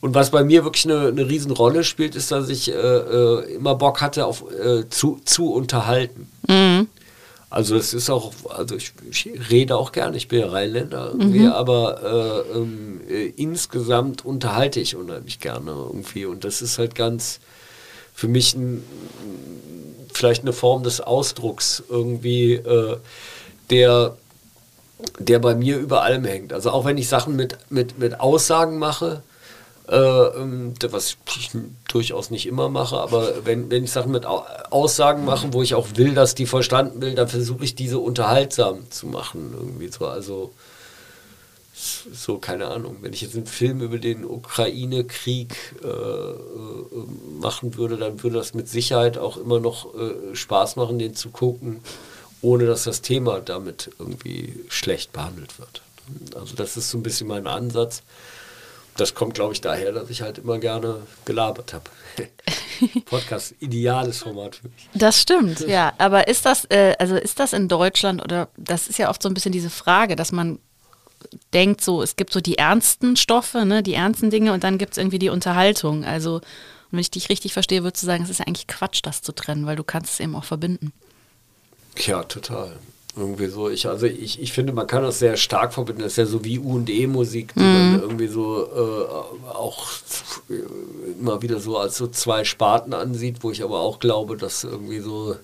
und 0.00 0.14
was 0.14 0.30
bei 0.30 0.42
mir 0.42 0.64
wirklich 0.64 0.86
eine, 0.86 1.08
eine 1.08 1.28
Riesenrolle 1.28 1.84
spielt, 1.84 2.14
ist, 2.14 2.32
dass 2.32 2.48
ich 2.48 2.70
äh, 2.70 2.74
äh, 2.74 3.54
immer 3.54 3.74
Bock 3.74 4.00
hatte, 4.00 4.24
auf, 4.24 4.44
äh, 4.50 4.88
zu, 4.88 5.20
zu 5.26 5.52
unterhalten. 5.52 6.26
Mhm. 6.48 6.88
Also 7.50 7.76
es 7.76 7.92
ist 7.92 8.08
auch, 8.08 8.32
also 8.48 8.76
ich, 8.76 8.92
ich, 9.10 9.28
rede 9.50 9.76
auch 9.76 9.92
gerne, 9.92 10.16
ich 10.16 10.28
bin 10.28 10.40
ja 10.40 10.48
Rheinländer 10.48 11.08
irgendwie, 11.08 11.40
mhm. 11.40 11.52
aber 11.52 12.46
äh, 12.54 12.56
ähm, 12.56 13.00
äh, 13.10 13.26
insgesamt 13.36 14.24
unterhalte 14.24 14.80
ich 14.80 14.96
unheimlich 14.96 15.40
gerne 15.40 15.72
irgendwie. 15.72 16.24
Und 16.24 16.44
das 16.44 16.62
ist 16.62 16.78
halt 16.78 16.94
ganz, 16.94 17.40
für 18.20 18.28
mich 18.28 18.54
ein, 18.54 18.84
vielleicht 20.12 20.42
eine 20.42 20.52
Form 20.52 20.82
des 20.82 21.00
Ausdrucks 21.00 21.82
irgendwie, 21.88 22.52
äh, 22.52 22.98
der, 23.70 24.14
der 25.18 25.38
bei 25.38 25.54
mir 25.54 25.78
über 25.78 26.02
allem 26.02 26.26
hängt. 26.26 26.52
Also 26.52 26.70
auch 26.70 26.84
wenn 26.84 26.98
ich 26.98 27.08
Sachen 27.08 27.34
mit, 27.34 27.56
mit, 27.70 27.98
mit 27.98 28.20
Aussagen 28.20 28.78
mache, 28.78 29.22
äh, 29.88 29.96
ähm, 29.96 30.74
was 30.90 31.16
ich 31.34 31.50
durchaus 31.88 32.30
nicht 32.30 32.46
immer 32.46 32.68
mache, 32.68 32.98
aber 32.98 33.46
wenn, 33.46 33.70
wenn 33.70 33.84
ich 33.84 33.90
Sachen 33.90 34.12
mit 34.12 34.26
Aussagen 34.26 35.24
mache, 35.24 35.54
wo 35.54 35.62
ich 35.62 35.74
auch 35.74 35.88
will, 35.94 36.12
dass 36.12 36.34
die 36.34 36.44
verstanden 36.44 37.00
will, 37.00 37.14
dann 37.14 37.28
versuche 37.28 37.64
ich 37.64 37.74
diese 37.74 38.00
unterhaltsam 38.00 38.90
zu 38.90 39.06
machen. 39.06 39.54
Irgendwie 39.58 39.88
so. 39.88 40.06
Also 40.06 40.52
so, 41.80 42.38
keine 42.38 42.68
Ahnung, 42.68 42.98
wenn 43.00 43.12
ich 43.12 43.22
jetzt 43.22 43.36
einen 43.36 43.46
Film 43.46 43.80
über 43.80 43.98
den 43.98 44.24
Ukraine-Krieg 44.24 45.54
äh, 45.82 45.86
äh, 45.86 46.36
machen 47.40 47.76
würde, 47.76 47.96
dann 47.96 48.22
würde 48.22 48.36
das 48.36 48.54
mit 48.54 48.68
Sicherheit 48.68 49.18
auch 49.18 49.36
immer 49.36 49.60
noch 49.60 49.94
äh, 49.94 50.34
Spaß 50.34 50.76
machen, 50.76 50.98
den 50.98 51.14
zu 51.14 51.30
gucken, 51.30 51.80
ohne 52.42 52.66
dass 52.66 52.84
das 52.84 53.02
Thema 53.02 53.40
damit 53.40 53.90
irgendwie 53.98 54.64
schlecht 54.68 55.12
behandelt 55.12 55.58
wird. 55.58 55.82
Also 56.34 56.54
das 56.54 56.76
ist 56.76 56.90
so 56.90 56.98
ein 56.98 57.02
bisschen 57.02 57.28
mein 57.28 57.46
Ansatz. 57.46 58.02
Das 58.96 59.14
kommt, 59.14 59.34
glaube 59.34 59.54
ich, 59.54 59.60
daher, 59.60 59.92
dass 59.92 60.10
ich 60.10 60.20
halt 60.22 60.38
immer 60.38 60.58
gerne 60.58 61.02
gelabert 61.24 61.72
habe. 61.72 61.84
Podcast, 63.06 63.54
ideales 63.60 64.18
Format 64.18 64.56
für 64.56 64.68
mich. 64.68 64.88
Das 64.94 65.20
stimmt, 65.20 65.60
ja. 65.60 65.92
Aber 65.98 66.28
ist 66.28 66.44
das, 66.44 66.64
äh, 66.66 66.94
also 66.98 67.16
ist 67.16 67.38
das 67.38 67.52
in 67.52 67.68
Deutschland 67.68 68.22
oder 68.22 68.48
das 68.56 68.88
ist 68.88 68.98
ja 68.98 69.08
oft 69.08 69.22
so 69.22 69.28
ein 69.28 69.34
bisschen 69.34 69.52
diese 69.52 69.70
Frage, 69.70 70.16
dass 70.16 70.32
man 70.32 70.58
denkt, 71.52 71.80
so, 71.82 72.02
es 72.02 72.16
gibt 72.16 72.32
so 72.32 72.40
die 72.40 72.58
ernsten 72.58 73.16
Stoffe, 73.16 73.64
ne, 73.64 73.82
die 73.82 73.94
ernsten 73.94 74.30
Dinge 74.30 74.52
und 74.52 74.64
dann 74.64 74.78
gibt 74.78 74.92
es 74.92 74.98
irgendwie 74.98 75.18
die 75.18 75.28
Unterhaltung. 75.28 76.04
Also, 76.04 76.40
wenn 76.90 77.00
ich 77.00 77.10
dich 77.10 77.28
richtig 77.28 77.52
verstehe, 77.52 77.82
würdest 77.82 78.02
du 78.02 78.06
sagen, 78.06 78.24
es 78.24 78.30
ist 78.30 78.38
ja 78.38 78.46
eigentlich 78.46 78.66
Quatsch, 78.66 79.00
das 79.02 79.22
zu 79.22 79.32
trennen, 79.32 79.66
weil 79.66 79.76
du 79.76 79.84
kannst 79.84 80.14
es 80.14 80.20
eben 80.20 80.34
auch 80.34 80.44
verbinden. 80.44 80.92
Ja, 81.98 82.24
total. 82.24 82.76
Irgendwie 83.16 83.46
so, 83.46 83.68
ich, 83.68 83.88
also 83.88 84.06
ich, 84.06 84.40
ich 84.40 84.52
finde, 84.52 84.72
man 84.72 84.86
kann 84.86 85.02
das 85.02 85.18
sehr 85.18 85.36
stark 85.36 85.74
verbinden. 85.74 86.02
Das 86.02 86.12
ist 86.12 86.18
ja 86.18 86.26
so 86.26 86.44
wie 86.44 86.58
U 86.58 86.76
und 86.76 86.88
E-Musik, 86.88 87.54
die 87.54 87.60
mm. 87.60 87.92
man 87.92 88.00
irgendwie 88.00 88.28
so 88.28 88.64
äh, 88.64 89.48
auch 89.52 89.88
immer 91.20 91.42
wieder 91.42 91.58
so 91.58 91.76
als 91.76 91.96
so 91.96 92.06
zwei 92.06 92.44
Sparten 92.44 92.94
ansieht, 92.94 93.38
wo 93.42 93.50
ich 93.50 93.64
aber 93.64 93.80
auch 93.80 93.98
glaube, 93.98 94.36
dass 94.36 94.62
irgendwie 94.62 95.00
so 95.00 95.36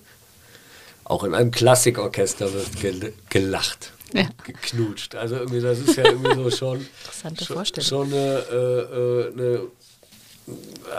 auch 1.03 1.23
in 1.23 1.33
einem 1.33 1.51
Klassikorchester 1.51 2.49
wird 2.53 3.29
gelacht 3.29 3.91
ja. 4.13 4.27
geknutscht. 4.43 5.15
Also 5.15 5.35
irgendwie, 5.35 5.61
das 5.61 5.79
ist 5.79 5.95
ja 5.95 6.05
irgendwie 6.05 6.35
so 6.35 6.51
schon, 6.51 6.77
Interessante 7.05 7.45
Vorstellung. 7.45 7.87
schon 7.87 8.13
eine, 8.13 8.37
äh, 8.51 9.33
eine 9.33 9.61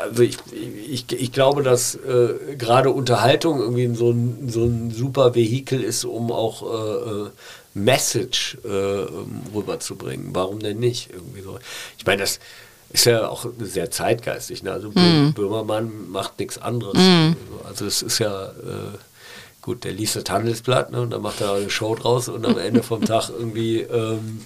also 0.02 0.22
ich, 0.22 0.36
ich, 0.52 1.10
ich 1.10 1.32
glaube, 1.32 1.62
dass 1.62 1.94
äh, 1.94 2.56
gerade 2.58 2.90
Unterhaltung 2.90 3.60
irgendwie 3.60 3.94
so 3.94 4.10
ein, 4.10 4.50
so 4.50 4.64
ein 4.64 4.90
super 4.90 5.34
Vehikel 5.34 5.82
ist, 5.82 6.04
um 6.04 6.30
auch 6.30 6.62
äh, 6.62 7.26
äh 7.26 7.30
Message 7.74 8.58
äh, 8.64 8.68
rüberzubringen. 9.54 10.30
Warum 10.32 10.58
denn 10.58 10.80
nicht? 10.80 11.10
Irgendwie 11.12 11.42
so. 11.42 11.58
Ich 11.96 12.04
meine, 12.04 12.22
das 12.22 12.40
ist 12.90 13.06
ja 13.06 13.28
auch 13.28 13.46
sehr 13.60 13.90
zeitgeistig. 13.90 14.62
Ne? 14.62 14.72
Also 14.72 14.90
mm. 14.90 15.32
Böhmermann 15.34 16.10
macht 16.10 16.38
nichts 16.38 16.58
anderes. 16.58 16.98
Mm. 16.98 17.36
Also 17.64 17.86
es 17.86 18.02
ist 18.02 18.18
ja 18.18 18.46
äh, 18.46 18.98
gut, 19.62 19.84
der 19.84 19.92
liest 19.92 20.16
das 20.16 20.24
Handelsblatt 20.28 20.92
ne, 20.92 21.00
und 21.00 21.10
dann 21.10 21.22
macht 21.22 21.40
er 21.40 21.54
eine 21.54 21.70
Show 21.70 21.94
draus 21.94 22.28
und 22.28 22.46
am 22.46 22.58
Ende 22.58 22.82
vom 22.82 23.04
Tag 23.04 23.30
irgendwie 23.30 23.80
ähm, 23.80 24.40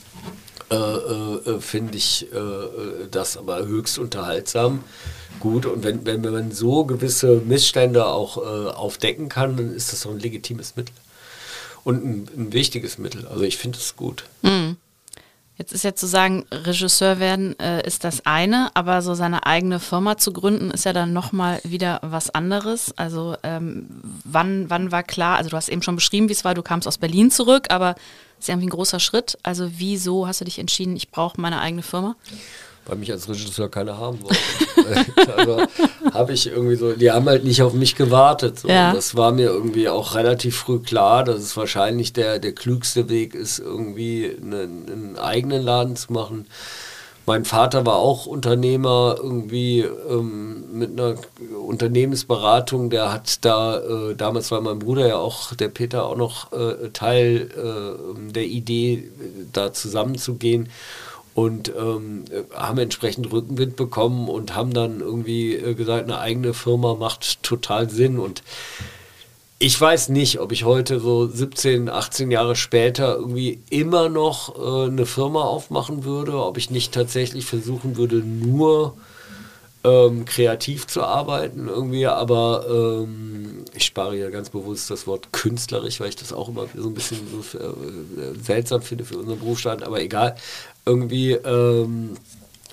äh, 0.72 0.74
äh, 0.74 1.60
finde 1.60 1.98
ich 1.98 2.32
äh, 2.32 3.06
das 3.10 3.36
aber 3.36 3.66
höchst 3.66 3.98
unterhaltsam. 3.98 4.84
Gut, 5.38 5.66
und 5.66 5.84
wenn, 5.84 6.06
wenn 6.06 6.22
man 6.22 6.52
so 6.52 6.84
gewisse 6.84 7.42
Missstände 7.44 8.06
auch 8.06 8.38
äh, 8.38 8.70
aufdecken 8.70 9.28
kann, 9.28 9.56
dann 9.56 9.74
ist 9.74 9.92
das 9.92 10.02
doch 10.02 10.10
ein 10.10 10.18
legitimes 10.18 10.76
Mittel. 10.76 10.94
Und 11.84 12.04
ein, 12.04 12.28
ein 12.36 12.52
wichtiges 12.52 12.96
Mittel. 12.96 13.26
Also 13.26 13.42
ich 13.42 13.58
finde 13.58 13.78
es 13.78 13.96
gut. 13.96 14.24
Mhm. 14.42 14.76
Jetzt 15.62 15.72
ist 15.72 15.84
ja 15.84 15.94
zu 15.94 16.08
sagen, 16.08 16.44
Regisseur 16.50 17.20
werden 17.20 17.56
äh, 17.60 17.86
ist 17.86 18.02
das 18.02 18.26
eine, 18.26 18.72
aber 18.74 19.00
so 19.00 19.14
seine 19.14 19.46
eigene 19.46 19.78
Firma 19.78 20.18
zu 20.18 20.32
gründen 20.32 20.72
ist 20.72 20.84
ja 20.84 20.92
dann 20.92 21.12
nochmal 21.12 21.60
wieder 21.62 22.00
was 22.02 22.30
anderes. 22.30 22.92
Also 22.98 23.36
ähm, 23.44 23.86
wann, 24.24 24.68
wann 24.70 24.90
war 24.90 25.04
klar, 25.04 25.36
also 25.36 25.50
du 25.50 25.56
hast 25.56 25.68
eben 25.68 25.82
schon 25.82 25.94
beschrieben, 25.94 26.28
wie 26.28 26.32
es 26.32 26.44
war, 26.44 26.54
du 26.54 26.64
kamst 26.64 26.88
aus 26.88 26.98
Berlin 26.98 27.30
zurück, 27.30 27.68
aber 27.70 27.94
ist 28.40 28.48
ja 28.48 28.54
irgendwie 28.54 28.66
ein 28.66 28.70
großer 28.70 28.98
Schritt. 28.98 29.38
Also 29.44 29.70
wieso 29.76 30.26
hast 30.26 30.40
du 30.40 30.46
dich 30.46 30.58
entschieden, 30.58 30.96
ich 30.96 31.12
brauche 31.12 31.40
meine 31.40 31.60
eigene 31.60 31.82
Firma? 31.82 32.16
Weil 32.86 32.96
mich 32.96 33.12
als 33.12 33.28
Regisseur 33.28 33.70
keiner 33.70 33.98
haben 33.98 34.18
wollte. 34.22 35.36
also 35.36 35.62
habe 36.12 36.32
ich 36.32 36.48
irgendwie 36.48 36.76
so, 36.76 36.92
die 36.92 37.10
haben 37.10 37.28
halt 37.28 37.44
nicht 37.44 37.62
auf 37.62 37.74
mich 37.74 37.94
gewartet. 37.94 38.60
So. 38.60 38.68
Ja. 38.68 38.92
Das 38.92 39.16
war 39.16 39.32
mir 39.32 39.46
irgendwie 39.46 39.88
auch 39.88 40.14
relativ 40.14 40.56
früh 40.56 40.80
klar, 40.80 41.24
dass 41.24 41.40
es 41.40 41.56
wahrscheinlich 41.56 42.12
der, 42.12 42.38
der 42.38 42.52
klügste 42.52 43.08
Weg 43.08 43.34
ist, 43.34 43.58
irgendwie 43.58 44.36
einen, 44.40 44.88
einen 44.90 45.18
eigenen 45.18 45.62
Laden 45.62 45.96
zu 45.96 46.12
machen. 46.12 46.46
Mein 47.24 47.44
Vater 47.44 47.86
war 47.86 47.96
auch 47.96 48.26
Unternehmer, 48.26 49.14
irgendwie 49.16 49.82
ähm, 49.82 50.64
mit 50.72 50.90
einer 50.90 51.14
Unternehmensberatung. 51.56 52.90
Der 52.90 53.12
hat 53.12 53.44
da, 53.44 53.78
äh, 53.78 54.16
damals 54.16 54.50
war 54.50 54.60
mein 54.60 54.80
Bruder 54.80 55.06
ja 55.06 55.16
auch, 55.18 55.54
der 55.54 55.68
Peter, 55.68 56.06
auch 56.06 56.16
noch 56.16 56.52
äh, 56.52 56.88
Teil 56.92 57.48
äh, 57.56 58.32
der 58.32 58.46
Idee, 58.46 59.08
da 59.52 59.72
zusammenzugehen 59.72 60.68
und 61.34 61.72
ähm, 61.76 62.24
haben 62.54 62.78
entsprechend 62.78 63.32
Rückenwind 63.32 63.76
bekommen 63.76 64.28
und 64.28 64.54
haben 64.54 64.72
dann 64.74 65.00
irgendwie 65.00 65.54
äh, 65.54 65.74
gesagt, 65.74 66.04
eine 66.04 66.18
eigene 66.18 66.54
Firma 66.54 66.94
macht 66.94 67.42
total 67.42 67.88
Sinn. 67.88 68.18
Und 68.18 68.42
ich 69.58 69.80
weiß 69.80 70.10
nicht, 70.10 70.40
ob 70.40 70.52
ich 70.52 70.64
heute 70.64 71.00
so 71.00 71.26
17, 71.26 71.88
18 71.88 72.30
Jahre 72.30 72.56
später 72.56 73.16
irgendwie 73.16 73.60
immer 73.70 74.08
noch 74.08 74.58
äh, 74.58 74.88
eine 74.88 75.06
Firma 75.06 75.42
aufmachen 75.42 76.04
würde, 76.04 76.34
ob 76.34 76.58
ich 76.58 76.70
nicht 76.70 76.92
tatsächlich 76.92 77.46
versuchen 77.46 77.96
würde, 77.96 78.16
nur 78.16 78.94
ähm, 79.84 80.24
kreativ 80.24 80.86
zu 80.86 81.02
arbeiten 81.02 81.68
irgendwie, 81.68 82.06
aber 82.06 82.66
ähm, 82.68 83.64
ich 83.74 83.84
spare 83.84 84.16
ja 84.16 84.30
ganz 84.30 84.50
bewusst 84.50 84.90
das 84.90 85.06
Wort 85.06 85.32
künstlerisch, 85.32 85.98
weil 85.98 86.08
ich 86.08 86.16
das 86.16 86.32
auch 86.32 86.48
immer 86.48 86.66
so 86.76 86.88
ein 86.88 86.94
bisschen 86.94 87.18
so, 87.30 87.58
äh, 87.58 87.72
seltsam 88.40 88.82
finde 88.82 89.04
für 89.04 89.18
unseren 89.18 89.40
Berufsstand, 89.40 89.82
aber 89.82 90.00
egal 90.00 90.36
irgendwie, 90.84 91.32
ähm, 91.32 92.16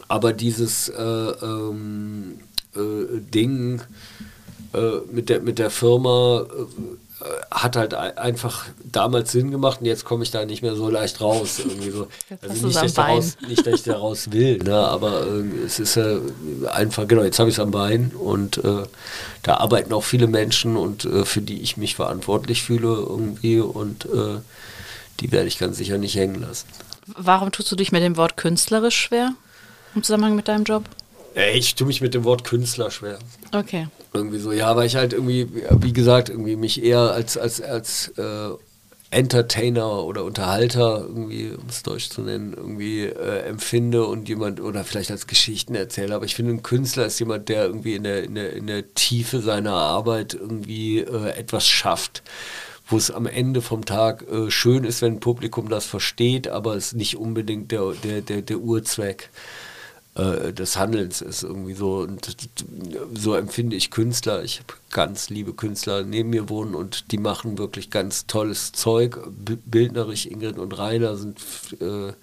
aber 0.08 0.34
dieses 0.34 0.89
äh, 0.89 1.02
ähm, 1.02 2.39
äh, 2.76 3.19
Ding 3.34 3.82
äh, 4.74 5.00
mit, 5.12 5.30
der, 5.30 5.41
mit 5.41 5.60
der 5.60 5.69
Firma 5.69 6.45
äh, 7.22 7.24
hat 7.52 7.76
halt 7.76 7.93
einfach 7.93 8.65
damals 8.84 9.32
Sinn 9.32 9.52
gemacht 9.52 9.82
und 9.82 9.88
jetzt 9.88 10.06
komme 10.06 10.24
ich 10.24 10.32
da 10.32 10.45
nicht 10.45 10.62
mehr 10.62 10.76
so 10.76 10.89
leicht 10.89 11.19
raus. 11.22 11.60
Irgendwie 11.60 11.89
so. 11.89 12.08
Also 12.41 12.67
nicht, 12.67 12.78
dass 12.78 12.84
ich 12.84 12.93
daraus, 12.93 13.38
nicht, 13.48 13.67
dass 13.67 13.74
ich 13.74 13.84
daraus 13.84 14.32
will, 14.32 14.60
ne? 14.60 14.76
aber 14.76 15.28
äh, 15.28 15.65
es 15.65 15.80
ist 15.80 15.98
äh, 15.98 16.19
einfach, 16.72 17.08
genau, 17.08 17.24
jetzt 17.24 17.39
habe 17.39 17.50
ich 17.50 17.56
es 17.56 17.60
am 17.60 17.72
Bein 17.72 18.12
und 18.17 18.63
äh, 18.63 18.84
da 19.43 19.58
arbeiten 19.58 19.91
auch 19.91 20.04
viele 20.04 20.28
Menschen 20.28 20.78
und 20.78 21.06
äh, 21.06 21.26
für 21.26 21.41
die 21.41 21.62
ich 21.62 21.76
mich 21.78 21.95
verantwortlich 21.95 22.63
fühle 22.63 22.88
irgendwie 22.88 23.60
und 23.60 24.08
die 25.19 25.32
werde 25.34 25.48
ich 25.48 25.60
ganz 25.60 25.78
sicher 25.78 25.98
nicht 25.98 26.15
hängen 26.15 26.41
lassen. 26.41 26.65
Warum 27.17 27.52
tust 27.52 27.72
du 27.72 27.76
dich 27.76 27.91
mit 27.91 28.04
dem 28.04 28.17
Wort 28.17 28.38
künstlerisch 28.38 28.98
schwer 28.98 29.34
im 29.95 30.04
Zusammenhang 30.04 30.36
mit 30.36 30.48
deinem 30.48 30.63
Job? 30.63 30.84
Ich 31.54 31.76
tue 31.76 31.88
mich 31.88 32.02
mit 32.02 32.13
dem 32.13 32.24
Wort 32.24 32.43
Künstler 32.43 32.91
schwer. 32.91 33.19
Okay. 33.54 33.88
Irgendwie 34.13 34.39
so, 34.39 34.52
ja, 34.52 34.76
weil 34.76 34.88
ich 34.88 34.95
halt 34.95 35.13
irgendwie, 35.13 35.48
wie 35.80 35.93
gesagt, 35.93 36.30
irgendwie 36.30 36.56
mich 36.56 36.84
eher 36.84 37.00
als, 37.00 37.38
als, 37.38 37.62
als 37.62 38.10
äh, 38.17 38.50
Entertainer 39.12 40.04
oder 40.04 40.24
Unterhalter, 40.24 41.00
irgendwie, 41.00 41.52
um 41.52 41.67
es 41.67 41.84
deutsch 41.84 42.10
zu 42.10 42.22
nennen, 42.22 42.54
irgendwie 42.56 43.06
äh, 43.06 43.41
empfinde 43.41 44.06
und 44.06 44.28
jemand, 44.28 44.60
oder 44.60 44.84
vielleicht 44.84 45.12
als 45.12 45.28
Geschichtenerzähler, 45.28 46.15
aber 46.15 46.26
ich 46.26 46.36
finde, 46.36 46.54
ein 46.54 46.63
Künstler 46.63 47.06
ist 47.06 47.19
jemand, 47.19 47.50
der 47.50 47.65
irgendwie 47.65 47.95
in 47.95 48.04
der, 48.04 48.24
in 48.24 48.36
der, 48.36 48.54
in 48.54 48.67
der 48.67 48.93
Tiefe 48.93 49.39
seiner 49.39 49.74
Arbeit 49.74 50.34
irgendwie 50.34 51.00
äh, 51.00 51.30
etwas 51.32 51.67
schafft 51.67 52.24
wo 52.89 52.97
es 52.97 53.12
am 53.12 53.28
Ende 53.28 53.62
vom 53.62 53.86
Tag 53.86 54.25
äh, 54.30 54.49
schön 54.49 54.84
ist, 54.84 55.02
wenn 55.02 55.13
ein 55.13 55.19
Publikum 55.19 55.69
das 55.69 55.86
versteht, 55.86 56.47
aber 56.47 56.75
es 56.75 56.93
nicht 56.93 57.17
unbedingt 57.17 57.71
der, 57.71 57.93
der, 58.04 58.21
der, 58.21 58.41
der 58.41 58.60
Urzweck 58.60 59.30
äh, 60.15 60.52
des 60.52 60.78
Handelns 60.78 61.21
ist 61.21 61.43
irgendwie 61.43 61.75
so. 61.75 61.99
Und 61.99 62.36
so 63.13 63.36
empfinde 63.36 63.75
ich 63.75 63.91
Künstler. 63.91 64.43
Ich 64.43 64.60
habe 64.60 64.73
ganz 64.89 65.30
liebe 65.30 65.54
Künstler 65.54 66.04
neben 66.04 66.32
mir 66.32 66.49
wohnen 66.49 66.73
und 66.73 67.12
die 67.12 67.19
machen 67.19 67.58
wirklich 67.58 67.91
ganz 67.91 68.25
tolles 68.25 68.71
Zeug. 68.71 69.19
Bildnerisch, 69.65 70.25
Ingrid 70.25 70.58
und 70.58 70.78
Rainer 70.78 71.15
sind 71.15 71.39
äh, 71.80 72.13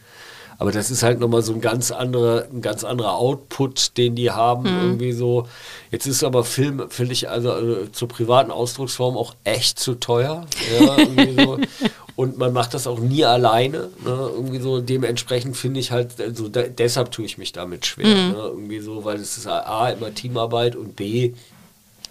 aber 0.59 0.73
das 0.73 0.91
ist 0.91 1.03
halt 1.03 1.21
nochmal 1.21 1.43
so 1.43 1.53
ein 1.53 1.61
ganz 1.61 1.91
anderer, 1.91 2.47
ein 2.53 2.63
ganz 2.63 2.85
anderer 2.85 3.17
Output, 3.17 3.97
den 3.97 4.15
die 4.15 4.31
haben, 4.31 4.63
mhm. 4.63 4.83
irgendwie 4.83 5.13
so. 5.13 5.47
Jetzt 5.91 6.07
ist 6.07 6.25
aber 6.25 6.45
Film, 6.45 6.91
finde 6.91 7.13
ich, 7.13 7.29
also, 7.29 7.53
also, 7.53 7.87
zur 7.87 8.09
privaten 8.09 8.51
Ausdrucksform 8.51 9.17
auch 9.17 9.35
echt 9.45 9.79
zu 9.79 9.95
teuer. 9.95 10.47
Ja, 10.81 10.97
so. 11.45 11.59
Und 12.17 12.39
man 12.39 12.55
macht 12.55 12.73
das 12.73 12.87
auch 12.87 12.99
nie 12.99 13.27
alleine. 13.27 13.91
Ne? 14.03 14.31
Irgendwie 14.35 14.59
so, 14.59 14.81
dementsprechend 14.81 15.55
finde 15.55 15.81
ich 15.81 15.91
halt, 15.91 16.19
also 16.19 16.49
da, 16.49 16.63
deshalb 16.63 17.13
tue 17.13 17.27
ich 17.27 17.37
mich 17.37 17.53
damit 17.53 17.85
schwer. 17.85 18.07
Mhm. 18.07 18.33
Ne? 18.33 18.39
Irgendwie 18.39 18.81
so, 18.81 19.05
weil 19.05 19.17
es 19.17 19.37
ist 19.37 19.47
A, 19.47 19.91
immer 19.91 20.15
Teamarbeit 20.15 20.77
und 20.77 20.97
B, 20.97 21.35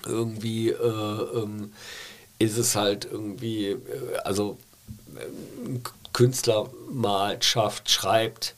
irgendwie 0.05 0.69
äh, 0.69 0.75
ähm, 0.77 1.71
ist 2.37 2.59
es 2.59 2.75
halt 2.75 3.07
irgendwie, 3.11 3.69
äh, 3.69 3.79
also 4.23 4.57
äh, 5.15 5.79
Künstler 6.15 6.69
malt, 6.89 7.43
schafft, 7.43 7.91
schreibt, 7.91 8.55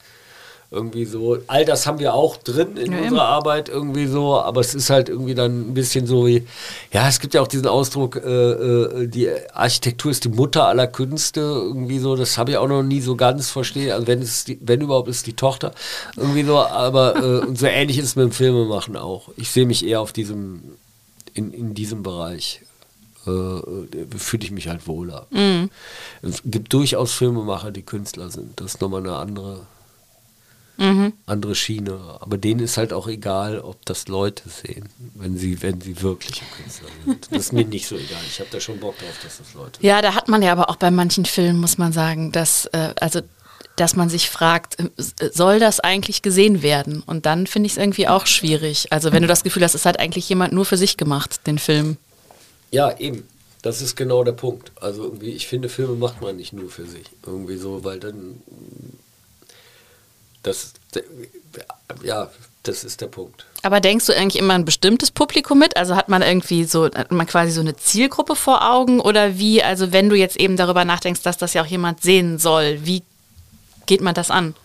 irgendwie 0.69 1.05
so. 1.05 1.39
All 1.47 1.65
das 1.65 1.87
haben 1.87 1.97
wir 1.97 2.13
auch 2.13 2.37
drin 2.37 2.77
in 2.77 2.91
ja, 2.91 2.99
unserer 2.99 3.23
Arbeit 3.23 3.67
irgendwie 3.67 4.05
so, 4.05 4.39
aber 4.39 4.61
es 4.61 4.75
ist 4.75 4.91
halt 4.91 5.09
irgendwie 5.09 5.33
dann 5.33 5.71
ein 5.71 5.73
bisschen 5.73 6.05
so 6.05 6.27
wie, 6.27 6.45
ja, 6.93 7.07
es 7.07 7.19
gibt 7.19 7.33
ja 7.33 7.41
auch 7.41 7.47
diesen 7.47 7.65
Ausdruck, 7.65 8.17
äh, 8.17 8.19
äh, 8.19 9.07
die 9.07 9.27
Architektur 9.53 10.11
ist 10.11 10.23
die 10.25 10.29
Mutter 10.29 10.67
aller 10.67 10.85
Künste, 10.85 11.39
irgendwie 11.39 11.97
so, 11.97 12.15
das 12.15 12.37
habe 12.37 12.51
ich 12.51 12.57
auch 12.57 12.67
noch 12.67 12.83
nie 12.83 13.01
so 13.01 13.15
ganz 13.15 13.49
verstehen, 13.49 13.91
also 13.91 14.05
wenn 14.05 14.21
es, 14.21 14.45
die, 14.45 14.59
wenn 14.61 14.81
überhaupt 14.81 15.07
ist 15.07 15.25
die 15.25 15.33
Tochter, 15.33 15.73
irgendwie 16.15 16.43
so, 16.43 16.59
aber 16.59 17.15
äh, 17.15 17.39
und 17.47 17.57
so 17.57 17.65
ähnlich 17.65 17.97
ist 17.97 18.05
es 18.05 18.15
mit 18.15 18.25
dem 18.25 18.31
Filmemachen 18.33 18.97
auch. 18.97 19.29
Ich 19.35 19.49
sehe 19.49 19.65
mich 19.65 19.83
eher 19.83 20.01
auf 20.01 20.13
diesem, 20.13 20.61
in, 21.33 21.53
in 21.53 21.73
diesem 21.73 22.03
Bereich. 22.03 22.61
Äh, 23.27 24.17
fühle 24.17 24.43
ich 24.43 24.51
mich 24.51 24.67
halt 24.67 24.87
wohler. 24.87 25.27
Mhm. 25.31 25.69
Es 26.21 26.41
gibt 26.45 26.73
durchaus 26.73 27.13
Filmemacher, 27.13 27.71
die 27.71 27.83
Künstler 27.83 28.29
sind. 28.29 28.59
Das 28.59 28.75
ist 28.75 28.81
nochmal 28.81 29.01
eine 29.01 29.15
andere 29.15 29.67
Mhm. 30.77 31.13
Andere 31.25 31.55
Schiene. 31.55 31.99
Aber 32.19 32.37
denen 32.37 32.59
ist 32.59 32.77
halt 32.77 32.93
auch 32.93 33.07
egal, 33.07 33.59
ob 33.59 33.83
das 33.85 34.07
Leute 34.07 34.43
sehen, 34.47 34.87
wenn 35.15 35.35
sie, 35.37 35.61
wenn 35.61 35.81
sie 35.81 36.01
wirkliche 36.01 36.45
Künstler 36.55 36.89
sind. 37.03 37.27
Das 37.31 37.39
ist 37.39 37.53
mir 37.53 37.65
nicht 37.65 37.87
so 37.87 37.95
egal. 37.95 38.21
Ich 38.27 38.39
habe 38.39 38.49
da 38.51 38.59
schon 38.59 38.79
Bock 38.79 38.97
drauf, 38.99 39.19
dass 39.23 39.39
das 39.39 39.53
Leute 39.55 39.79
Ja, 39.81 40.01
da 40.01 40.13
hat 40.13 40.27
man 40.27 40.41
ja 40.43 40.51
aber 40.51 40.69
auch 40.69 40.75
bei 40.75 40.91
manchen 40.91 41.25
Filmen, 41.25 41.59
muss 41.59 41.77
man 41.79 41.93
sagen, 41.93 42.31
dass, 42.31 42.67
äh, 42.67 42.93
also 42.99 43.21
dass 43.75 43.95
man 43.95 44.09
sich 44.09 44.29
fragt, 44.29 44.77
äh, 44.79 44.89
soll 45.33 45.59
das 45.59 45.79
eigentlich 45.79 46.21
gesehen 46.21 46.61
werden? 46.61 47.01
Und 47.05 47.25
dann 47.25 47.47
finde 47.47 47.67
ich 47.67 47.73
es 47.73 47.77
irgendwie 47.79 48.07
auch 48.07 48.27
schwierig. 48.27 48.91
Also 48.91 49.11
wenn 49.11 49.23
du 49.23 49.27
das 49.27 49.43
Gefühl 49.43 49.63
hast, 49.63 49.73
es 49.73 49.85
hat 49.85 49.99
eigentlich 49.99 50.29
jemand 50.29 50.53
nur 50.53 50.65
für 50.65 50.77
sich 50.77 50.95
gemacht, 50.97 51.47
den 51.47 51.57
Film. 51.57 51.97
Ja, 52.71 52.97
eben. 52.97 53.27
Das 53.61 53.81
ist 53.81 53.95
genau 53.95 54.23
der 54.23 54.33
Punkt. 54.33 54.71
Also 54.79 55.03
irgendwie, 55.03 55.31
ich 55.31 55.47
finde, 55.47 55.67
Filme 55.67 55.95
macht 55.95 56.21
man 56.21 56.37
nicht 56.37 56.53
nur 56.53 56.69
für 56.69 56.85
sich. 56.85 57.05
Irgendwie 57.25 57.57
so, 57.57 57.83
weil 57.83 57.99
dann 57.99 58.41
das, 60.43 60.73
ja, 62.03 62.29
das 62.63 62.83
ist 62.83 63.01
der 63.01 63.07
Punkt. 63.07 63.45
Aber 63.63 63.79
denkst 63.79 64.05
du 64.05 64.15
eigentlich 64.15 64.41
immer 64.41 64.53
ein 64.53 64.65
bestimmtes 64.65 65.11
Publikum 65.11 65.59
mit? 65.59 65.75
Also 65.75 65.95
hat 65.95 66.09
man 66.09 66.21
irgendwie 66.21 66.63
so, 66.63 66.85
hat 66.85 67.11
man 67.11 67.27
quasi 67.27 67.51
so 67.51 67.61
eine 67.61 67.75
Zielgruppe 67.75 68.35
vor 68.35 68.69
Augen 68.69 68.99
oder 68.99 69.37
wie? 69.37 69.61
Also 69.63 69.91
wenn 69.91 70.09
du 70.09 70.15
jetzt 70.15 70.37
eben 70.37 70.55
darüber 70.55 70.85
nachdenkst, 70.85 71.21
dass 71.23 71.37
das 71.37 71.53
ja 71.53 71.63
auch 71.63 71.67
jemand 71.67 72.01
sehen 72.01 72.37
soll, 72.39 72.79
wie 72.83 73.03
geht 73.85 74.01
man 74.01 74.13
das 74.13 74.31
an? 74.31 74.55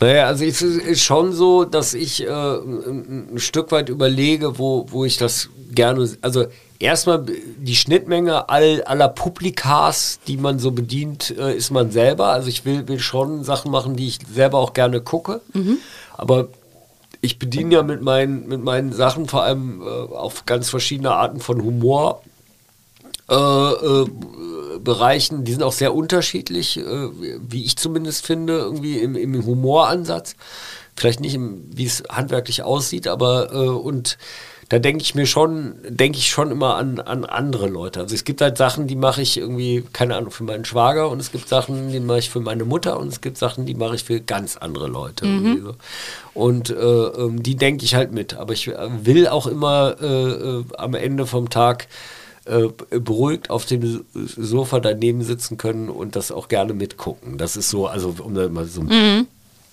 Naja, 0.00 0.26
also 0.26 0.44
es 0.44 0.62
ist 0.62 1.02
schon 1.02 1.32
so, 1.32 1.64
dass 1.64 1.94
ich 1.94 2.22
äh, 2.22 2.28
ein 2.28 3.38
Stück 3.38 3.72
weit 3.72 3.88
überlege, 3.88 4.58
wo, 4.58 4.86
wo 4.90 5.04
ich 5.04 5.16
das 5.16 5.48
gerne, 5.72 6.08
also 6.22 6.46
erstmal 6.78 7.24
die 7.24 7.76
Schnittmenge 7.76 8.48
all, 8.48 8.82
aller 8.84 9.08
Publikas, 9.08 10.20
die 10.26 10.36
man 10.36 10.58
so 10.58 10.70
bedient, 10.70 11.36
äh, 11.36 11.54
ist 11.54 11.70
man 11.70 11.90
selber. 11.90 12.28
Also 12.28 12.48
ich 12.48 12.64
will, 12.64 12.88
will 12.88 13.00
schon 13.00 13.44
Sachen 13.44 13.70
machen, 13.70 13.96
die 13.96 14.08
ich 14.08 14.18
selber 14.32 14.58
auch 14.58 14.72
gerne 14.72 15.00
gucke. 15.00 15.40
Mhm. 15.52 15.78
Aber 16.16 16.48
ich 17.20 17.38
bediene 17.38 17.74
ja 17.74 17.82
mit 17.82 18.02
meinen, 18.02 18.46
mit 18.48 18.62
meinen 18.62 18.92
Sachen 18.92 19.26
vor 19.26 19.42
allem 19.42 19.82
äh, 19.82 19.84
auf 19.84 20.46
ganz 20.46 20.68
verschiedene 20.70 21.12
Arten 21.12 21.40
von 21.40 21.62
Humor. 21.62 22.22
Äh, 23.28 23.34
äh 23.34 24.06
Bereichen, 24.78 25.44
die 25.44 25.52
sind 25.52 25.64
auch 25.64 25.72
sehr 25.72 25.92
unterschiedlich, 25.92 26.78
äh, 26.78 26.82
wie 26.82 27.64
ich 27.64 27.76
zumindest 27.76 28.24
finde, 28.24 28.58
irgendwie 28.58 28.98
im, 28.98 29.16
im 29.16 29.44
Humoransatz. 29.44 30.36
Vielleicht 30.96 31.20
nicht, 31.20 31.38
wie 31.38 31.84
es 31.84 32.04
handwerklich 32.08 32.62
aussieht, 32.62 33.08
aber 33.08 33.52
äh, 33.52 33.56
und 33.56 34.18
da 34.68 34.78
denke 34.78 35.02
ich 35.02 35.14
mir 35.14 35.26
schon, 35.26 35.76
denke 35.88 36.18
ich 36.18 36.28
schon 36.28 36.50
immer 36.50 36.74
an, 36.74 37.00
an 37.00 37.24
andere 37.24 37.68
Leute. 37.68 38.00
Also 38.00 38.14
es 38.14 38.24
gibt 38.24 38.42
halt 38.42 38.58
Sachen, 38.58 38.86
die 38.86 38.96
mache 38.96 39.22
ich 39.22 39.38
irgendwie, 39.38 39.82
keine 39.94 40.16
Ahnung, 40.16 40.30
für 40.30 40.44
meinen 40.44 40.66
Schwager 40.66 41.08
und 41.08 41.20
es 41.20 41.32
gibt 41.32 41.48
Sachen, 41.48 41.90
die 41.90 42.00
mache 42.00 42.18
ich 42.18 42.28
für 42.28 42.40
meine 42.40 42.66
Mutter 42.66 42.98
und 43.00 43.08
es 43.08 43.22
gibt 43.22 43.38
Sachen, 43.38 43.64
die 43.64 43.74
mache 43.74 43.94
ich 43.94 44.04
für 44.04 44.20
ganz 44.20 44.58
andere 44.58 44.86
Leute. 44.86 45.24
Mhm. 45.24 45.74
Und 46.34 46.68
äh, 46.68 46.74
ähm, 46.74 47.42
die 47.42 47.56
denke 47.56 47.86
ich 47.86 47.94
halt 47.94 48.12
mit. 48.12 48.34
Aber 48.34 48.52
ich 48.52 48.68
äh, 48.68 49.06
will 49.06 49.26
auch 49.26 49.46
immer 49.46 49.96
äh, 50.02 50.06
äh, 50.06 50.64
am 50.76 50.94
Ende 50.94 51.26
vom 51.26 51.48
Tag 51.48 51.88
äh, 52.44 52.68
beruhigt 52.90 53.48
auf 53.48 53.64
dem 53.64 54.04
Sofa 54.12 54.80
daneben 54.80 55.22
sitzen 55.22 55.56
können 55.56 55.88
und 55.88 56.14
das 56.14 56.30
auch 56.30 56.48
gerne 56.48 56.74
mitgucken. 56.74 57.38
Das 57.38 57.56
ist 57.56 57.70
so, 57.70 57.86
also 57.86 58.14
um 58.22 58.34
da 58.34 58.46
mal 58.50 58.66
so 58.66 58.82
ein 58.82 58.86
mhm. 58.86 59.26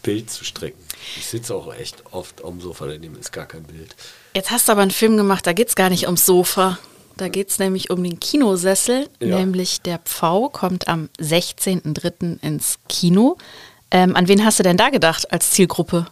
Bild 0.04 0.30
zu 0.30 0.46
strecken. 0.46 0.80
Ich 1.18 1.26
sitze 1.26 1.54
auch 1.54 1.74
echt 1.74 2.04
oft 2.12 2.46
am 2.46 2.62
Sofa 2.62 2.88
daneben, 2.88 3.18
ist 3.18 3.34
gar 3.34 3.46
kein 3.46 3.64
Bild. 3.64 3.94
Jetzt 4.36 4.52
hast 4.52 4.68
du 4.68 4.74
aber 4.74 4.82
einen 4.82 4.92
Film 4.92 5.16
gemacht, 5.16 5.48
da 5.48 5.54
geht 5.54 5.70
es 5.70 5.76
gar 5.76 5.90
nicht 5.90 6.08
ums 6.08 6.26
Sofa. 6.26 6.78
Da 7.16 7.30
geht 7.30 7.52
es 7.52 7.58
nämlich 7.58 7.90
um 7.90 8.04
den 8.04 8.20
Kinosessel, 8.20 9.08
ja. 9.22 9.40
nämlich 9.40 9.82
der 9.82 9.98
Pfau 10.00 10.50
kommt 10.50 10.90
am 10.90 11.08
16.03. 11.22 12.42
ins 12.42 12.80
Kino. 12.90 13.38
Ähm, 13.92 14.14
an 14.14 14.28
wen 14.28 14.44
hast 14.44 14.60
du 14.60 14.64
denn 14.64 14.76
da 14.76 14.90
gedacht 14.90 15.32
als 15.32 15.52
Zielgruppe? 15.52 16.08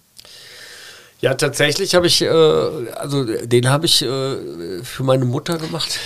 Ja, 1.20 1.34
tatsächlich 1.34 1.96
habe 1.96 2.08
ich, 2.08 2.22
äh, 2.22 2.30
also 2.30 3.26
den 3.26 3.70
habe 3.70 3.88
ich 3.88 4.02
äh, 4.02 4.84
für 4.84 5.04
meine 5.04 5.26
Mutter 5.26 5.58
gemacht. 5.58 6.00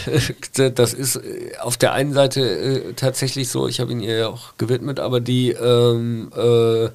das 0.76 0.96
ist 0.96 1.18
äh, 1.18 1.52
auf 1.60 1.78
der 1.78 1.94
einen 1.94 2.14
Seite 2.14 2.42
äh, 2.42 2.94
tatsächlich 2.94 3.50
so, 3.50 3.68
ich 3.68 3.80
habe 3.80 3.92
ihn 3.92 4.00
ihr 4.00 4.18
ja 4.18 4.28
auch 4.30 4.58
gewidmet, 4.58 5.00
aber 5.00 5.20
die, 5.20 5.52
ähm, 5.52 6.32
äh, 6.36 6.90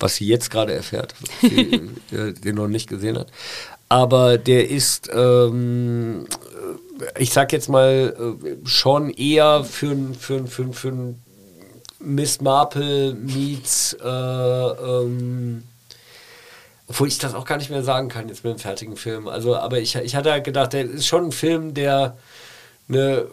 was 0.00 0.16
sie 0.16 0.26
jetzt 0.26 0.50
gerade 0.50 0.72
erfährt, 0.72 1.14
sie 1.40 1.90
äh, 2.10 2.32
den 2.32 2.56
noch 2.56 2.68
nicht 2.68 2.88
gesehen 2.88 3.18
hat, 3.18 3.28
aber 3.92 4.38
der 4.38 4.70
ist, 4.70 5.10
ähm, 5.12 6.24
ich 7.18 7.30
sag 7.30 7.52
jetzt 7.52 7.68
mal, 7.68 8.38
äh, 8.42 8.66
schon 8.66 9.10
eher 9.10 9.64
für, 9.64 9.94
für, 10.18 10.46
für, 10.46 10.72
für 10.72 11.14
Miss 11.98 12.40
Marple 12.40 13.12
meets, 13.12 13.92
äh, 14.02 14.08
ähm, 14.08 15.64
obwohl 16.88 17.08
ich 17.08 17.18
das 17.18 17.34
auch 17.34 17.44
gar 17.44 17.58
nicht 17.58 17.68
mehr 17.68 17.82
sagen 17.82 18.08
kann 18.08 18.28
jetzt 18.28 18.44
mit 18.44 18.54
dem 18.54 18.58
fertigen 18.58 18.96
Film. 18.96 19.28
Also, 19.28 19.56
aber 19.56 19.78
ich, 19.78 19.94
ich 19.94 20.16
hatte 20.16 20.32
halt 20.32 20.44
gedacht, 20.44 20.72
der 20.72 20.86
ist 20.86 21.06
schon 21.06 21.26
ein 21.26 21.32
Film, 21.32 21.74
der 21.74 22.16
eine, 22.88 23.26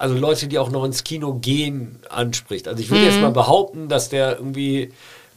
also 0.00 0.16
Leute, 0.16 0.48
die 0.48 0.58
auch 0.58 0.72
noch 0.72 0.84
ins 0.84 1.04
Kino 1.04 1.34
gehen, 1.34 2.00
anspricht. 2.08 2.66
Also 2.66 2.82
ich 2.82 2.90
würde 2.90 3.02
mhm. 3.04 3.08
jetzt 3.08 3.20
mal 3.20 3.30
behaupten, 3.30 3.88
dass 3.88 4.08
der 4.08 4.36
irgendwie 4.38 4.90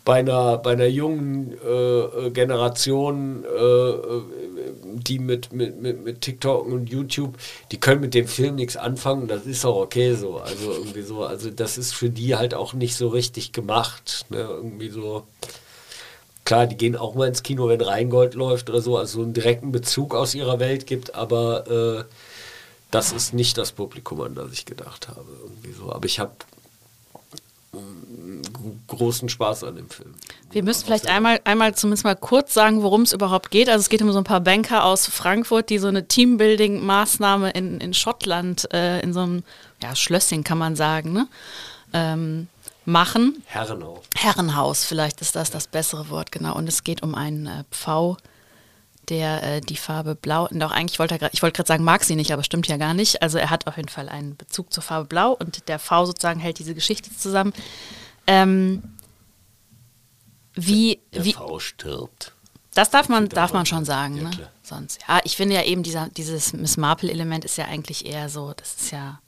bei 0.05 0.19
einer, 0.19 0.59
bei 0.59 0.73
einer 0.73 0.85
jungen 0.85 1.53
äh, 1.53 2.29
Generation, 2.29 3.43
äh, 3.43 4.54
die 4.83 5.19
mit, 5.19 5.53
mit, 5.53 5.81
mit, 5.81 6.03
mit 6.03 6.21
TikTok 6.21 6.65
und 6.65 6.89
YouTube, 6.89 7.37
die 7.71 7.79
können 7.79 8.01
mit 8.01 8.13
dem 8.13 8.27
Film 8.27 8.55
nichts 8.55 8.77
anfangen. 8.77 9.27
Das 9.27 9.45
ist 9.45 9.65
auch 9.65 9.77
okay 9.77 10.13
so. 10.15 10.37
Also 10.37 10.71
irgendwie 10.71 11.01
so, 11.01 11.23
also 11.23 11.49
das 11.49 11.77
ist 11.77 11.93
für 11.93 12.09
die 12.09 12.35
halt 12.35 12.53
auch 12.53 12.73
nicht 12.73 12.95
so 12.95 13.07
richtig 13.07 13.51
gemacht. 13.51 14.25
Ne? 14.29 14.39
Irgendwie 14.39 14.89
so. 14.89 15.23
Klar, 16.45 16.67
die 16.67 16.77
gehen 16.77 16.95
auch 16.95 17.15
mal 17.15 17.27
ins 17.27 17.41
Kino, 17.41 17.67
wenn 17.67 17.81
Rheingold 17.81 18.35
läuft 18.35 18.69
oder 18.69 18.81
so, 18.81 18.97
also 18.97 19.23
einen 19.23 19.33
direkten 19.33 19.71
Bezug 19.71 20.13
aus 20.13 20.35
ihrer 20.35 20.59
Welt 20.59 20.85
gibt, 20.85 21.15
aber 21.15 22.05
äh, 22.05 22.13
das 22.91 23.11
ist 23.11 23.33
nicht 23.33 23.57
das 23.57 23.71
Publikum, 23.71 24.21
an 24.21 24.35
das 24.35 24.53
ich 24.53 24.65
gedacht 24.65 25.07
habe. 25.07 25.25
Irgendwie 25.41 25.71
so. 25.71 25.91
Aber 25.91 26.05
ich 26.05 26.19
habe 26.19 26.33
großen 28.87 29.29
Spaß 29.29 29.63
an 29.63 29.75
dem 29.75 29.89
Film. 29.89 30.13
Wir 30.51 30.63
müssen 30.63 30.85
vielleicht 30.85 31.07
einmal, 31.07 31.39
einmal 31.43 31.75
zumindest 31.75 32.03
mal 32.03 32.15
kurz 32.15 32.53
sagen, 32.53 32.83
worum 32.83 33.01
es 33.01 33.13
überhaupt 33.13 33.51
geht. 33.51 33.69
Also 33.69 33.81
es 33.81 33.89
geht 33.89 34.01
um 34.01 34.11
so 34.11 34.17
ein 34.17 34.23
paar 34.23 34.41
Banker 34.41 34.85
aus 34.85 35.05
Frankfurt, 35.07 35.69
die 35.69 35.77
so 35.77 35.87
eine 35.87 36.07
Teambuilding-Maßnahme 36.07 37.51
in, 37.51 37.79
in 37.79 37.93
Schottland, 37.93 38.71
äh, 38.73 38.99
in 39.01 39.13
so 39.13 39.21
einem 39.21 39.43
ja, 39.81 39.95
Schlösschen 39.95 40.43
kann 40.43 40.57
man 40.57 40.75
sagen, 40.75 41.13
ne? 41.13 41.27
ähm, 41.93 42.47
machen. 42.85 43.43
Herrenhaus. 43.45 44.01
Herrenhaus, 44.15 44.85
vielleicht 44.85 45.21
ist 45.21 45.35
das 45.35 45.51
das 45.51 45.67
bessere 45.67 46.09
Wort, 46.09 46.31
genau. 46.31 46.55
Und 46.55 46.67
es 46.67 46.83
geht 46.83 47.03
um 47.03 47.15
einen 47.15 47.47
äh, 47.47 47.63
Pfau, 47.71 48.17
der 49.05 49.43
äh, 49.43 49.61
die 49.61 49.77
Farbe 49.77 50.15
Blau, 50.15 50.47
und 50.47 50.61
auch 50.63 50.71
eigentlich 50.71 50.99
wollte 50.99 51.19
er 51.19 51.33
ich 51.33 51.41
wollte 51.41 51.55
gerade 51.57 51.67
sagen, 51.67 51.83
mag 51.83 52.03
sie 52.03 52.15
nicht, 52.15 52.31
aber 52.31 52.43
stimmt 52.43 52.67
ja 52.67 52.77
gar 52.77 52.93
nicht. 52.93 53.21
Also 53.21 53.37
er 53.37 53.49
hat 53.49 53.67
auf 53.67 53.77
jeden 53.77 53.89
Fall 53.89 54.09
einen 54.09 54.35
Bezug 54.35 54.73
zur 54.73 54.83
Farbe 54.83 55.07
Blau 55.07 55.33
und 55.33 55.67
der 55.67 55.79
V 55.79 56.05
sozusagen 56.05 56.39
hält 56.39 56.59
diese 56.59 56.75
Geschichte 56.75 57.15
zusammen. 57.15 57.53
Ähm, 58.27 58.83
wie, 60.55 60.99
der 61.13 61.25
wie, 61.25 61.33
V 61.33 61.59
stirbt. 61.59 62.33
Das 62.73 62.89
darf 62.89 63.07
man, 63.07 63.29
darf 63.29 63.53
man 63.53 63.65
schon 63.65 63.85
sagen, 63.85 64.17
ja, 64.17 64.23
ne? 64.23 64.49
Sonst. 64.61 64.99
Ja, 65.07 65.21
ich 65.23 65.37
finde 65.37 65.55
ja 65.55 65.63
eben 65.63 65.83
dieser, 65.83 66.09
dieses 66.09 66.53
Miss 66.53 66.75
Marple-Element 66.75 67.45
ist 67.45 67.57
ja 67.57 67.65
eigentlich 67.65 68.05
eher 68.05 68.29
so, 68.29 68.53
das 68.53 68.75
ist 68.75 68.91
ja, 68.91 69.19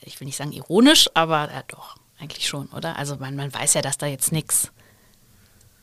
ich 0.00 0.18
will 0.18 0.26
nicht 0.26 0.36
sagen 0.36 0.52
ironisch, 0.52 1.08
aber 1.14 1.50
ja 1.52 1.62
doch, 1.68 1.96
eigentlich 2.18 2.48
schon, 2.48 2.66
oder? 2.68 2.96
Also 2.96 3.16
man, 3.16 3.36
man 3.36 3.52
weiß 3.52 3.74
ja, 3.74 3.82
dass 3.82 3.98
da 3.98 4.06
jetzt 4.06 4.32
nichts 4.32 4.72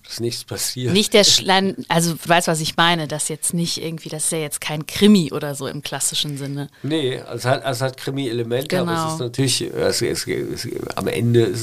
dass 0.06 0.20
nichts 0.20 0.43
passiert. 0.43 0.93
Nicht 0.93 1.14
der 1.14 1.24
Schlein, 1.24 1.76
also 1.88 2.14
du 2.14 2.30
weißt, 2.30 2.47
was 2.47 2.60
ich 2.60 2.76
meine, 2.78 3.08
dass 3.08 3.30
jetzt 3.30 3.54
nicht 3.54 3.82
irgendwie, 3.82 4.10
das 4.10 4.26
ist 4.26 4.32
ja 4.32 4.39
jetzt 4.39 4.62
kein 4.62 4.86
Krimi 4.86 5.32
oder 5.32 5.56
so 5.56 5.68
im 5.68 5.82
klassischen 5.82 6.38
Sinne. 6.38 6.70
Nee, 6.84 7.16
es 7.16 7.45
hat, 7.45 7.64
es 7.66 7.82
hat 7.82 7.97
Krimi-Elemente, 7.97 8.68
genau. 8.68 8.91
aber 8.91 9.08
es 9.08 9.14
ist 9.14 9.20
natürlich, 9.20 9.62
es, 9.62 10.01
es, 10.01 10.28
es, 10.28 10.68
am 10.95 11.08
Ende 11.08 11.54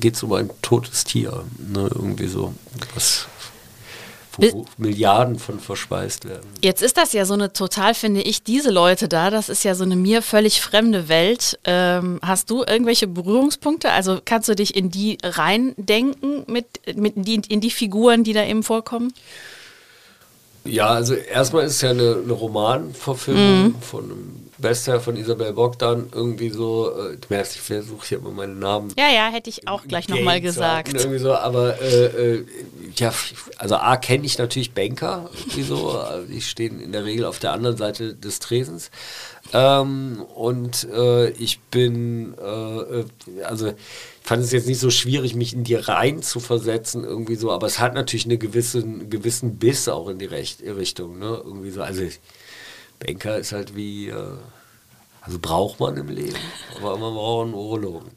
geht 0.00 0.14
es 0.14 0.22
um 0.22 0.32
ein 0.32 0.50
totes 0.62 1.04
Tier, 1.04 1.44
ne, 1.58 1.90
irgendwie 1.94 2.28
so. 2.28 2.54
Was, 2.94 3.26
wo 4.38 4.66
Milliarden 4.76 5.38
von 5.38 5.60
verspeist 5.60 6.28
werden. 6.28 6.46
Jetzt 6.62 6.82
ist 6.82 6.96
das 6.96 7.12
ja 7.12 7.24
so 7.24 7.34
eine 7.34 7.52
total, 7.52 7.94
finde 7.94 8.22
ich, 8.22 8.42
diese 8.42 8.70
Leute 8.70 9.08
da, 9.08 9.30
das 9.30 9.48
ist 9.48 9.64
ja 9.64 9.74
so 9.74 9.84
eine 9.84 9.96
mir 9.96 10.22
völlig 10.22 10.60
fremde 10.60 11.08
Welt. 11.08 11.58
Ähm, 11.64 12.20
hast 12.22 12.50
du 12.50 12.62
irgendwelche 12.62 13.06
Berührungspunkte? 13.06 13.90
Also 13.90 14.20
kannst 14.24 14.48
du 14.48 14.54
dich 14.54 14.76
in 14.76 14.90
die 14.90 15.18
reindenken, 15.22 16.44
mit, 16.46 16.66
mit 16.96 17.14
die, 17.16 17.42
in 17.48 17.60
die 17.60 17.70
Figuren, 17.70 18.24
die 18.24 18.32
da 18.32 18.44
eben 18.44 18.62
vorkommen? 18.62 19.12
Ja, 20.64 20.88
also 20.88 21.14
erstmal 21.14 21.64
ist 21.64 21.76
es 21.76 21.80
ja 21.80 21.90
eine, 21.90 22.20
eine 22.22 22.32
Romanverfilmung 22.32 23.62
mhm. 23.62 23.74
von 23.80 24.04
einem 24.04 24.50
Bestseller 24.60 25.00
von 25.00 25.16
Isabel 25.16 25.52
Bogdan 25.52 26.08
irgendwie 26.12 26.50
so, 26.50 26.90
äh, 26.90 27.16
du 27.16 27.26
merkst, 27.28 27.56
ich 27.56 27.62
versuche 27.62 28.06
hier 28.06 28.18
immer 28.18 28.30
meinen 28.30 28.58
Namen. 28.58 28.92
Ja, 28.98 29.08
ja, 29.08 29.28
hätte 29.28 29.48
ich 29.48 29.66
auch 29.66 29.84
gleich 29.84 30.08
nochmal 30.08 30.40
gesagt. 30.40 30.92
Irgendwie 30.94 31.18
so, 31.18 31.34
aber 31.34 31.80
äh, 31.80 32.04
äh, 32.04 32.46
ja, 32.96 33.12
also 33.56 33.76
A 33.76 33.96
kenne 33.96 34.26
ich 34.26 34.38
natürlich 34.38 34.72
Banker, 34.72 35.30
irgendwie 35.38 35.62
so, 35.62 35.90
also 35.90 36.26
die 36.26 36.40
stehen 36.40 36.80
in 36.80 36.92
der 36.92 37.04
Regel 37.04 37.24
auf 37.24 37.38
der 37.38 37.52
anderen 37.52 37.76
Seite 37.76 38.14
des 38.14 38.38
Tresens. 38.38 38.90
Ähm, 39.52 40.24
und 40.34 40.86
äh, 40.92 41.30
ich 41.30 41.60
bin, 41.60 42.34
äh, 42.38 43.00
äh 43.00 43.04
also 43.44 43.72
fand 44.30 44.44
es 44.44 44.52
jetzt 44.52 44.68
nicht 44.68 44.78
so 44.78 44.90
schwierig, 44.90 45.34
mich 45.34 45.54
in 45.54 45.64
die 45.64 45.74
rein 45.74 46.22
zu 46.22 46.38
versetzen, 46.38 47.02
irgendwie 47.02 47.34
so, 47.34 47.50
aber 47.50 47.66
es 47.66 47.80
hat 47.80 47.94
natürlich 47.94 48.26
eine 48.26 48.38
gewisse, 48.38 48.78
einen 48.78 49.10
gewissen 49.10 49.56
Biss 49.56 49.88
auch 49.88 50.06
in 50.06 50.20
die 50.20 50.26
Recht, 50.26 50.62
Richtung, 50.62 51.18
ne? 51.18 51.42
Irgendwie 51.44 51.70
so. 51.70 51.82
Also 51.82 52.04
Banker 53.00 53.40
ist 53.40 53.50
halt 53.50 53.74
wie, 53.74 54.10
äh, 54.10 54.36
also 55.20 55.40
braucht 55.40 55.80
man 55.80 55.96
im 55.96 56.06
Leben, 56.06 56.38
aber 56.76 56.96
man 56.96 57.12
braucht 57.12 57.46
einen 57.46 57.54
Urologen. 57.54 58.12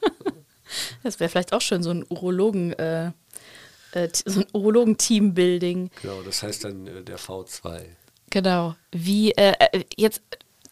das 1.04 1.20
wäre 1.20 1.30
vielleicht 1.30 1.52
auch 1.52 1.60
schön, 1.60 1.84
so 1.84 1.90
ein 1.90 2.04
Urologen, 2.08 2.72
äh, 2.72 3.12
äh, 3.92 4.08
so 4.12 4.40
ein 4.40 4.46
Urologen-Teambuilding. 4.52 5.92
Genau, 6.02 6.22
das 6.22 6.42
heißt 6.42 6.64
dann 6.64 6.88
äh, 6.88 7.04
der 7.04 7.20
V2. 7.20 7.84
Genau. 8.30 8.74
Wie, 8.90 9.30
äh, 9.30 9.52
äh, 9.60 9.84
jetzt 9.96 10.22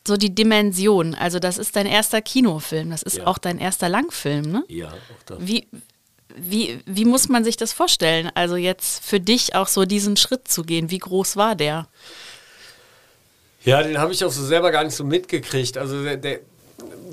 so 0.07 0.17
die 0.17 0.35
Dimension, 0.35 1.15
also 1.15 1.39
das 1.39 1.59
ist 1.59 1.77
dein 1.77 1.87
erster 1.87 2.21
Kinofilm, 2.23 2.91
das 2.91 3.03
ist 3.03 3.19
ja. 3.19 3.27
auch 3.27 3.39
dein 3.39 3.59
erster 3.59 3.89
Langfilm, 3.89 4.51
ne? 4.51 4.65
Ja, 4.69 4.89
auch 4.89 5.23
das. 5.27 5.39
Wie, 5.41 5.69
wie, 6.35 6.81
wie 6.87 7.05
muss 7.05 7.29
man 7.29 7.45
sich 7.45 7.57
das 7.57 7.73
vorstellen? 7.73 8.31
Also 8.35 8.57
jetzt 8.57 9.05
für 9.05 9.21
dich 9.21 9.55
auch 9.55 9.69
so 9.69 9.85
diesen 9.85 10.17
Schritt 10.17 10.49
zu 10.49 10.63
gehen, 10.63 10.91
wie 10.91 10.99
groß 10.99 11.37
war 11.37 11.55
der? 11.55 11.89
Ja, 13.65 13.83
den 13.83 13.99
habe 13.99 14.13
ich 14.13 14.25
auch 14.25 14.33
so 14.33 14.45
selber 14.45 14.73
gar 14.73 14.83
nicht 14.83 14.97
so 14.97 15.05
mitgekriegt. 15.05 15.79
Also 15.79 16.03
der, 16.03 16.17
der, 16.17 16.41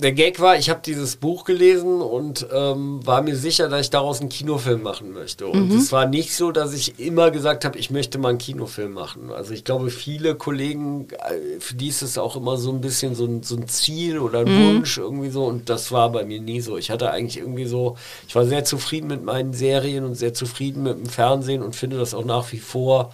der 0.01 0.11
Gag 0.13 0.39
war, 0.39 0.57
ich 0.57 0.69
habe 0.69 0.81
dieses 0.85 1.15
Buch 1.15 1.43
gelesen 1.43 2.01
und 2.01 2.47
ähm, 2.51 3.05
war 3.05 3.21
mir 3.21 3.35
sicher, 3.35 3.69
dass 3.69 3.81
ich 3.81 3.89
daraus 3.89 4.19
einen 4.19 4.29
Kinofilm 4.29 4.81
machen 4.81 5.11
möchte. 5.11 5.47
Und 5.47 5.69
mhm. 5.69 5.77
es 5.77 5.91
war 5.91 6.05
nicht 6.05 6.35
so, 6.35 6.51
dass 6.51 6.73
ich 6.73 6.99
immer 6.99 7.31
gesagt 7.31 7.65
habe, 7.65 7.77
ich 7.77 7.91
möchte 7.91 8.17
mal 8.17 8.29
einen 8.29 8.37
Kinofilm 8.37 8.93
machen. 8.93 9.31
Also 9.31 9.53
ich 9.53 9.63
glaube, 9.63 9.89
viele 9.89 10.35
Kollegen, 10.35 11.07
äh, 11.11 11.59
für 11.59 11.75
die 11.75 11.87
ist 11.87 12.01
es 12.01 12.17
auch 12.17 12.35
immer 12.35 12.57
so 12.57 12.71
ein 12.71 12.81
bisschen 12.81 13.15
so 13.15 13.25
ein, 13.25 13.43
so 13.43 13.55
ein 13.55 13.67
Ziel 13.67 14.19
oder 14.19 14.39
ein 14.39 14.47
mhm. 14.47 14.75
Wunsch 14.75 14.97
irgendwie 14.97 15.29
so. 15.29 15.45
Und 15.45 15.69
das 15.69 15.91
war 15.91 16.11
bei 16.11 16.25
mir 16.25 16.39
nie 16.39 16.61
so. 16.61 16.77
Ich 16.77 16.89
hatte 16.91 17.11
eigentlich 17.11 17.37
irgendwie 17.37 17.65
so, 17.65 17.97
ich 18.27 18.35
war 18.35 18.45
sehr 18.45 18.65
zufrieden 18.65 19.07
mit 19.07 19.23
meinen 19.23 19.53
Serien 19.53 20.05
und 20.05 20.15
sehr 20.15 20.33
zufrieden 20.33 20.83
mit 20.83 20.97
dem 20.97 21.05
Fernsehen 21.07 21.61
und 21.61 21.75
finde 21.75 21.97
das 21.97 22.13
auch 22.13 22.25
nach 22.25 22.51
wie 22.51 22.59
vor 22.59 23.13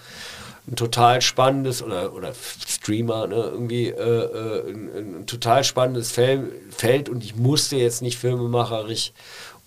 ein 0.68 0.76
total 0.76 1.22
spannendes 1.22 1.84
oder, 1.84 2.14
oder 2.14 2.34
Streamer, 2.68 3.28
ne, 3.28 3.36
irgendwie 3.36 3.90
äh, 3.90 3.94
äh, 3.94 4.72
ein, 4.72 5.18
ein, 5.20 5.26
total 5.28 5.64
spannendes 5.64 6.12
Fel 6.12 6.52
Feld 6.72 7.08
und 7.08 7.24
ich 7.24 7.36
musste 7.36 7.76
jetzt 7.76 8.02
nicht 8.02 8.18
filmemacherisch 8.18 9.12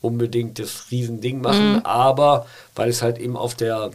unbedingt 0.01 0.59
das 0.59 0.90
Riesending 0.90 1.40
machen, 1.40 1.74
mhm. 1.74 1.80
aber 1.84 2.46
weil 2.74 2.88
es 2.88 3.03
halt 3.03 3.18
eben 3.18 3.36
auf 3.36 3.55
der 3.55 3.90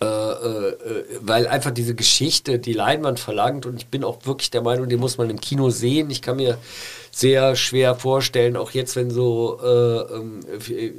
äh, 0.00 0.06
äh, 0.06 1.04
weil 1.20 1.46
einfach 1.46 1.70
diese 1.70 1.94
Geschichte 1.94 2.58
die 2.58 2.72
Leinwand 2.72 3.18
verlangt 3.18 3.64
und 3.64 3.76
ich 3.76 3.86
bin 3.86 4.04
auch 4.04 4.26
wirklich 4.26 4.50
der 4.50 4.60
Meinung, 4.60 4.88
die 4.88 4.96
muss 4.96 5.16
man 5.16 5.30
im 5.30 5.40
Kino 5.40 5.70
sehen. 5.70 6.10
Ich 6.10 6.20
kann 6.20 6.36
mir 6.36 6.58
sehr 7.14 7.56
schwer 7.56 7.94
vorstellen, 7.94 8.56
auch 8.56 8.70
jetzt, 8.70 8.96
wenn 8.96 9.10
so, 9.10 9.58
äh, 9.62 10.16
ähm, 10.16 10.40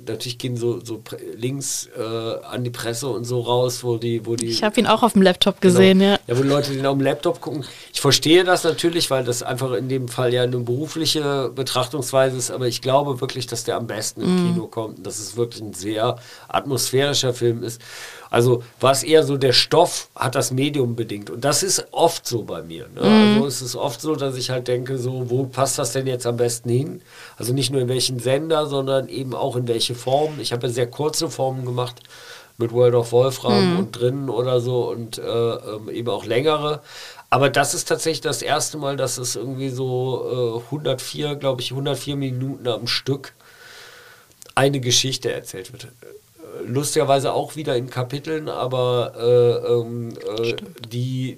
natürlich 0.07 0.37
gehen 0.37 0.57
so, 0.57 0.83
so 0.83 1.01
Links 1.35 1.89
äh, 1.97 2.01
an 2.01 2.63
die 2.63 2.69
Presse 2.69 3.07
und 3.07 3.25
so 3.25 3.41
raus, 3.41 3.83
wo 3.83 3.97
die, 3.97 4.25
wo 4.25 4.35
die. 4.35 4.47
Ich 4.47 4.63
habe 4.63 4.79
ihn 4.79 4.87
auch 4.87 5.03
auf 5.03 5.13
dem 5.13 5.21
Laptop 5.21 5.61
genau. 5.61 5.73
gesehen, 5.73 5.99
genau, 5.99 6.11
ja. 6.11 6.19
Ja, 6.27 6.37
wo 6.37 6.43
Leute 6.43 6.73
den 6.73 6.85
auf 6.85 6.97
dem 6.97 7.01
Laptop 7.01 7.41
gucken. 7.41 7.65
Ich 7.93 8.01
verstehe 8.01 8.43
das 8.43 8.63
natürlich, 8.63 9.11
weil 9.11 9.23
das 9.23 9.43
einfach 9.43 9.73
in 9.73 9.89
dem 9.89 10.07
Fall 10.07 10.33
ja 10.33 10.43
eine 10.43 10.57
berufliche 10.57 11.51
Betrachtungsweise 11.53 12.37
ist, 12.37 12.51
aber 12.51 12.67
ich 12.67 12.81
glaube 12.81 13.21
wirklich, 13.21 13.47
dass 13.47 13.63
der 13.63 13.77
am 13.77 13.87
besten 13.87 14.21
im 14.21 14.31
mhm. 14.33 14.53
Kino 14.53 14.67
kommt 14.67 15.05
dass 15.05 15.19
es 15.19 15.37
wirklich 15.37 15.61
ein 15.61 15.73
sehr 15.73 16.17
atmosphärischer 16.47 17.33
Film 17.33 17.63
ist. 17.63 17.81
Also 18.29 18.63
war 18.79 18.91
es 18.91 19.03
eher 19.03 19.23
so, 19.23 19.37
der 19.37 19.53
Stoff 19.53 20.09
hat 20.15 20.35
das 20.35 20.51
Medium 20.51 20.95
bedingt. 20.95 21.29
Und 21.29 21.45
das 21.45 21.63
ist 21.63 21.87
oft 21.91 22.27
so 22.27 22.43
bei 22.43 22.61
mir. 22.61 22.87
Ne? 22.93 23.01
Mhm. 23.01 23.33
Also 23.35 23.47
es 23.47 23.61
ist 23.61 23.75
oft 23.75 24.01
so, 24.01 24.15
dass 24.15 24.35
ich 24.35 24.49
halt 24.49 24.67
denke, 24.67 24.97
so, 24.97 25.29
wo 25.29 25.45
passt 25.45 25.77
das 25.77 25.93
denn 25.93 26.07
jetzt 26.07 26.25
am 26.25 26.37
besten 26.37 26.69
hin? 26.69 27.01
Also 27.37 27.53
nicht 27.53 27.71
nur 27.71 27.81
in 27.81 27.87
welchen 27.87 28.19
Sender, 28.19 28.67
sondern 28.67 29.09
eben 29.09 29.33
auch 29.33 29.55
in 29.55 29.67
welche 29.67 29.95
Form. 29.95 30.39
Ich 30.39 30.51
habe 30.51 30.67
ja 30.67 30.73
sehr 30.73 30.87
kurze 30.87 31.29
Formen 31.29 31.65
gemacht 31.65 32.01
mit 32.57 32.71
World 32.71 32.95
of 32.95 33.11
Wolfram 33.11 33.73
mhm. 33.73 33.79
und 33.79 33.91
drinnen 33.99 34.29
oder 34.29 34.61
so 34.61 34.89
und 34.89 35.17
äh, 35.17 35.21
ähm, 35.21 35.89
eben 35.89 36.09
auch 36.09 36.25
längere. 36.25 36.81
Aber 37.29 37.49
das 37.49 37.73
ist 37.73 37.87
tatsächlich 37.89 38.21
das 38.21 38.41
erste 38.41 38.77
Mal, 38.77 38.95
dass 38.95 39.17
es 39.17 39.35
irgendwie 39.35 39.69
so 39.69 40.61
äh, 40.61 40.65
104, 40.65 41.35
glaube 41.35 41.61
ich, 41.61 41.71
104 41.71 42.15
Minuten 42.15 42.67
am 42.67 42.87
Stück 42.87 43.33
eine 44.55 44.79
Geschichte 44.79 45.33
erzählt 45.33 45.73
wird 45.73 45.87
lustigerweise 46.65 47.33
auch 47.33 47.55
wieder 47.55 47.75
in 47.75 47.89
Kapiteln, 47.89 48.49
aber 48.49 49.13
äh, 49.17 49.71
ähm, 49.71 50.13
äh, 50.39 50.55
die, 50.89 51.37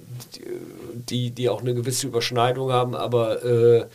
die, 0.92 1.30
die 1.30 1.48
auch 1.48 1.60
eine 1.60 1.74
gewisse 1.74 2.06
Überschneidung 2.06 2.72
haben, 2.72 2.94
aber 2.94 3.44
äh, 3.44 3.86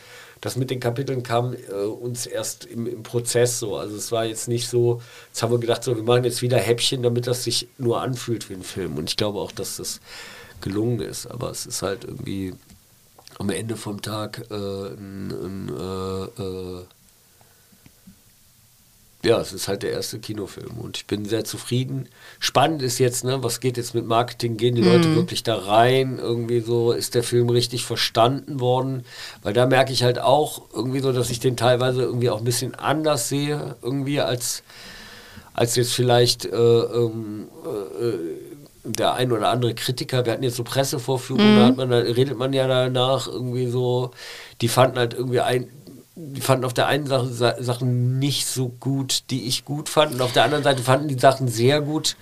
das 0.44 0.56
mit 0.56 0.70
den 0.70 0.78
Kapiteln 0.78 1.22
kam 1.22 1.54
äh, 1.54 1.72
uns 1.72 2.26
erst 2.26 2.66
im, 2.66 2.86
im, 2.86 3.02
Prozess 3.02 3.58
so. 3.58 3.76
Also 3.76 3.96
es 3.96 4.12
war 4.12 4.26
jetzt 4.26 4.46
nicht 4.46 4.68
so, 4.68 5.00
jetzt 5.28 5.42
haben 5.42 5.50
wir 5.50 5.58
gedacht, 5.58 5.82
so, 5.82 5.96
wir 5.96 6.02
machen 6.02 6.24
jetzt 6.24 6.42
wieder 6.42 6.58
Häppchen, 6.58 7.02
damit 7.02 7.26
das 7.26 7.44
sich 7.44 7.68
nur 7.78 8.02
anfühlt 8.02 8.50
wie 8.50 8.54
ein 8.54 8.62
Film. 8.62 8.98
Und 8.98 9.08
ich 9.08 9.16
glaube 9.16 9.38
auch, 9.38 9.52
dass 9.52 9.76
das 9.76 10.00
gelungen 10.60 11.00
ist. 11.00 11.26
Aber 11.26 11.50
es 11.50 11.64
ist 11.64 11.80
halt 11.80 12.04
irgendwie 12.04 12.52
am 13.38 13.48
Ende 13.48 13.76
vom 13.76 14.02
Tag 14.02 14.42
äh, 14.50 14.54
ein, 14.54 15.32
ein 15.32 15.68
äh, 15.70 16.82
ja, 19.24 19.40
es 19.40 19.52
ist 19.52 19.68
halt 19.68 19.82
der 19.82 19.92
erste 19.92 20.18
Kinofilm 20.18 20.78
und 20.78 20.98
ich 20.98 21.06
bin 21.06 21.24
sehr 21.24 21.44
zufrieden. 21.44 22.08
Spannend 22.38 22.82
ist 22.82 22.98
jetzt, 22.98 23.24
ne, 23.24 23.42
was 23.42 23.60
geht 23.60 23.76
jetzt 23.76 23.94
mit 23.94 24.06
Marketing? 24.06 24.56
Gehen 24.56 24.74
die 24.74 24.82
mhm. 24.82 24.88
Leute 24.88 25.14
wirklich 25.16 25.42
da 25.42 25.56
rein? 25.56 26.18
Irgendwie 26.18 26.60
so, 26.60 26.92
ist 26.92 27.14
der 27.14 27.22
Film 27.22 27.48
richtig 27.48 27.84
verstanden 27.84 28.60
worden? 28.60 29.04
Weil 29.42 29.54
da 29.54 29.66
merke 29.66 29.92
ich 29.92 30.02
halt 30.02 30.18
auch 30.18 30.62
irgendwie 30.72 31.00
so, 31.00 31.12
dass 31.12 31.30
ich 31.30 31.40
den 31.40 31.56
teilweise 31.56 32.02
irgendwie 32.02 32.30
auch 32.30 32.38
ein 32.38 32.44
bisschen 32.44 32.74
anders 32.74 33.28
sehe, 33.28 33.76
irgendwie 33.82 34.20
als, 34.20 34.62
als 35.54 35.76
jetzt 35.76 35.94
vielleicht 35.94 36.44
äh, 36.44 36.56
ähm, 36.56 37.48
äh, 38.00 38.44
der 38.84 39.14
ein 39.14 39.32
oder 39.32 39.48
andere 39.48 39.74
Kritiker. 39.74 40.26
Wir 40.26 40.32
hatten 40.34 40.42
jetzt 40.42 40.56
so 40.56 40.64
Pressevorführungen, 40.64 41.54
mhm. 41.54 41.58
da, 41.58 41.66
hat 41.66 41.76
man, 41.76 41.90
da 41.90 41.98
redet 41.98 42.36
man 42.36 42.52
ja 42.52 42.66
danach 42.66 43.26
irgendwie 43.26 43.68
so, 43.68 44.10
die 44.60 44.68
fanden 44.68 44.98
halt 44.98 45.14
irgendwie 45.14 45.40
ein 45.40 45.70
die 46.16 46.40
fanden 46.40 46.64
auf 46.64 46.74
der 46.74 46.86
einen 46.86 47.06
Seite 47.06 47.62
Sachen 47.62 48.18
nicht 48.18 48.46
so 48.46 48.68
gut, 48.68 49.24
die 49.30 49.46
ich 49.46 49.64
gut 49.64 49.88
fand, 49.88 50.14
und 50.14 50.22
auf 50.22 50.32
der 50.32 50.44
anderen 50.44 50.64
Seite 50.64 50.82
fanden 50.82 51.08
die 51.08 51.18
Sachen 51.18 51.48
sehr 51.48 51.80
gut, 51.80 52.16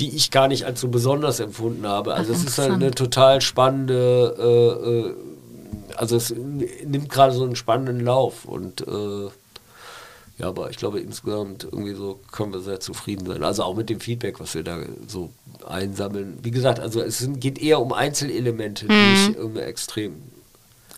die 0.00 0.14
ich 0.14 0.30
gar 0.30 0.48
nicht 0.48 0.64
als 0.64 0.80
so 0.80 0.88
besonders 0.88 1.40
empfunden 1.40 1.86
habe. 1.86 2.14
Also 2.14 2.32
es 2.32 2.44
ist 2.44 2.58
halt 2.58 2.72
eine 2.72 2.90
total 2.90 3.40
spannende, 3.40 4.34
äh, 4.38 4.90
äh, 4.90 5.96
also 5.96 6.16
es 6.16 6.30
nimmt 6.30 7.08
gerade 7.08 7.32
so 7.32 7.44
einen 7.44 7.56
spannenden 7.56 8.00
Lauf 8.00 8.44
und 8.44 8.86
äh, 8.86 9.30
ja, 10.38 10.48
aber 10.48 10.68
ich 10.68 10.76
glaube 10.76 11.00
insgesamt 11.00 11.64
irgendwie 11.64 11.94
so 11.94 12.20
können 12.30 12.52
wir 12.52 12.60
sehr 12.60 12.80
zufrieden 12.80 13.26
sein. 13.26 13.42
Also 13.42 13.62
auch 13.62 13.74
mit 13.74 13.88
dem 13.88 14.00
Feedback, 14.00 14.38
was 14.38 14.54
wir 14.54 14.62
da 14.62 14.80
so 15.06 15.30
einsammeln. 15.66 16.38
Wie 16.42 16.50
gesagt, 16.50 16.78
also 16.78 17.00
es 17.00 17.26
geht 17.36 17.58
eher 17.58 17.80
um 17.80 17.94
Einzelelemente, 17.94 18.86
die 18.86 18.92
mhm. 18.92 19.30
ich 19.30 19.36
irgendwie 19.36 19.60
extrem 19.60 20.14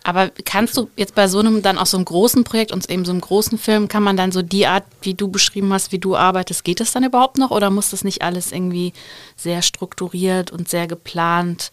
aber 0.09 0.31
kannst 0.47 0.75
du 0.79 0.89
jetzt 0.97 1.15
bei 1.15 1.29
so 1.29 1.39
einem, 1.39 1.61
dann 1.61 1.77
auch 1.77 1.85
so 1.85 1.99
einem 1.99 2.07
großen 2.07 2.43
Projekt 2.43 2.73
und 2.73 2.89
eben 2.89 3.05
so 3.05 3.11
einem 3.11 3.21
großen 3.21 3.59
Film, 3.59 3.89
kann 3.89 4.03
man 4.03 4.17
dann 4.17 4.33
so 4.33 4.41
die 4.41 4.67
Art, 4.67 4.85
wie 5.03 5.13
du 5.13 5.29
beschrieben 5.29 5.71
hast, 5.71 5.93
wie 5.93 5.99
du 5.99 6.17
arbeitest, 6.17 6.65
geht 6.65 6.81
das 6.81 6.93
dann 6.93 7.05
überhaupt 7.05 7.37
noch 7.37 7.51
oder 7.51 7.69
muss 7.69 7.91
das 7.91 8.05
nicht 8.05 8.23
alles 8.23 8.51
irgendwie 8.51 8.95
sehr 9.37 9.61
strukturiert 9.61 10.51
und 10.51 10.67
sehr 10.67 10.87
geplant 10.87 11.73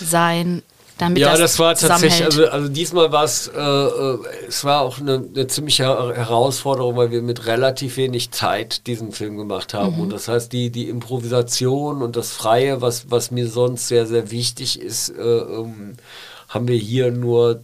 sein? 0.00 0.62
Damit 0.96 1.18
ja, 1.18 1.32
das, 1.32 1.40
das 1.40 1.58
war 1.58 1.74
tatsächlich, 1.74 2.24
also, 2.24 2.46
also 2.46 2.68
diesmal 2.70 3.12
war 3.12 3.24
es, 3.24 3.48
äh, 3.48 3.60
äh, 3.60 4.18
es 4.48 4.64
war 4.64 4.80
auch 4.80 4.98
eine, 4.98 5.22
eine, 5.34 5.46
ziemliche 5.46 5.84
Herausforderung, 5.84 6.96
weil 6.96 7.10
wir 7.10 7.20
mit 7.20 7.44
relativ 7.44 7.98
wenig 7.98 8.30
Zeit 8.30 8.86
diesen 8.86 9.12
Film 9.12 9.36
gemacht 9.36 9.74
haben. 9.74 9.96
Mhm. 9.96 10.00
Und 10.04 10.12
das 10.14 10.28
heißt, 10.28 10.50
die, 10.50 10.70
die 10.70 10.88
Improvisation 10.88 12.00
und 12.00 12.16
das 12.16 12.32
Freie, 12.32 12.80
was, 12.80 13.10
was 13.10 13.30
mir 13.30 13.48
sonst 13.48 13.88
sehr, 13.88 14.06
sehr 14.06 14.30
wichtig 14.30 14.80
ist, 14.80 15.10
äh, 15.10 15.20
ähm, 15.20 15.98
haben 16.48 16.68
wir 16.68 16.76
hier 16.76 17.10
nur 17.10 17.62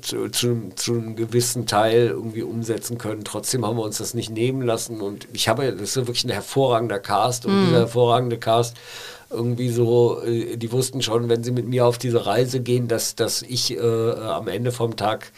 zu, 0.00 0.28
zu, 0.30 0.70
zu, 0.74 0.94
einem 0.94 1.16
gewissen 1.16 1.66
Teil 1.66 2.08
irgendwie 2.08 2.42
umsetzen 2.42 2.98
können. 2.98 3.24
Trotzdem 3.24 3.66
haben 3.66 3.76
wir 3.76 3.82
uns 3.82 3.98
das 3.98 4.14
nicht 4.14 4.30
nehmen 4.30 4.62
lassen 4.62 5.00
und 5.00 5.28
ich 5.32 5.48
habe, 5.48 5.72
das 5.72 5.90
ist 5.90 5.96
wirklich 5.96 6.24
ein 6.24 6.30
hervorragender 6.30 6.98
Cast 6.98 7.44
und 7.46 7.52
mm. 7.52 7.66
dieser 7.66 7.78
hervorragende 7.80 8.38
Cast 8.38 8.76
irgendwie 9.30 9.68
so, 9.68 10.22
äh, 10.22 10.56
die 10.56 10.72
wussten 10.72 11.02
schon, 11.02 11.28
wenn 11.28 11.44
sie 11.44 11.50
mit 11.50 11.66
mir 11.66 11.86
auf 11.86 11.98
diese 11.98 12.24
Reise 12.24 12.60
gehen, 12.60 12.88
dass, 12.88 13.14
dass 13.14 13.42
ich 13.42 13.76
äh, 13.76 13.80
am 13.80 14.48
Ende 14.48 14.72
vom 14.72 14.96
Tag 14.96 15.32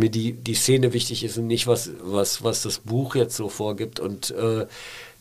mir 0.00 0.10
die, 0.10 0.32
die 0.32 0.54
Szene 0.54 0.92
wichtig 0.92 1.22
ist 1.22 1.38
und 1.38 1.46
nicht 1.46 1.66
was, 1.66 1.90
was, 2.02 2.42
was 2.42 2.62
das 2.62 2.80
Buch 2.80 3.14
jetzt 3.14 3.36
so 3.36 3.48
vorgibt. 3.48 4.00
Und 4.00 4.32
äh, 4.32 4.66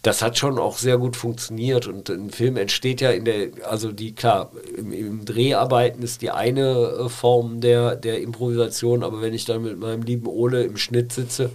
das 0.02 0.22
hat 0.22 0.38
schon 0.38 0.58
auch 0.58 0.78
sehr 0.78 0.98
gut 0.98 1.16
funktioniert. 1.16 1.88
Und 1.88 2.10
ein 2.10 2.30
Film 2.30 2.58
entsteht 2.58 3.02
ja 3.02 3.12
in 3.12 3.26
der, 3.26 3.50
also 3.70 3.92
die, 3.92 4.16
klar, 4.16 4.52
im, 4.76 4.92
im 4.92 5.26
Dreharbeiten 5.26 6.02
ist 6.02 6.22
die 6.22 6.32
eine 6.32 7.06
äh, 7.06 7.10
Form 7.10 7.62
der, 7.62 7.96
der 7.96 8.22
Improvisation, 8.22 9.04
aber 9.04 9.22
wenn 9.22 9.34
ich 9.34 9.46
dann 9.46 9.62
mit 9.62 9.78
meinem 9.78 10.02
lieben 10.02 10.28
Ole 10.28 10.64
im 10.64 10.78
Schnitt 10.78 11.12
sitze, 11.12 11.52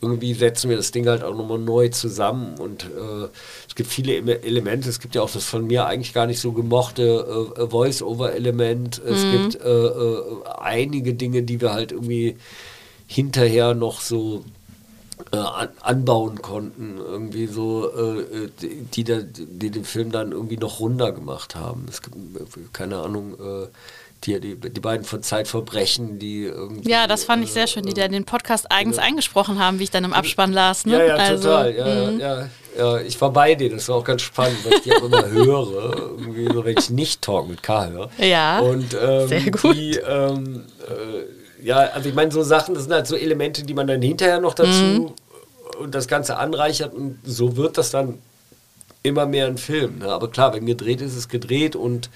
irgendwie 0.00 0.34
setzen 0.34 0.70
wir 0.70 0.76
das 0.76 0.92
Ding 0.92 1.06
halt 1.06 1.22
auch 1.22 1.34
nochmal 1.34 1.58
neu 1.58 1.88
zusammen 1.88 2.58
und 2.58 2.84
äh, 2.84 3.28
es 3.68 3.74
gibt 3.74 3.90
viele 3.90 4.14
Elemente, 4.42 4.88
es 4.88 5.00
gibt 5.00 5.14
ja 5.14 5.22
auch 5.22 5.30
das 5.30 5.44
von 5.44 5.66
mir 5.66 5.86
eigentlich 5.86 6.14
gar 6.14 6.26
nicht 6.26 6.40
so 6.40 6.52
gemochte 6.52 7.52
äh, 7.56 7.66
Voice-Over-Element, 7.68 9.00
es 9.04 9.24
mhm. 9.24 9.32
gibt 9.32 9.62
äh, 9.62 9.68
äh 9.68 10.22
einige 10.58 11.14
Dinge, 11.14 11.42
die 11.42 11.60
wir 11.60 11.72
halt 11.72 11.92
irgendwie 11.92 12.36
hinterher 13.06 13.74
noch 13.74 14.00
so 14.00 14.44
äh, 15.32 15.36
anbauen 15.80 16.40
konnten, 16.42 16.98
irgendwie 16.98 17.46
so, 17.46 17.90
äh, 17.90 18.48
die, 18.60 19.04
die, 19.04 19.24
die, 19.24 19.70
den 19.70 19.84
Film 19.84 20.12
dann 20.12 20.32
irgendwie 20.32 20.56
noch 20.56 20.80
runder 20.80 21.12
gemacht 21.12 21.54
haben. 21.54 21.86
Es 21.88 22.02
gibt, 22.02 22.16
keine 22.72 22.98
Ahnung, 22.98 23.34
äh, 23.34 23.66
die, 24.24 24.38
die, 24.40 24.56
die 24.56 24.80
beiden 24.80 25.04
von 25.04 25.22
Zeitverbrechen, 25.22 26.18
die 26.18 26.44
irgendwie. 26.44 26.90
Ja, 26.90 27.06
das 27.06 27.24
fand 27.24 27.42
ich 27.42 27.52
sehr 27.52 27.66
schön, 27.66 27.84
die 27.84 27.94
da 27.94 28.06
den 28.06 28.24
Podcast 28.24 28.70
eigens 28.70 28.98
eingesprochen 28.98 29.58
haben, 29.58 29.78
wie 29.78 29.84
ich 29.84 29.90
dann 29.90 30.04
im 30.04 30.12
Abspann 30.12 30.52
las. 30.52 30.84
Ne? 30.84 30.98
Ja, 30.98 31.04
ja, 31.04 31.14
also, 31.14 31.48
total. 31.48 31.74
Ja, 31.74 32.10
mhm. 32.10 32.20
ja, 32.20 32.48
ja, 32.78 33.00
ich 33.00 33.20
war 33.20 33.32
bei 33.32 33.54
denen, 33.54 33.76
das 33.76 33.88
war 33.88 33.96
auch 33.96 34.04
ganz 34.04 34.22
spannend, 34.22 34.58
weil 34.64 34.74
ich 34.74 34.82
die 34.82 34.92
auch 34.92 35.02
immer 35.02 35.28
höre, 35.28 35.94
irgendwie 36.10 36.52
so, 36.52 36.64
wenn 36.64 36.76
ich 36.78 36.90
nicht 36.90 37.22
Talk 37.22 37.48
mit 37.48 37.62
K 37.62 37.88
höre. 37.88 38.10
Ja. 38.18 38.60
Und 38.60 38.96
ähm, 39.00 39.28
sehr 39.28 39.50
gut. 39.50 39.74
Die, 39.74 39.96
ähm, 39.96 40.64
äh, 40.86 41.66
ja, 41.66 41.78
also 41.78 42.08
ich 42.08 42.14
meine, 42.14 42.30
so 42.30 42.42
Sachen, 42.42 42.74
das 42.74 42.84
sind 42.84 42.92
halt 42.92 43.06
so 43.06 43.16
Elemente, 43.16 43.64
die 43.64 43.74
man 43.74 43.86
dann 43.86 44.02
hinterher 44.02 44.40
noch 44.40 44.54
dazu 44.54 44.82
mhm. 44.82 45.12
und 45.80 45.94
das 45.94 46.06
Ganze 46.08 46.36
anreichert 46.36 46.94
und 46.94 47.18
so 47.24 47.56
wird 47.56 47.76
das 47.76 47.90
dann 47.90 48.18
immer 49.02 49.26
mehr 49.26 49.46
ein 49.46 49.58
Film. 49.58 49.98
Ne? 49.98 50.08
Aber 50.08 50.30
klar, 50.30 50.54
wenn 50.54 50.66
gedreht 50.66 51.00
ist, 51.00 51.16
ist 51.16 51.28
gedreht 51.28 51.74
und 51.74 52.10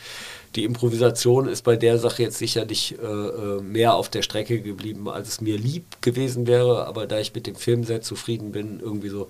die 0.56 0.64
Improvisation 0.64 1.48
ist 1.48 1.62
bei 1.62 1.76
der 1.76 1.98
Sache 1.98 2.22
jetzt 2.22 2.38
sicherlich 2.38 2.96
äh, 2.98 3.04
äh, 3.04 3.60
mehr 3.60 3.94
auf 3.94 4.08
der 4.08 4.22
Strecke 4.22 4.60
geblieben, 4.60 5.08
als 5.08 5.28
es 5.28 5.40
mir 5.40 5.58
lieb 5.58 6.00
gewesen 6.00 6.46
wäre. 6.46 6.86
Aber 6.86 7.06
da 7.06 7.18
ich 7.18 7.34
mit 7.34 7.46
dem 7.46 7.56
Film 7.56 7.84
sehr 7.84 8.02
zufrieden 8.02 8.52
bin, 8.52 8.80
irgendwie 8.80 9.08
so, 9.08 9.28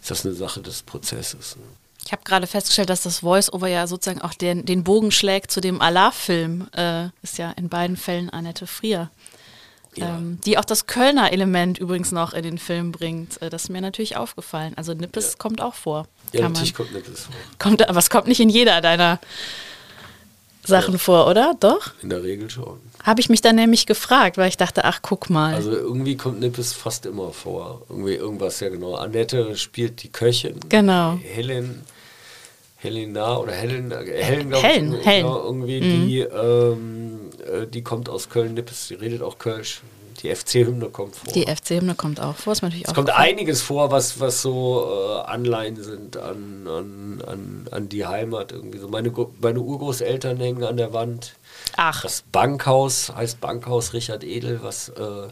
ist 0.00 0.10
das 0.10 0.26
eine 0.26 0.34
Sache 0.34 0.60
des 0.60 0.82
Prozesses. 0.82 1.56
Ne? 1.56 1.62
Ich 2.04 2.12
habe 2.12 2.22
gerade 2.24 2.46
festgestellt, 2.46 2.90
dass 2.90 3.02
das 3.02 3.20
Voice-Over 3.20 3.68
ja 3.68 3.86
sozusagen 3.86 4.22
auch 4.22 4.34
den, 4.34 4.64
den 4.64 4.84
Bogen 4.84 5.10
schlägt 5.10 5.50
zu 5.50 5.60
dem 5.60 5.80
Allah-Film. 5.80 6.68
Äh, 6.72 7.08
ist 7.22 7.38
ja 7.38 7.50
in 7.52 7.68
beiden 7.68 7.96
Fällen 7.96 8.30
Annette 8.30 8.66
Frier. 8.66 9.10
Ja. 9.96 10.18
Ähm, 10.18 10.38
die 10.44 10.58
auch 10.58 10.64
das 10.64 10.86
Kölner 10.86 11.32
Element 11.32 11.78
übrigens 11.78 12.12
noch 12.12 12.32
in 12.34 12.42
den 12.42 12.58
Film 12.58 12.92
bringt. 12.92 13.40
Äh, 13.40 13.50
das 13.50 13.64
ist 13.64 13.68
mir 13.70 13.80
natürlich 13.80 14.16
aufgefallen. 14.16 14.74
Also 14.76 14.94
Nippes 14.94 15.32
ja. 15.32 15.38
kommt 15.38 15.60
auch 15.60 15.74
vor. 15.74 16.06
Ja, 16.32 16.42
natürlich 16.48 16.74
kommt 16.74 16.92
Nippes 16.92 17.24
vor. 17.24 17.34
Kommt, 17.58 17.88
aber 17.88 17.98
es 17.98 18.10
kommt 18.10 18.28
nicht 18.28 18.40
in 18.40 18.50
jeder 18.50 18.80
deiner 18.80 19.20
Sachen 20.66 20.94
ja. 20.94 20.98
vor, 20.98 21.28
oder? 21.28 21.54
Doch? 21.58 21.92
In 22.02 22.10
der 22.10 22.22
Regel 22.22 22.50
schon. 22.50 22.78
Habe 23.02 23.20
ich 23.20 23.28
mich 23.28 23.40
dann 23.40 23.56
nämlich 23.56 23.86
gefragt, 23.86 24.36
weil 24.36 24.48
ich 24.48 24.56
dachte, 24.56 24.84
ach, 24.84 25.00
guck 25.02 25.30
mal. 25.30 25.54
Also 25.54 25.70
irgendwie 25.70 26.16
kommt 26.16 26.40
Nippes 26.40 26.72
fast 26.72 27.06
immer 27.06 27.32
vor. 27.32 27.82
Irgendwie 27.88 28.14
irgendwas, 28.14 28.60
ja 28.60 28.68
genau. 28.68 28.94
Annette 28.94 29.56
spielt 29.56 30.02
die 30.02 30.08
Köchin. 30.08 30.58
Genau. 30.68 31.18
Helen, 31.22 31.82
Helena 32.76 33.38
oder 33.38 33.52
Helen, 33.52 33.92
Helen, 33.92 34.48
glaube 34.48 34.66
Helen, 34.66 34.94
ich. 34.94 35.06
Helen. 35.06 35.22
Genau, 35.26 35.44
irgendwie, 35.44 35.80
mhm. 35.80 36.06
die, 36.06 36.20
ähm, 36.20 37.20
äh, 37.46 37.66
die 37.66 37.82
kommt 37.82 38.08
aus 38.08 38.28
Köln-Nippes, 38.28 38.88
die 38.88 38.94
redet 38.94 39.22
auch 39.22 39.38
Kölsch. 39.38 39.82
Die 40.16 40.34
FC-Hymne 40.34 40.88
kommt 40.88 41.16
vor. 41.16 41.32
Die 41.32 41.46
FC-Hymne 41.46 41.94
kommt 41.94 42.20
auch 42.20 42.36
vor, 42.36 42.52
ist 42.52 42.62
natürlich 42.62 42.84
es 42.84 42.90
auch. 42.90 42.94
Kommt 42.94 43.10
einiges 43.10 43.62
vor, 43.62 43.90
was, 43.90 44.20
was 44.20 44.42
so 44.42 45.22
äh, 45.24 45.30
Anleihen 45.30 45.82
sind 45.82 46.16
an, 46.16 46.66
an, 46.66 47.22
an, 47.26 47.68
an 47.70 47.88
die 47.88 48.06
Heimat. 48.06 48.52
Irgendwie 48.52 48.78
so. 48.78 48.88
Meine, 48.88 49.12
meine 49.40 49.60
Urgroßeltern 49.60 50.38
hängen 50.38 50.64
an 50.64 50.76
der 50.76 50.92
Wand. 50.92 51.34
Ach. 51.76 52.02
Das 52.02 52.22
Bankhaus 52.32 53.12
heißt 53.14 53.40
Bankhaus 53.40 53.92
Richard 53.92 54.24
Edel, 54.24 54.60
was 54.62 54.88
äh, 54.90 55.28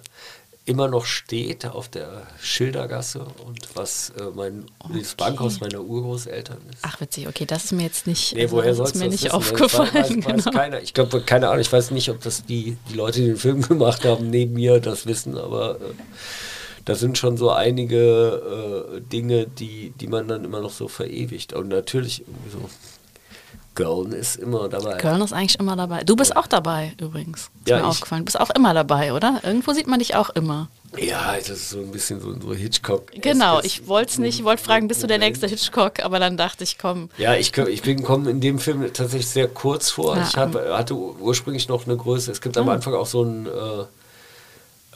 immer 0.67 0.89
noch 0.89 1.05
steht 1.05 1.67
auf 1.67 1.89
der 1.89 2.27
Schildergasse 2.41 3.27
und 3.47 3.61
was 3.75 4.11
äh, 4.19 4.23
mein 4.35 4.65
okay. 4.79 5.01
das 5.01 5.15
Bankhaus 5.15 5.61
meiner 5.61 5.83
Urgroßeltern 5.83 6.59
ist. 6.71 6.79
Ach 6.83 7.01
witzig, 7.01 7.29
okay, 7.29 7.45
das 7.45 7.65
ist 7.65 7.73
mir 7.73 7.83
jetzt 7.83 8.07
nicht, 8.07 8.35
nee, 8.35 8.43
also, 8.43 8.57
woher 8.57 8.75
das 8.75 8.93
ist 8.93 8.97
mir 8.97 9.09
nicht 9.09 9.25
wissen? 9.25 9.35
aufgefallen. 9.35 9.93
Weiß, 9.93 10.25
weiß, 10.25 10.45
genau. 10.45 10.51
keiner. 10.59 10.81
Ich 10.81 10.95
glaube, 10.95 11.21
keine 11.21 11.49
Ahnung, 11.49 11.61
ich 11.61 11.73
weiß 11.73 11.91
nicht, 11.91 12.09
ob 12.09 12.23
das 12.23 12.47
die, 12.47 12.77
die 12.91 12.95
Leute, 12.95 13.21
die 13.21 13.27
den 13.27 13.37
Film 13.37 13.61
gemacht 13.69 14.05
haben, 14.05 14.31
neben 14.31 14.55
mir 14.55 14.81
das 14.81 15.07
wissen, 15.07 15.37
aber 15.37 15.77
äh, 15.77 15.95
da 16.87 16.95
sind 16.95 17.19
schon 17.19 17.37
so 17.37 17.51
einige 17.51 18.97
äh, 18.97 19.01
Dinge, 19.01 19.47
die, 19.47 19.93
die 20.01 20.07
man 20.07 20.29
dann 20.29 20.45
immer 20.45 20.61
noch 20.61 20.73
so 20.73 20.89
verewigt. 20.89 21.53
Und 21.53 21.69
natürlich 21.69 22.21
irgendwie 22.21 22.51
so 22.51 22.71
Köln 23.75 24.13
ist 24.13 24.37
immer 24.37 24.69
dabei. 24.69 24.99
Köln 24.99 25.21
ist 25.21 25.33
eigentlich 25.33 25.59
immer 25.59 25.77
dabei. 25.77 26.05
Du 26.05 26.17
bist 26.17 26.37
auch 26.37 26.47
dabei 26.47 26.93
übrigens. 27.01 27.51
Ist 27.61 27.69
ja, 27.69 27.79
mir 27.79 27.87
aufgefallen. 27.87 28.21
Du 28.23 28.27
bist 28.27 28.41
auch 28.41 28.51
immer 28.51 28.75
dabei, 28.75 29.13
oder? 29.13 29.41
Irgendwo 29.43 29.73
sieht 29.73 29.87
man 29.87 29.99
dich 29.99 30.15
auch 30.15 30.31
immer. 30.31 30.69
Ja, 30.97 31.35
das 31.37 31.49
ist 31.51 31.71
so 31.71 31.81
ein 31.81 31.91
bisschen 31.91 32.21
so, 32.21 32.39
so 32.41 32.55
Hitchcock. 32.55 33.11
Genau, 33.21 33.61
ich 33.61 33.89
wollte 33.89 34.11
es 34.11 34.19
nicht, 34.19 34.39
ich 34.39 34.45
wollte 34.45 34.63
fragen, 34.63 34.87
bist 34.87 35.03
du 35.03 35.09
der 35.09 35.19
nächste 35.19 35.49
Hitchcock? 35.49 36.05
Aber 36.05 36.21
dann 36.21 36.37
dachte 36.37 36.63
ich, 36.63 36.79
komm. 36.79 37.11
Ja, 37.19 37.35
ich, 37.35 37.57
ich 37.57 37.83
bin 37.83 38.03
kommen 38.03 38.29
in 38.29 38.41
dem 38.41 38.59
Film 38.61 38.83
tatsächlich 38.93 39.29
sehr 39.29 39.49
kurz 39.49 39.91
vor. 39.91 40.17
Ja, 40.17 40.23
ich 40.23 40.37
hab, 40.37 40.55
hatte 40.55 40.95
ursprünglich 40.95 41.69
noch 41.69 41.87
eine 41.87 41.97
Größe. 41.97 42.31
Es 42.31 42.41
gibt 42.41 42.57
am 42.57 42.69
ah. 42.69 42.75
Anfang 42.75 42.95
auch 42.95 43.07
so 43.07 43.25
ein 43.25 43.47
äh, 43.47 43.51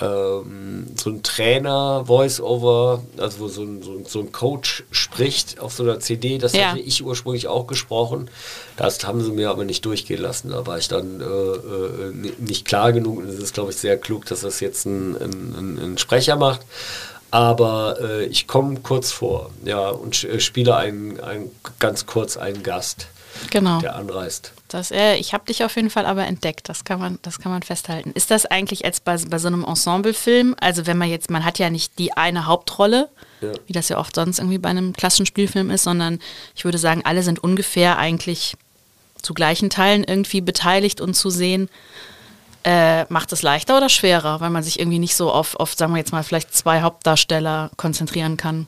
ähm, 0.00 0.86
so 0.96 1.10
ein 1.10 1.22
Trainer, 1.22 2.04
Voice-Over, 2.06 3.02
also 3.18 3.40
wo 3.40 3.48
so 3.48 3.62
ein, 3.62 3.82
so, 3.82 4.00
so, 4.06 4.20
ein 4.20 4.32
Coach 4.32 4.84
spricht 4.90 5.60
auf 5.60 5.72
so 5.72 5.82
einer 5.82 6.00
CD, 6.00 6.38
das 6.38 6.52
ja. 6.52 6.70
hatte 6.70 6.80
ich 6.80 7.04
ursprünglich 7.04 7.48
auch 7.48 7.66
gesprochen. 7.66 8.30
Das 8.76 9.04
haben 9.04 9.22
sie 9.24 9.32
mir 9.32 9.50
aber 9.50 9.64
nicht 9.64 9.84
durchgehen 9.84 10.20
lassen. 10.20 10.50
Da 10.50 10.66
war 10.66 10.78
ich 10.78 10.88
dann 10.88 11.20
äh, 11.20 11.24
äh, 11.24 12.32
nicht 12.38 12.64
klar 12.64 12.92
genug. 12.92 13.18
Und 13.18 13.28
es 13.28 13.38
ist, 13.38 13.54
glaube 13.54 13.70
ich, 13.70 13.76
sehr 13.76 13.96
klug, 13.96 14.26
dass 14.26 14.42
das 14.42 14.60
jetzt 14.60 14.86
ein, 14.86 15.16
ein, 15.16 15.78
ein 15.80 15.98
Sprecher 15.98 16.36
macht. 16.36 16.60
Aber 17.30 17.98
äh, 18.00 18.24
ich 18.26 18.46
komme 18.46 18.80
kurz 18.80 19.12
vor, 19.12 19.50
ja, 19.64 19.90
und 19.90 20.24
äh, 20.24 20.40
spiele 20.40 20.76
einen, 20.76 21.20
einen, 21.20 21.50
ganz 21.78 22.06
kurz 22.06 22.36
einen 22.36 22.62
Gast, 22.62 23.08
genau. 23.50 23.80
der 23.80 23.96
anreist. 23.96 24.52
Das, 24.68 24.90
äh, 24.90 25.14
ich 25.16 25.32
habe 25.32 25.46
dich 25.46 25.64
auf 25.64 25.74
jeden 25.76 25.90
Fall 25.90 26.04
aber 26.04 26.26
entdeckt, 26.26 26.68
das 26.68 26.84
kann 26.84 27.00
man, 27.00 27.18
das 27.22 27.38
kann 27.38 27.50
man 27.50 27.62
festhalten. 27.62 28.12
Ist 28.12 28.30
das 28.30 28.46
eigentlich 28.46 28.84
als 28.84 29.00
bei, 29.00 29.16
bei 29.16 29.38
so 29.38 29.48
einem 29.48 29.64
Ensemblefilm, 29.64 30.54
also 30.60 30.86
wenn 30.86 30.98
man 30.98 31.08
jetzt, 31.08 31.30
man 31.30 31.44
hat 31.44 31.58
ja 31.58 31.70
nicht 31.70 31.98
die 31.98 32.12
eine 32.12 32.46
Hauptrolle, 32.46 33.08
ja. 33.40 33.52
wie 33.66 33.72
das 33.72 33.88
ja 33.88 33.98
oft 33.98 34.14
sonst 34.14 34.38
irgendwie 34.38 34.58
bei 34.58 34.68
einem 34.68 34.92
klassischen 34.92 35.26
Spielfilm 35.26 35.70
ist, 35.70 35.84
sondern 35.84 36.20
ich 36.54 36.64
würde 36.64 36.78
sagen, 36.78 37.02
alle 37.04 37.22
sind 37.22 37.42
ungefähr 37.42 37.98
eigentlich 37.98 38.56
zu 39.22 39.34
gleichen 39.34 39.70
Teilen 39.70 40.04
irgendwie 40.04 40.40
beteiligt 40.40 41.00
und 41.00 41.14
zu 41.14 41.30
sehen. 41.30 41.68
Äh, 42.64 43.04
macht 43.04 43.32
es 43.32 43.42
leichter 43.42 43.76
oder 43.78 43.88
schwerer, 43.88 44.40
weil 44.40 44.50
man 44.50 44.62
sich 44.62 44.78
irgendwie 44.78 44.98
nicht 44.98 45.16
so 45.16 45.32
auf, 45.32 45.56
auf, 45.56 45.74
sagen 45.74 45.92
wir 45.92 45.98
jetzt 45.98 46.12
mal, 46.12 46.24
vielleicht 46.24 46.54
zwei 46.54 46.82
Hauptdarsteller 46.82 47.70
konzentrieren 47.76 48.36
kann? 48.36 48.66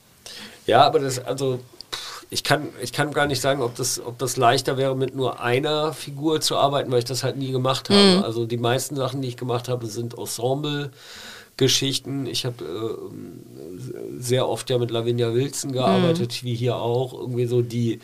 Ja, 0.67 0.87
aber 0.87 1.01
das, 1.01 1.19
also 1.19 1.61
ich 2.33 2.45
kann, 2.45 2.69
ich 2.81 2.93
kann 2.93 3.13
gar 3.13 3.27
nicht 3.27 3.41
sagen, 3.41 3.61
ob 3.61 3.75
das, 3.75 4.01
ob 4.01 4.17
das 4.19 4.37
leichter 4.37 4.77
wäre, 4.77 4.95
mit 4.97 5.17
nur 5.17 5.41
einer 5.41 5.93
Figur 5.93 6.41
zu 6.41 6.57
arbeiten, 6.57 6.93
weil 6.93 7.01
ich 7.01 7.05
das 7.05 7.25
halt 7.25 7.37
nie 7.37 7.51
gemacht 7.51 7.91
habe. 7.91 8.19
Mhm. 8.19 8.23
Also 8.23 8.47
die 8.47 8.57
meisten 8.57 8.95
Sachen, 8.95 9.21
die 9.21 9.27
ich 9.29 9.37
gemacht 9.37 9.69
habe, 9.69 9.89
sind 9.89 10.17
Ensemble-Geschichten. 10.17 12.27
Ich 12.27 12.47
habe 12.47 12.65
äh, 12.65 12.95
sehr 14.21 14.49
oft 14.49 14.71
ja 14.71 14.79
mit 14.79 14.93
Lavinia 14.93 15.35
Wilson 15.35 15.73
gearbeitet, 15.73 16.39
mhm. 16.41 16.47
wie 16.47 16.55
hier 16.55 16.77
auch. 16.77 17.15
Irgendwie 17.15 17.47
so 17.47 17.63
die, 17.63 17.99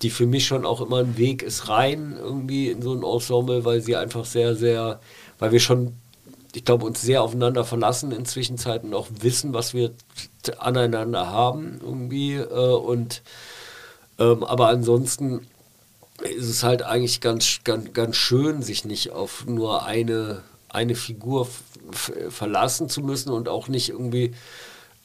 die 0.00 0.08
für 0.08 0.26
mich 0.26 0.46
schon 0.46 0.64
auch 0.64 0.80
immer 0.80 1.00
ein 1.00 1.18
Weg 1.18 1.42
ist 1.42 1.68
rein, 1.68 2.16
irgendwie 2.18 2.70
in 2.70 2.80
so 2.80 2.94
ein 2.94 3.02
Ensemble, 3.02 3.66
weil 3.66 3.82
sie 3.82 3.96
einfach 3.96 4.24
sehr, 4.24 4.56
sehr, 4.56 5.00
weil 5.38 5.52
wir 5.52 5.60
schon 5.60 5.92
ich 6.54 6.64
glaube, 6.64 6.86
uns 6.86 7.02
sehr 7.02 7.22
aufeinander 7.22 7.64
verlassen 7.64 8.12
in 8.12 8.24
Zwischenzeiten 8.24 8.94
auch 8.94 9.08
wissen, 9.20 9.52
was 9.52 9.74
wir 9.74 9.90
aneinander 10.56 11.28
haben 11.28 11.78
irgendwie 11.82 12.36
äh, 12.36 12.72
und 12.72 13.20
ähm, 14.18 14.44
aber 14.44 14.68
ansonsten 14.68 15.46
ist 16.22 16.48
es 16.48 16.62
halt 16.62 16.82
eigentlich 16.82 17.20
ganz, 17.20 17.60
ganz, 17.64 17.92
ganz 17.92 18.16
schön, 18.16 18.62
sich 18.62 18.84
nicht 18.84 19.12
auf 19.12 19.44
nur 19.46 19.84
eine, 19.84 20.42
eine 20.68 20.94
Figur 20.94 21.48
verlassen 22.30 22.88
zu 22.88 23.02
müssen 23.02 23.30
und 23.30 23.48
auch 23.48 23.68
nicht 23.68 23.90
irgendwie 23.90 24.34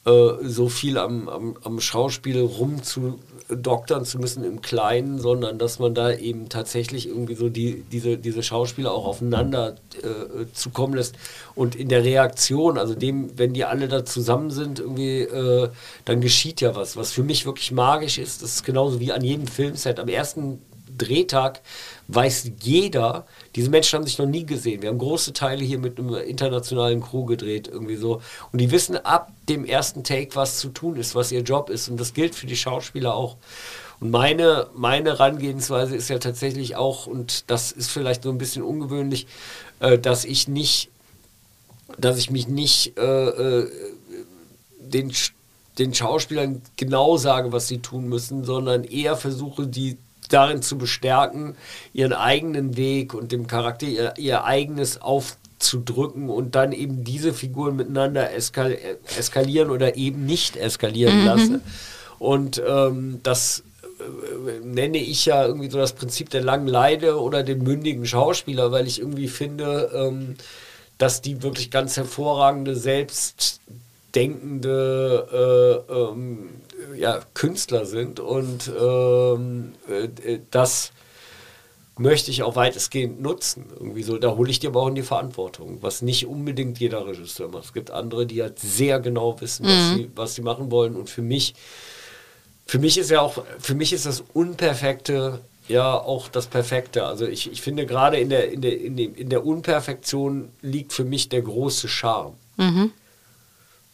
so 0.04 0.68
viel 0.68 0.98
am, 0.98 1.28
am, 1.28 1.56
am 1.62 1.80
Schauspiel 1.80 2.40
rumzudoktern 2.40 4.04
zu 4.04 4.18
müssen 4.18 4.42
im 4.42 4.60
Kleinen, 4.60 5.20
sondern 5.20 5.58
dass 5.58 5.78
man 5.78 5.94
da 5.94 6.12
eben 6.12 6.48
tatsächlich 6.48 7.06
irgendwie 7.06 7.36
so 7.36 7.48
die, 7.48 7.84
diese, 7.92 8.18
diese 8.18 8.42
Schauspieler 8.42 8.92
auch 8.92 9.06
aufeinander 9.06 9.76
äh, 10.02 10.46
zukommen 10.52 10.94
lässt 10.94 11.14
und 11.54 11.76
in 11.76 11.88
der 11.88 12.02
Reaktion, 12.02 12.78
also 12.78 12.96
dem, 12.96 13.38
wenn 13.38 13.52
die 13.52 13.64
alle 13.64 13.86
da 13.86 14.04
zusammen 14.04 14.50
sind, 14.50 14.80
irgendwie, 14.80 15.20
äh, 15.20 15.68
dann 16.04 16.20
geschieht 16.20 16.60
ja 16.60 16.74
was, 16.74 16.96
was 16.96 17.12
für 17.12 17.22
mich 17.22 17.46
wirklich 17.46 17.70
magisch 17.70 18.18
ist. 18.18 18.42
Das 18.42 18.56
ist 18.56 18.64
genauso 18.64 18.98
wie 18.98 19.12
an 19.12 19.22
jedem 19.22 19.46
Filmset. 19.46 20.00
Am 20.00 20.08
ersten 20.08 20.58
Drehtag 21.04 21.60
weiß 22.08 22.50
jeder, 22.60 23.26
diese 23.54 23.70
Menschen 23.70 23.98
haben 23.98 24.06
sich 24.06 24.18
noch 24.18 24.26
nie 24.26 24.44
gesehen. 24.44 24.82
Wir 24.82 24.90
haben 24.90 24.98
große 24.98 25.32
Teile 25.32 25.64
hier 25.64 25.78
mit 25.78 25.98
einem 25.98 26.14
internationalen 26.14 27.00
Crew 27.00 27.24
gedreht, 27.24 27.68
irgendwie 27.68 27.96
so. 27.96 28.20
Und 28.52 28.60
die 28.60 28.70
wissen 28.70 28.96
ab 28.96 29.32
dem 29.48 29.64
ersten 29.64 30.04
Take, 30.04 30.34
was 30.34 30.58
zu 30.58 30.68
tun 30.68 30.96
ist, 30.96 31.14
was 31.14 31.32
ihr 31.32 31.40
Job 31.40 31.70
ist. 31.70 31.88
Und 31.88 31.98
das 31.98 32.14
gilt 32.14 32.34
für 32.34 32.46
die 32.46 32.56
Schauspieler 32.56 33.14
auch. 33.14 33.36
Und 34.02 34.10
meine, 34.10 34.66
meine 34.74 35.10
Herangehensweise 35.10 35.94
ist 35.94 36.08
ja 36.08 36.18
tatsächlich 36.18 36.74
auch, 36.74 37.06
und 37.06 37.44
das 37.48 37.70
ist 37.70 37.88
vielleicht 37.88 38.24
so 38.24 38.30
ein 38.30 38.38
bisschen 38.38 38.62
ungewöhnlich, 38.62 39.28
äh, 39.78 39.96
dass 39.96 40.24
ich 40.24 40.48
nicht, 40.48 40.90
dass 41.98 42.18
ich 42.18 42.28
mich 42.28 42.48
nicht 42.48 42.98
äh, 42.98 43.28
äh, 43.28 43.70
den, 44.80 45.12
den 45.78 45.94
Schauspielern 45.94 46.62
genau 46.76 47.16
sage, 47.16 47.52
was 47.52 47.68
sie 47.68 47.78
tun 47.78 48.08
müssen, 48.08 48.44
sondern 48.44 48.82
eher 48.82 49.16
versuche, 49.16 49.68
die 49.68 49.96
darin 50.28 50.62
zu 50.62 50.78
bestärken, 50.78 51.54
ihren 51.92 52.12
eigenen 52.12 52.76
Weg 52.76 53.14
und 53.14 53.32
dem 53.32 53.46
Charakter 53.46 53.86
ihr, 53.86 54.14
ihr 54.16 54.44
eigenes 54.44 55.00
aufzudrücken 55.00 56.30
und 56.30 56.54
dann 56.54 56.72
eben 56.72 57.04
diese 57.04 57.32
Figuren 57.32 57.76
miteinander 57.76 58.32
eskal 58.32 58.76
eskalieren 59.16 59.70
oder 59.70 59.96
eben 59.96 60.24
nicht 60.24 60.56
eskalieren 60.56 61.20
mhm. 61.20 61.26
lassen. 61.26 61.62
Und 62.18 62.62
ähm, 62.66 63.20
das 63.22 63.64
äh, 63.98 64.64
nenne 64.64 64.98
ich 64.98 65.26
ja 65.26 65.44
irgendwie 65.44 65.70
so 65.70 65.78
das 65.78 65.92
Prinzip 65.92 66.30
der 66.30 66.42
langen 66.42 66.68
Leide 66.68 67.20
oder 67.20 67.42
den 67.42 67.62
mündigen 67.62 68.06
Schauspieler, 68.06 68.70
weil 68.70 68.86
ich 68.86 69.00
irgendwie 69.00 69.28
finde, 69.28 69.90
ähm, 69.94 70.36
dass 70.98 71.20
die 71.20 71.42
wirklich 71.42 71.70
ganz 71.70 71.96
hervorragende, 71.96 72.76
selbstdenkende 74.12 75.84
äh, 75.88 75.92
ähm, 75.92 76.50
ja, 76.96 77.20
Künstler 77.34 77.86
sind 77.86 78.20
und 78.20 78.70
ähm, 78.80 79.72
äh, 79.88 80.38
das 80.50 80.92
möchte 81.98 82.30
ich 82.30 82.42
auch 82.42 82.56
weitestgehend 82.56 83.20
nutzen. 83.20 83.66
Irgendwie 83.78 84.02
so, 84.02 84.18
da 84.18 84.34
hole 84.36 84.50
ich 84.50 84.58
dir 84.58 84.70
aber 84.70 84.82
auch 84.82 84.88
in 84.88 84.94
die 84.94 85.02
Verantwortung, 85.02 85.78
was 85.82 86.02
nicht 86.02 86.26
unbedingt 86.26 86.78
jeder 86.78 87.06
Regisseur 87.06 87.48
macht. 87.48 87.64
Es 87.66 87.72
gibt 87.72 87.90
andere, 87.90 88.26
die 88.26 88.42
halt 88.42 88.58
sehr 88.58 88.98
genau 89.00 89.40
wissen, 89.40 89.66
was, 89.66 89.90
mhm. 89.90 89.96
sie, 89.96 90.10
was 90.14 90.34
sie 90.34 90.42
machen 90.42 90.70
wollen. 90.70 90.96
Und 90.96 91.10
für 91.10 91.22
mich, 91.22 91.54
für 92.66 92.78
mich 92.78 92.98
ist 92.98 93.10
ja 93.10 93.20
auch, 93.20 93.44
für 93.58 93.74
mich 93.74 93.92
ist 93.92 94.06
das 94.06 94.24
Unperfekte 94.32 95.40
ja 95.68 95.94
auch 95.94 96.28
das 96.28 96.46
Perfekte. 96.46 97.04
Also 97.04 97.26
ich, 97.26 97.52
ich 97.52 97.60
finde 97.60 97.86
gerade 97.86 98.16
in 98.16 98.30
der, 98.30 98.50
in, 98.50 98.62
der, 98.62 98.80
in, 98.80 98.96
der, 98.96 99.16
in 99.16 99.28
der 99.28 99.44
Unperfektion 99.46 100.48
liegt 100.62 100.92
für 100.92 101.04
mich 101.04 101.28
der 101.28 101.42
große 101.42 101.88
Charme. 101.88 102.34
Mhm. 102.56 102.92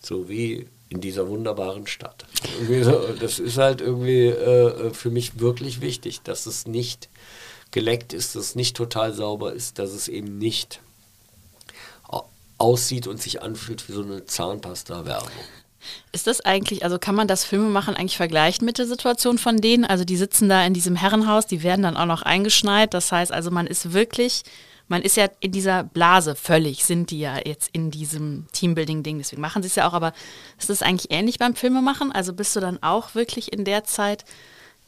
So 0.01 0.29
wie 0.29 0.67
in 0.89 1.01
dieser 1.01 1.29
wunderbaren 1.29 1.87
Stadt. 1.87 2.25
Das 3.21 3.39
ist 3.39 3.59
halt 3.59 3.81
irgendwie 3.81 4.29
äh, 4.29 4.93
für 4.95 5.11
mich 5.11 5.39
wirklich 5.39 5.81
wichtig, 5.81 6.23
dass 6.23 6.47
es 6.47 6.67
nicht 6.67 7.09
geleckt 7.71 8.13
ist, 8.13 8.35
dass 8.35 8.45
es 8.45 8.55
nicht 8.55 8.77
total 8.77 9.13
sauber 9.13 9.53
ist, 9.53 9.79
dass 9.79 9.91
es 9.91 10.09
eben 10.09 10.39
nicht 10.39 10.81
aussieht 12.59 13.07
und 13.07 13.23
sich 13.23 13.41
anfühlt 13.43 13.89
wie 13.89 13.93
so 13.93 14.03
eine 14.03 14.25
Zahnpasta-Werbung. 14.25 15.31
Ist 16.13 16.27
das 16.27 16.41
eigentlich, 16.41 16.85
also 16.85 16.99
kann 16.99 17.15
man 17.15 17.29
das 17.29 17.45
Filme 17.45 17.69
machen 17.69 17.95
eigentlich 17.95 18.17
vergleichen 18.17 18.65
mit 18.65 18.79
der 18.79 18.87
Situation 18.87 19.39
von 19.39 19.59
denen? 19.59 19.85
Also 19.85 20.05
die 20.05 20.17
sitzen 20.17 20.49
da 20.49 20.65
in 20.67 20.75
diesem 20.75 20.97
Herrenhaus, 20.97 21.47
die 21.47 21.63
werden 21.63 21.83
dann 21.83 21.97
auch 21.97 22.07
noch 22.07 22.23
eingeschneit. 22.23 22.93
Das 22.95 23.13
heißt 23.13 23.33
also, 23.33 23.51
man 23.51 23.67
ist 23.67 23.93
wirklich 23.93 24.43
man 24.89 25.03
ist 25.03 25.17
ja 25.17 25.29
in 25.41 25.53
dieser 25.53 25.85
Blase 25.85 26.35
völlig, 26.35 26.85
sind 26.85 27.11
die 27.11 27.21
ja 27.21 27.37
jetzt 27.45 27.71
in 27.73 27.91
diesem 27.91 28.47
Teambuilding-Ding, 28.53 29.19
deswegen 29.19 29.43
machen 29.43 29.63
sie 29.63 29.69
es 29.69 29.77
ja 29.77 29.89
auch, 29.89 29.93
aber 29.93 30.13
ist 30.59 30.71
das 30.71 30.83
eigentlich 30.83 31.11
ähnlich 31.11 31.39
beim 31.39 31.55
Filmemachen? 31.55 32.11
Also 32.11 32.33
bist 32.33 32.57
du 32.57 32.61
dann 32.61 32.83
auch 32.83 33.15
wirklich 33.15 33.53
in 33.53 33.65
der 33.65 33.85
Zeit 33.85 34.25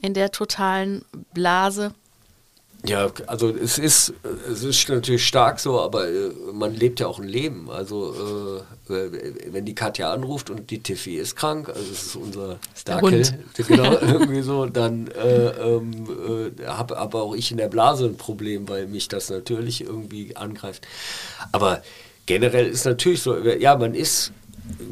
in 0.01 0.15
der 0.15 0.33
totalen 0.33 1.05
Blase? 1.35 1.95
Ja, 2.87 3.11
also 3.27 3.51
es 3.51 3.79
ist, 3.79 4.15
es 4.51 4.65
ist 4.65 4.89
natürlich 4.89 5.27
stark 5.27 5.61
so, 5.61 5.81
aber 5.81 6.09
äh, 6.09 6.31
man 6.53 6.75
lebt 6.75 7.01
ja 7.01 7.09
auch 7.09 7.19
ein 7.19 7.29
Leben. 7.29 7.71
Also 7.71 8.65
äh, 8.89 8.93
äh 8.93 9.35
wenn 9.53 9.67
die 9.67 9.75
Katja 9.75 10.13
anruft 10.13 10.49
und 10.49 10.71
die 10.71 10.83
Tiffy 10.83 11.17
ist 11.17 11.37
krank, 11.37 11.69
also 11.69 11.81
es 11.93 12.03
ist 12.07 12.17
unser 12.17 12.59
Starkill, 12.75 13.23
genau, 13.69 13.99
irgendwie 14.01 14.41
so, 14.41 14.65
dann 14.65 15.09
äh, 15.09 15.49
ähm, 15.49 16.53
äh, 16.59 16.67
habe 16.67 16.97
aber 16.97 17.23
auch 17.23 17.35
ich 17.35 17.51
in 17.51 17.59
der 17.59 17.69
Blase 17.69 18.07
ein 18.07 18.17
Problem, 18.17 18.69
weil 18.69 18.87
mich 18.87 19.09
das 19.09 19.29
natürlich 19.29 19.83
irgendwie 19.83 20.37
angreift. 20.37 20.87
Aber 21.53 21.83
generell 22.25 22.67
ist 22.67 22.87
natürlich 22.87 23.21
so, 23.21 23.37
ja, 23.37 23.77
man 23.77 23.95
ist 23.95 24.33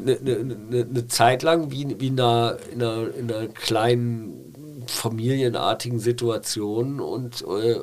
eine 0.05 0.19
ne, 0.21 0.43
ne, 0.43 0.85
ne 0.85 1.07
Zeit 1.07 1.41
lang 1.41 1.71
wie, 1.71 1.99
wie 1.99 2.07
in, 2.07 2.19
einer, 2.19 2.57
in, 2.71 2.83
einer, 2.83 3.15
in 3.15 3.31
einer 3.31 3.47
kleinen 3.47 4.48
familienartigen 4.89 5.99
Situationen 5.99 6.99
und 6.99 7.43
äh, 7.47 7.71
äh, 7.71 7.81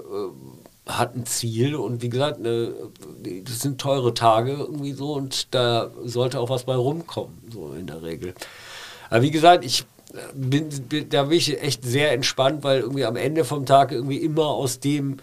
hat 0.87 1.17
ein 1.17 1.27
Ziel 1.27 1.75
und 1.75 2.03
wie 2.03 2.09
gesagt, 2.09 2.41
ne, 2.41 2.73
das 3.45 3.61
sind 3.61 3.81
teure 3.81 4.15
Tage 4.15 4.53
irgendwie 4.53 4.93
so 4.93 5.15
und 5.15 5.55
da 5.55 5.91
sollte 6.05 6.39
auch 6.41 6.49
was 6.49 6.65
bei 6.65 6.77
rumkommen, 6.77 7.37
so 7.53 7.73
in 7.73 7.87
der 7.87 8.03
Regel. 8.03 8.35
Aber 9.11 9.23
wie 9.23 9.31
gesagt, 9.31 9.65
ich 9.65 9.85
bin, 10.35 10.69
bin 10.89 11.09
da 11.09 11.25
bin 11.25 11.39
ich 11.39 11.61
echt 11.61 11.85
sehr 11.85 12.13
entspannt, 12.13 12.63
weil 12.63 12.81
irgendwie 12.81 13.05
am 13.05 13.17
Ende 13.17 13.45
vom 13.45 13.67
Tag 13.67 13.93
irgendwie 13.93 14.19
immer 14.19 14.47
aus 14.47 14.81
dem 14.81 15.19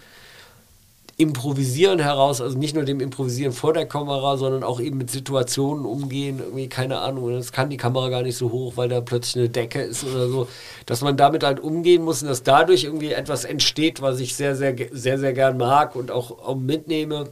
Improvisieren 1.16 2.00
heraus, 2.00 2.40
also 2.40 2.58
nicht 2.58 2.74
nur 2.74 2.84
dem 2.84 3.00
Improvisieren 3.00 3.52
vor 3.52 3.72
der 3.72 3.86
Kamera, 3.86 4.36
sondern 4.36 4.64
auch 4.64 4.80
eben 4.80 4.98
mit 4.98 5.10
Situationen 5.10 5.84
umgehen, 5.84 6.40
irgendwie 6.40 6.68
keine 6.68 6.98
Ahnung, 6.98 7.32
das 7.32 7.52
kann 7.52 7.70
die 7.70 7.76
Kamera 7.76 8.08
gar 8.08 8.22
nicht 8.22 8.36
so 8.36 8.50
hoch, 8.50 8.72
weil 8.76 8.88
da 8.88 9.00
plötzlich 9.00 9.36
eine 9.36 9.48
Decke 9.48 9.82
ist 9.82 10.04
oder 10.04 10.28
so, 10.28 10.48
dass 10.86 11.02
man 11.02 11.16
damit 11.16 11.44
halt 11.44 11.60
umgehen 11.60 12.02
muss 12.02 12.22
und 12.22 12.28
dass 12.28 12.42
dadurch 12.42 12.84
irgendwie 12.84 13.12
etwas 13.12 13.44
entsteht, 13.44 14.02
was 14.02 14.18
ich 14.18 14.34
sehr, 14.34 14.56
sehr, 14.56 14.74
sehr, 14.90 15.18
sehr 15.18 15.32
gern 15.32 15.56
mag 15.56 15.94
und 15.94 16.10
auch, 16.10 16.30
auch 16.44 16.56
mitnehme. 16.56 17.28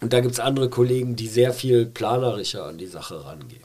Und 0.00 0.12
da 0.12 0.20
gibt 0.20 0.34
es 0.34 0.40
andere 0.40 0.68
Kollegen, 0.68 1.16
die 1.16 1.28
sehr 1.28 1.54
viel 1.54 1.86
planerischer 1.86 2.66
an 2.66 2.76
die 2.76 2.86
Sache 2.86 3.24
rangehen. 3.24 3.62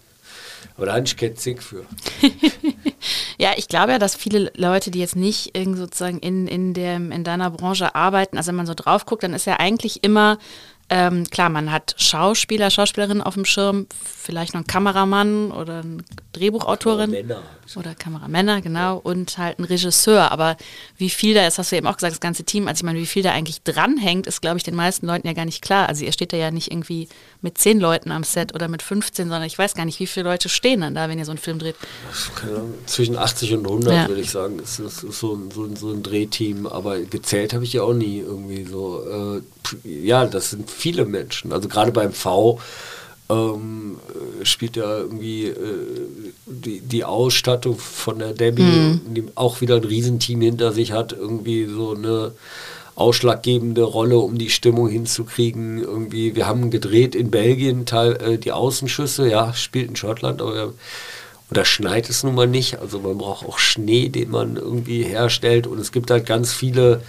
Aber 0.78 0.86
da 0.86 0.94
habe 0.94 1.06
ich 1.06 1.18
kein 1.18 1.36
Zick 1.36 1.62
für. 1.62 1.84
ja, 3.40 3.54
ich 3.56 3.70
glaube 3.70 3.94
ja, 3.94 4.00
dass 4.00 4.16
viele 4.16 4.52
Leute, 4.56 4.92
die 4.92 5.00
jetzt 5.00 5.16
nicht 5.16 5.56
sozusagen 5.56 6.20
in, 6.20 6.48
in, 6.48 6.74
dem, 6.74 7.12
in 7.12 7.24
deiner 7.24 7.50
Branche 7.50 7.96
arbeiten, 7.96 8.38
also 8.38 8.50
wenn 8.50 8.58
man 8.58 8.68
so 8.68 8.74
drauf 8.74 9.06
guckt, 9.06 9.24
dann 9.24 9.34
ist 9.34 9.46
ja 9.46 9.56
eigentlich 9.60 10.04
immer 10.04 10.38
ähm, 10.90 11.24
klar, 11.30 11.50
man 11.50 11.72
hat 11.72 11.96
Schauspieler, 11.98 12.70
Schauspielerinnen 12.70 13.24
auf 13.24 13.36
dem 13.36 13.46
Schirm, 13.46 13.88
vielleicht 14.04 14.54
noch 14.54 14.60
einen 14.60 14.68
Kameramann 14.68 15.52
oder 15.52 15.80
eine 15.80 16.04
Drehbuchautorin. 16.34 17.12
Männer. 17.12 17.44
Oder 17.78 17.96
Kameramänner, 17.96 18.62
genau. 18.62 18.98
Und 18.98 19.38
halt 19.38 19.60
ein 19.60 19.64
Regisseur. 19.64 20.32
Aber 20.32 20.58
wie 20.98 21.10
viel 21.10 21.34
da 21.34 21.46
ist, 21.46 21.58
hast 21.58 21.72
du 21.72 21.76
eben 21.76 21.88
auch 21.88 21.98
gesagt, 21.98 22.14
das 22.14 22.20
ganze 22.20 22.44
Team, 22.44 22.68
also 22.68 22.80
ich 22.80 22.84
meine, 22.84 23.00
wie 23.00 23.06
viel 23.06 23.24
da 23.24 23.32
eigentlich 23.32 23.62
dranhängt, 23.64 24.28
ist, 24.28 24.42
glaube 24.42 24.58
ich, 24.58 24.64
den 24.64 24.76
meisten 24.76 25.06
Leuten 25.06 25.28
ja 25.28 25.34
gar 25.34 25.46
nicht 25.46 25.62
klar. 25.62 25.88
Also 25.88 26.06
ihr 26.06 26.12
steht 26.12 26.34
da 26.34 26.38
ja 26.38 26.52
nicht 26.52 26.72
irgendwie 26.72 27.08
mit 27.42 27.58
zehn 27.58 27.80
Leuten 27.80 28.12
am 28.12 28.24
Set 28.24 28.54
oder 28.56 28.68
mit 28.68 28.82
15, 28.82 29.28
sondern 29.28 29.48
ich 29.48 29.58
weiß 29.58 29.76
gar 29.76 29.86
nicht, 29.86 30.00
wie 30.00 30.08
viele 30.08 30.30
Leute 30.30 30.50
stehen 30.50 30.82
dann 30.82 30.96
da, 30.96 31.10
wenn 31.10 31.20
ihr 31.20 31.26
so 31.26 31.32
einen 31.32 31.38
Film 31.38 31.60
dreht. 31.60 31.76
Zwischen 32.86 33.18
80 33.18 33.54
und 33.54 33.66
100, 33.66 33.94
ja. 33.94 34.08
würde 34.08 34.22
ich 34.22 34.32
sagen. 34.32 34.58
Das 34.58 34.80
ist, 34.80 35.00
so, 35.00 35.36
ein, 35.36 35.52
so, 35.52 35.64
ein, 35.66 35.76
so 35.76 35.92
ein 35.92 36.04
Drehteam. 36.04 36.66
Aber 36.68 37.00
gezählt 37.00 37.54
habe 37.54 37.64
ich 37.64 37.74
ja 37.74 37.84
auch 37.84 37.94
nie 37.94 38.20
irgendwie 38.20 38.66
so. 38.66 39.42
Äh, 39.86 39.88
ja, 39.88 40.26
das 40.26 40.50
sind 40.50 40.70
viele 40.72 41.06
Menschen. 41.06 41.54
Also 41.54 41.68
gerade 41.68 41.92
beim 41.92 42.14
V 42.14 42.60
ähm, 43.30 43.98
spielt 44.44 44.76
ja 44.76 44.98
irgendwie 44.98 45.48
äh, 45.48 45.56
die, 46.46 46.82
die 46.82 47.04
Ausstattung 47.04 47.78
von 47.78 48.20
der 48.20 48.34
Debbie, 48.34 48.64
mhm. 48.64 49.02
die 49.08 49.24
auch 49.36 49.62
wieder 49.62 49.76
ein 49.76 49.84
Riesenteam 49.84 50.42
hinter 50.42 50.72
sich 50.72 50.92
hat, 50.92 51.14
irgendwie 51.14 51.66
so 51.66 51.96
eine 51.96 52.32
ausschlaggebende 52.96 53.84
Rolle, 53.84 54.18
um 54.18 54.38
die 54.38 54.50
Stimmung 54.50 54.90
hinzukriegen. 54.90 55.82
Irgendwie, 55.82 56.36
wir 56.36 56.48
haben 56.48 56.70
gedreht 56.70 57.16
in 57.16 57.32
Belgien 57.32 57.86
Teil, 57.86 58.18
äh, 58.18 58.38
die 58.38 58.52
Außenschüsse, 58.52 59.30
ja, 59.30 59.54
spielt 59.54 59.90
in 59.90 59.96
Schottland, 59.96 60.42
aber 60.42 60.54
wir, 60.54 60.74
und 61.50 61.58
da 61.58 61.66
schneit 61.66 62.10
es 62.10 62.24
nun 62.24 62.36
mal 62.36 62.48
nicht. 62.48 62.80
Also 62.80 63.00
man 63.00 63.18
braucht 63.18 63.46
auch 63.46 63.58
Schnee, 63.58 64.10
den 64.10 64.30
man 64.30 64.56
irgendwie 64.56 65.04
herstellt. 65.04 65.66
Und 65.66 65.80
es 65.80 65.92
gibt 65.92 66.12
halt 66.12 66.28
ganz 66.28 66.54
viele 66.54 67.02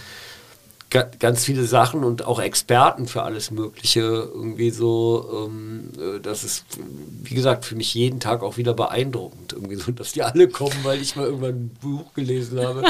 ganz 0.91 1.45
viele 1.45 1.63
Sachen 1.63 2.03
und 2.03 2.25
auch 2.25 2.39
Experten 2.39 3.07
für 3.07 3.23
alles 3.23 3.49
Mögliche 3.49 4.01
irgendwie 4.01 4.69
so. 4.69 5.47
Ähm, 5.47 5.89
äh, 5.97 6.19
das 6.19 6.43
ist, 6.43 6.65
wie 7.23 7.33
gesagt, 7.33 7.65
für 7.65 7.75
mich 7.75 7.93
jeden 7.93 8.19
Tag 8.19 8.43
auch 8.43 8.57
wieder 8.57 8.73
beeindruckend, 8.73 9.53
irgendwie 9.53 9.75
so, 9.75 9.91
dass 9.91 10.11
die 10.11 10.21
alle 10.21 10.49
kommen, 10.49 10.77
weil 10.83 11.01
ich 11.01 11.15
mal 11.15 11.25
irgendwann 11.25 11.51
ein 11.51 11.77
Buch 11.81 12.13
gelesen 12.13 12.59
habe. 12.59 12.83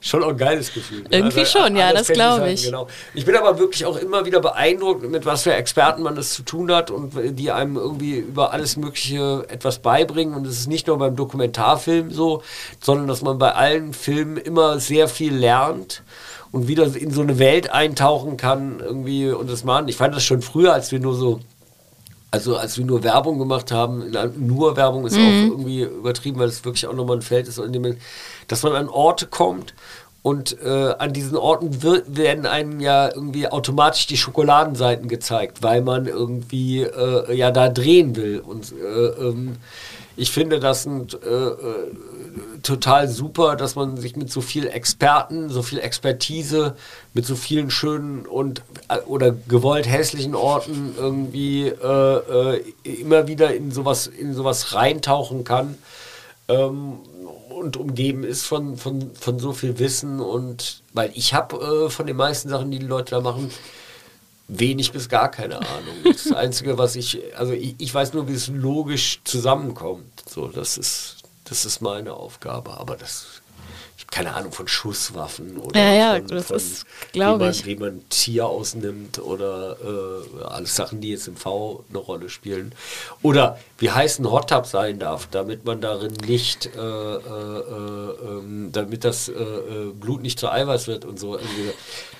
schon 0.00 0.22
auch 0.22 0.28
ein 0.28 0.36
geiles 0.36 0.72
Gefühl. 0.72 1.02
Ne? 1.02 1.08
Irgendwie 1.10 1.40
also, 1.40 1.58
schon, 1.58 1.76
ja, 1.76 1.92
das 1.92 2.06
glaube 2.08 2.50
ich. 2.52 2.64
Genau. 2.64 2.86
Ich 3.14 3.24
bin 3.24 3.34
aber 3.34 3.58
wirklich 3.58 3.84
auch 3.84 3.96
immer 3.96 4.24
wieder 4.24 4.40
beeindruckt, 4.40 5.08
mit 5.08 5.26
was 5.26 5.42
für 5.42 5.52
Experten 5.52 6.02
man 6.02 6.14
das 6.14 6.30
zu 6.34 6.42
tun 6.42 6.72
hat 6.72 6.90
und 6.90 7.12
die 7.38 7.50
einem 7.50 7.76
irgendwie 7.76 8.18
über 8.18 8.52
alles 8.52 8.76
Mögliche 8.76 9.44
etwas 9.48 9.80
beibringen. 9.80 10.34
Und 10.34 10.46
es 10.46 10.60
ist 10.60 10.68
nicht 10.68 10.86
nur 10.86 10.98
beim 10.98 11.16
Dokumentarfilm 11.16 12.12
so, 12.12 12.42
sondern 12.80 13.08
dass 13.08 13.22
man 13.22 13.38
bei 13.38 13.52
allen 13.52 13.92
Filmen 13.92 14.36
immer 14.36 14.78
sehr 14.78 15.08
viel 15.08 15.34
lernt 15.34 16.02
und 16.52 16.68
wieder 16.68 16.94
in 16.96 17.10
so 17.10 17.20
eine 17.20 17.38
Welt 17.38 17.70
eintauchen 17.70 18.36
kann 18.36 18.80
irgendwie 18.80 19.30
und 19.30 19.50
das 19.50 19.64
machen. 19.64 19.88
Ich 19.88 19.96
fand 19.96 20.14
das 20.14 20.24
schon 20.24 20.42
früher, 20.42 20.72
als 20.72 20.92
wir 20.92 21.00
nur 21.00 21.14
so 21.14 21.40
also 22.30 22.56
als 22.56 22.76
wir 22.76 22.84
nur 22.84 23.02
Werbung 23.04 23.38
gemacht 23.38 23.72
haben, 23.72 24.12
nur 24.36 24.76
Werbung 24.76 25.06
ist 25.06 25.16
mhm. 25.16 25.22
auch 25.22 25.50
irgendwie 25.52 25.82
übertrieben, 25.82 26.38
weil 26.38 26.48
es 26.48 26.62
wirklich 26.62 26.86
auch 26.86 26.92
nochmal 26.92 27.16
ein 27.16 27.22
Feld 27.22 27.48
ist, 27.48 27.58
dem, 27.58 27.96
dass 28.48 28.62
man 28.62 28.74
an 28.74 28.88
Orte 28.90 29.26
kommt 29.26 29.72
und 30.22 30.60
äh, 30.62 30.94
an 30.98 31.12
diesen 31.12 31.36
Orten 31.36 31.82
werden 31.82 32.44
einem 32.44 32.80
ja 32.80 33.08
irgendwie 33.08 33.48
automatisch 33.48 34.06
die 34.08 34.16
Schokoladenseiten 34.16 35.08
gezeigt, 35.08 35.62
weil 35.62 35.80
man 35.80 36.06
irgendwie 36.06 36.82
äh, 36.82 37.34
ja 37.34 37.50
da 37.50 37.68
drehen 37.68 38.16
will. 38.16 38.40
Und 38.40 38.72
äh, 38.72 39.06
ähm, 39.06 39.56
ich 40.18 40.32
finde 40.32 40.58
das 40.58 40.84
ein, 40.84 41.06
äh, 41.22 41.28
äh, 41.28 41.92
total 42.62 43.08
super, 43.08 43.54
dass 43.54 43.76
man 43.76 43.96
sich 43.96 44.16
mit 44.16 44.32
so 44.32 44.40
viel 44.40 44.66
Experten, 44.66 45.48
so 45.48 45.62
viel 45.62 45.78
Expertise, 45.78 46.74
mit 47.14 47.24
so 47.24 47.36
vielen 47.36 47.70
schönen 47.70 48.26
und 48.26 48.62
äh, 48.88 48.98
oder 49.06 49.30
gewollt 49.30 49.88
hässlichen 49.88 50.34
Orten 50.34 50.94
irgendwie 50.98 51.68
äh, 51.68 52.56
äh, 52.56 52.74
immer 52.82 53.28
wieder 53.28 53.54
in 53.54 53.70
sowas, 53.70 54.08
in 54.08 54.34
sowas 54.34 54.74
reintauchen 54.74 55.44
kann. 55.44 55.78
Ähm, 56.48 56.98
und 57.48 57.76
umgeben 57.76 58.24
ist 58.24 58.44
von, 58.44 58.76
von, 58.76 59.12
von 59.14 59.38
so 59.38 59.52
viel 59.52 59.78
Wissen 59.78 60.20
und 60.20 60.82
weil 60.94 61.10
ich 61.14 61.34
habe 61.34 61.86
äh, 61.86 61.90
von 61.90 62.06
den 62.06 62.16
meisten 62.16 62.48
Sachen, 62.48 62.70
die 62.70 62.78
die 62.78 62.86
Leute 62.86 63.12
da 63.16 63.20
machen, 63.20 63.50
wenig 64.48 64.92
bis 64.92 65.08
gar 65.08 65.30
keine 65.30 65.56
Ahnung. 65.56 65.94
Das 66.04 66.32
Einzige, 66.32 66.78
was 66.78 66.96
ich, 66.96 67.20
also 67.36 67.52
ich, 67.52 67.76
ich 67.78 67.94
weiß 67.94 68.14
nur, 68.14 68.28
wie 68.28 68.32
es 68.32 68.48
logisch 68.48 69.20
zusammenkommt. 69.24 70.24
So, 70.28 70.48
das 70.48 70.78
ist 70.78 71.18
das 71.48 71.64
ist 71.64 71.80
meine 71.80 72.14
Aufgabe. 72.14 72.76
Aber 72.76 72.96
das, 72.96 73.37
keine 74.10 74.34
Ahnung 74.34 74.52
von 74.52 74.66
Schusswaffen 74.66 75.58
oder 75.58 75.78
ja, 75.78 75.92
ja, 75.92 76.26
von, 76.26 76.40
von, 76.40 76.56
ist, 76.56 76.86
glaube 77.12 77.50
ich. 77.50 77.66
Wie 77.66 77.76
man 77.76 78.08
Tier 78.08 78.46
ausnimmt 78.46 79.18
oder 79.18 79.76
äh, 79.82 80.44
alles 80.44 80.74
Sachen, 80.74 81.00
die 81.00 81.10
jetzt 81.10 81.28
im 81.28 81.36
V 81.36 81.84
eine 81.90 81.98
Rolle 81.98 82.30
spielen. 82.30 82.74
Oder 83.22 83.58
wie 83.78 83.90
heiß 83.90 84.18
ein 84.18 84.30
Hot 84.30 84.48
Tub 84.50 84.66
sein 84.66 84.98
darf, 84.98 85.28
damit 85.30 85.64
man 85.66 85.80
darin 85.80 86.14
nicht, 86.26 86.66
äh, 86.74 86.80
äh, 86.80 87.18
äh 87.20 88.08
ähm, 88.28 88.70
damit 88.72 89.04
das 89.04 89.28
äh, 89.28 89.32
äh, 89.32 89.92
Blut 89.92 90.22
nicht 90.22 90.38
zu 90.38 90.50
Eiweiß 90.50 90.88
wird 90.88 91.04
und 91.04 91.18
so. 91.18 91.38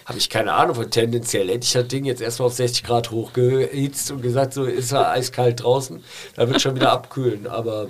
Habe 0.04 0.18
ich 0.18 0.28
keine 0.28 0.52
Ahnung 0.52 0.74
von. 0.74 0.90
Tendenziell 0.90 1.48
hätte 1.48 1.64
ich 1.64 1.72
das 1.72 1.88
Ding 1.88 2.04
jetzt 2.04 2.20
erstmal 2.20 2.48
auf 2.48 2.54
60 2.54 2.84
Grad 2.84 3.10
hochgehitzt 3.10 4.10
und 4.10 4.22
gesagt, 4.22 4.54
so 4.54 4.64
ist 4.64 4.92
er 4.92 5.10
eiskalt 5.10 5.62
draußen, 5.62 6.02
da 6.34 6.48
wird 6.48 6.60
schon 6.60 6.76
wieder 6.76 6.92
abkühlen. 6.92 7.46
Aber 7.46 7.88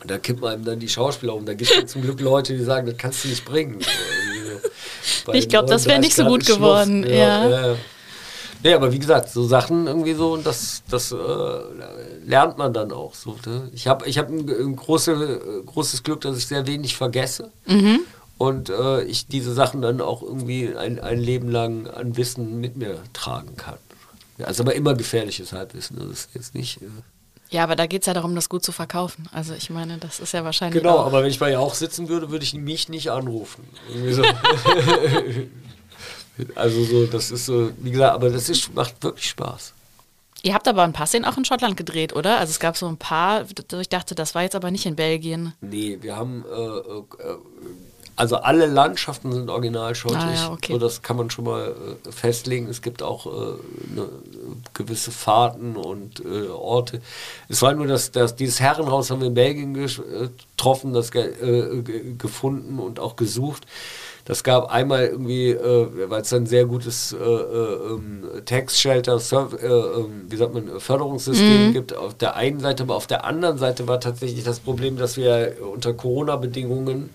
und 0.00 0.10
da 0.10 0.18
kippt 0.18 0.40
man 0.40 0.64
dann 0.64 0.78
die 0.78 0.88
Schauspieler 0.88 1.34
um. 1.34 1.44
Da 1.44 1.54
gibt 1.54 1.70
es 1.70 1.92
zum 1.92 2.02
Glück 2.02 2.20
Leute, 2.20 2.56
die 2.56 2.64
sagen, 2.64 2.86
das 2.86 2.96
kannst 2.96 3.24
du 3.24 3.28
nicht 3.28 3.44
bringen. 3.44 3.80
ich 5.32 5.48
glaube, 5.48 5.68
das 5.68 5.86
wäre 5.86 5.98
nicht 5.98 6.14
so 6.14 6.24
gut 6.24 6.46
geworden. 6.46 7.04
Ja, 7.04 7.48
ja. 7.48 7.76
Nee, 8.62 8.74
aber 8.74 8.92
wie 8.92 8.98
gesagt, 8.98 9.30
so 9.30 9.46
Sachen 9.46 9.86
irgendwie 9.86 10.14
so 10.14 10.32
und 10.32 10.44
das, 10.44 10.82
das 10.90 11.12
äh, 11.12 11.16
lernt 12.26 12.58
man 12.58 12.72
dann 12.72 12.90
auch 12.90 13.14
so. 13.14 13.36
Ne? 13.46 13.70
Ich 13.72 13.86
habe 13.86 14.06
ich 14.08 14.18
hab 14.18 14.28
ein, 14.28 14.48
ein 14.48 14.74
große, 14.74 15.62
großes 15.64 16.02
Glück, 16.02 16.22
dass 16.22 16.36
ich 16.36 16.46
sehr 16.48 16.66
wenig 16.66 16.96
vergesse 16.96 17.52
mhm. 17.66 18.00
und 18.36 18.68
äh, 18.68 19.02
ich 19.04 19.28
diese 19.28 19.54
Sachen 19.54 19.80
dann 19.80 20.00
auch 20.00 20.22
irgendwie 20.22 20.74
ein, 20.76 20.98
ein 20.98 21.20
Leben 21.20 21.50
lang 21.50 21.86
an 21.86 22.16
Wissen 22.16 22.60
mit 22.60 22.76
mir 22.76 22.98
tragen 23.12 23.56
kann. 23.56 23.78
Ja, 24.38 24.46
also 24.46 24.64
aber 24.64 24.74
immer 24.74 24.94
gefährliches 24.94 25.52
Halbwissen. 25.52 25.96
Das 25.96 26.08
ist 26.10 26.30
jetzt 26.34 26.54
nicht. 26.54 26.82
Äh, 26.82 26.86
ja, 27.50 27.62
aber 27.62 27.76
da 27.76 27.86
geht 27.86 28.02
es 28.02 28.06
ja 28.06 28.14
darum, 28.14 28.34
das 28.34 28.48
gut 28.48 28.64
zu 28.64 28.72
verkaufen. 28.72 29.28
Also 29.32 29.54
ich 29.54 29.70
meine, 29.70 29.98
das 29.98 30.20
ist 30.20 30.32
ja 30.32 30.44
wahrscheinlich. 30.44 30.82
Genau, 30.82 30.98
aber 30.98 31.22
wenn 31.22 31.30
ich 31.30 31.38
bei 31.38 31.50
ihr 31.50 31.60
auch 31.60 31.74
sitzen 31.74 32.08
würde, 32.08 32.30
würde 32.30 32.44
ich 32.44 32.54
mich 32.54 32.88
nicht 32.88 33.10
anrufen. 33.10 33.68
So. 34.10 34.22
also 36.54 36.84
so, 36.84 37.06
das 37.06 37.30
ist 37.30 37.46
so, 37.46 37.70
wie 37.78 37.90
gesagt, 37.90 38.14
aber 38.14 38.30
das 38.30 38.48
ist, 38.48 38.74
macht 38.74 39.02
wirklich 39.02 39.28
Spaß. 39.30 39.74
Ihr 40.42 40.54
habt 40.54 40.68
aber 40.68 40.82
ein 40.82 40.92
paar 40.92 41.06
Szenen 41.06 41.24
auch 41.24 41.36
in 41.36 41.44
Schottland 41.44 41.76
gedreht, 41.76 42.14
oder? 42.14 42.38
Also 42.38 42.50
es 42.50 42.60
gab 42.60 42.76
so 42.76 42.86
ein 42.86 42.96
paar, 42.96 43.44
ich 43.80 43.88
dachte, 43.88 44.14
das 44.14 44.34
war 44.34 44.42
jetzt 44.42 44.54
aber 44.54 44.70
nicht 44.70 44.86
in 44.86 44.94
Belgien. 44.94 45.52
Nee, 45.60 45.98
wir 46.00 46.16
haben 46.16 46.44
äh, 46.44 46.54
äh, 46.54 47.02
also 48.18 48.36
alle 48.36 48.66
Landschaften 48.66 49.32
sind 49.32 49.48
original 49.48 49.94
schottisch. 49.94 50.18
Ah, 50.18 50.34
ja, 50.34 50.50
okay. 50.52 50.72
so, 50.72 50.78
das 50.78 51.02
kann 51.02 51.16
man 51.16 51.30
schon 51.30 51.44
mal 51.44 51.68
äh, 51.68 52.10
festlegen. 52.10 52.68
Es 52.68 52.82
gibt 52.82 53.02
auch 53.02 53.26
äh, 53.26 53.30
ne, 53.94 54.08
gewisse 54.74 55.12
Fahrten 55.12 55.76
und 55.76 56.24
äh, 56.24 56.48
Orte. 56.48 57.00
Es 57.48 57.62
war 57.62 57.74
nur, 57.74 57.86
dass, 57.86 58.10
dass 58.10 58.34
dieses 58.34 58.58
Herrenhaus 58.58 59.10
haben 59.10 59.20
wir 59.20 59.28
in 59.28 59.34
Belgien 59.34 59.72
getroffen, 59.72 60.92
das 60.92 61.14
äh, 61.14 61.82
gefunden 62.18 62.80
und 62.80 62.98
auch 62.98 63.14
gesucht. 63.14 63.66
Das 64.24 64.44
gab 64.44 64.70
einmal 64.70 65.06
irgendwie, 65.06 65.50
äh, 65.52 66.10
weil 66.10 66.20
es 66.20 66.32
ein 66.34 66.44
sehr 66.44 66.66
gutes 66.66 67.14
äh, 67.14 67.16
ähm, 67.16 68.24
Tax-Shelter, 68.44 69.20
ähm, 69.32 70.26
wie 70.28 70.36
sagt 70.36 70.52
man, 70.52 70.80
Förderungssystem 70.80 71.68
mhm. 71.68 71.72
gibt, 71.72 71.96
auf 71.96 72.14
der 72.14 72.34
einen 72.36 72.60
Seite, 72.60 72.82
aber 72.82 72.96
auf 72.96 73.06
der 73.06 73.24
anderen 73.24 73.56
Seite 73.56 73.86
war 73.86 74.00
tatsächlich 74.00 74.44
das 74.44 74.60
Problem, 74.60 74.98
dass 74.98 75.16
wir 75.16 75.56
unter 75.72 75.94
Corona-Bedingungen 75.94 77.08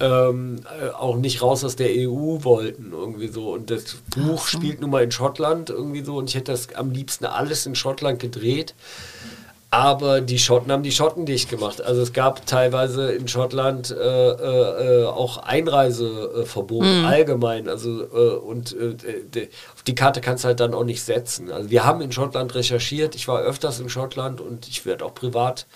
ähm, 0.00 0.60
äh, 0.80 0.90
auch 0.90 1.16
nicht 1.16 1.42
raus 1.42 1.64
aus 1.64 1.76
der 1.76 1.88
EU 1.90 2.44
wollten, 2.44 2.92
irgendwie 2.92 3.28
so. 3.28 3.52
Und 3.52 3.70
das 3.70 3.96
Buch 4.14 4.46
so. 4.46 4.58
spielt 4.58 4.80
nun 4.80 4.90
mal 4.90 5.02
in 5.02 5.12
Schottland 5.12 5.70
irgendwie 5.70 6.04
so 6.04 6.16
und 6.16 6.28
ich 6.28 6.34
hätte 6.34 6.52
das 6.52 6.74
am 6.74 6.90
liebsten 6.90 7.24
alles 7.24 7.66
in 7.66 7.74
Schottland 7.74 8.18
gedreht. 8.18 8.74
Aber 9.70 10.20
die 10.20 10.38
Schotten 10.38 10.70
haben 10.70 10.84
die 10.84 10.92
Schotten 10.92 11.26
dicht 11.26 11.50
gemacht. 11.50 11.82
Also 11.82 12.00
es 12.00 12.12
gab 12.12 12.46
teilweise 12.46 13.12
in 13.12 13.26
Schottland 13.26 13.90
äh, 13.90 13.94
äh, 13.96 15.02
äh 15.02 15.06
auch 15.06 15.38
Einreiseverbot 15.38 16.84
mhm. 16.84 17.04
allgemein. 17.04 17.68
Also 17.68 18.04
äh, 18.04 18.36
und 18.36 18.74
äh, 18.74 19.48
auf 19.74 19.82
die 19.82 19.94
Karte 19.94 20.20
kannst 20.20 20.44
du 20.44 20.48
halt 20.48 20.60
dann 20.60 20.72
auch 20.72 20.84
nicht 20.84 21.02
setzen. 21.02 21.50
Also 21.50 21.68
wir 21.68 21.84
haben 21.84 22.00
in 22.00 22.12
Schottland 22.12 22.54
recherchiert. 22.54 23.16
Ich 23.16 23.26
war 23.26 23.40
öfters 23.40 23.80
in 23.80 23.88
Schottland 23.88 24.40
und 24.40 24.68
ich 24.68 24.86
werde 24.86 25.04
auch 25.04 25.14
privat 25.14 25.66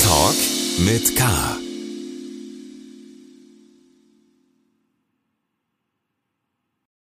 Talk 0.02 0.36
mit 0.80 1.16
K. 1.16 1.55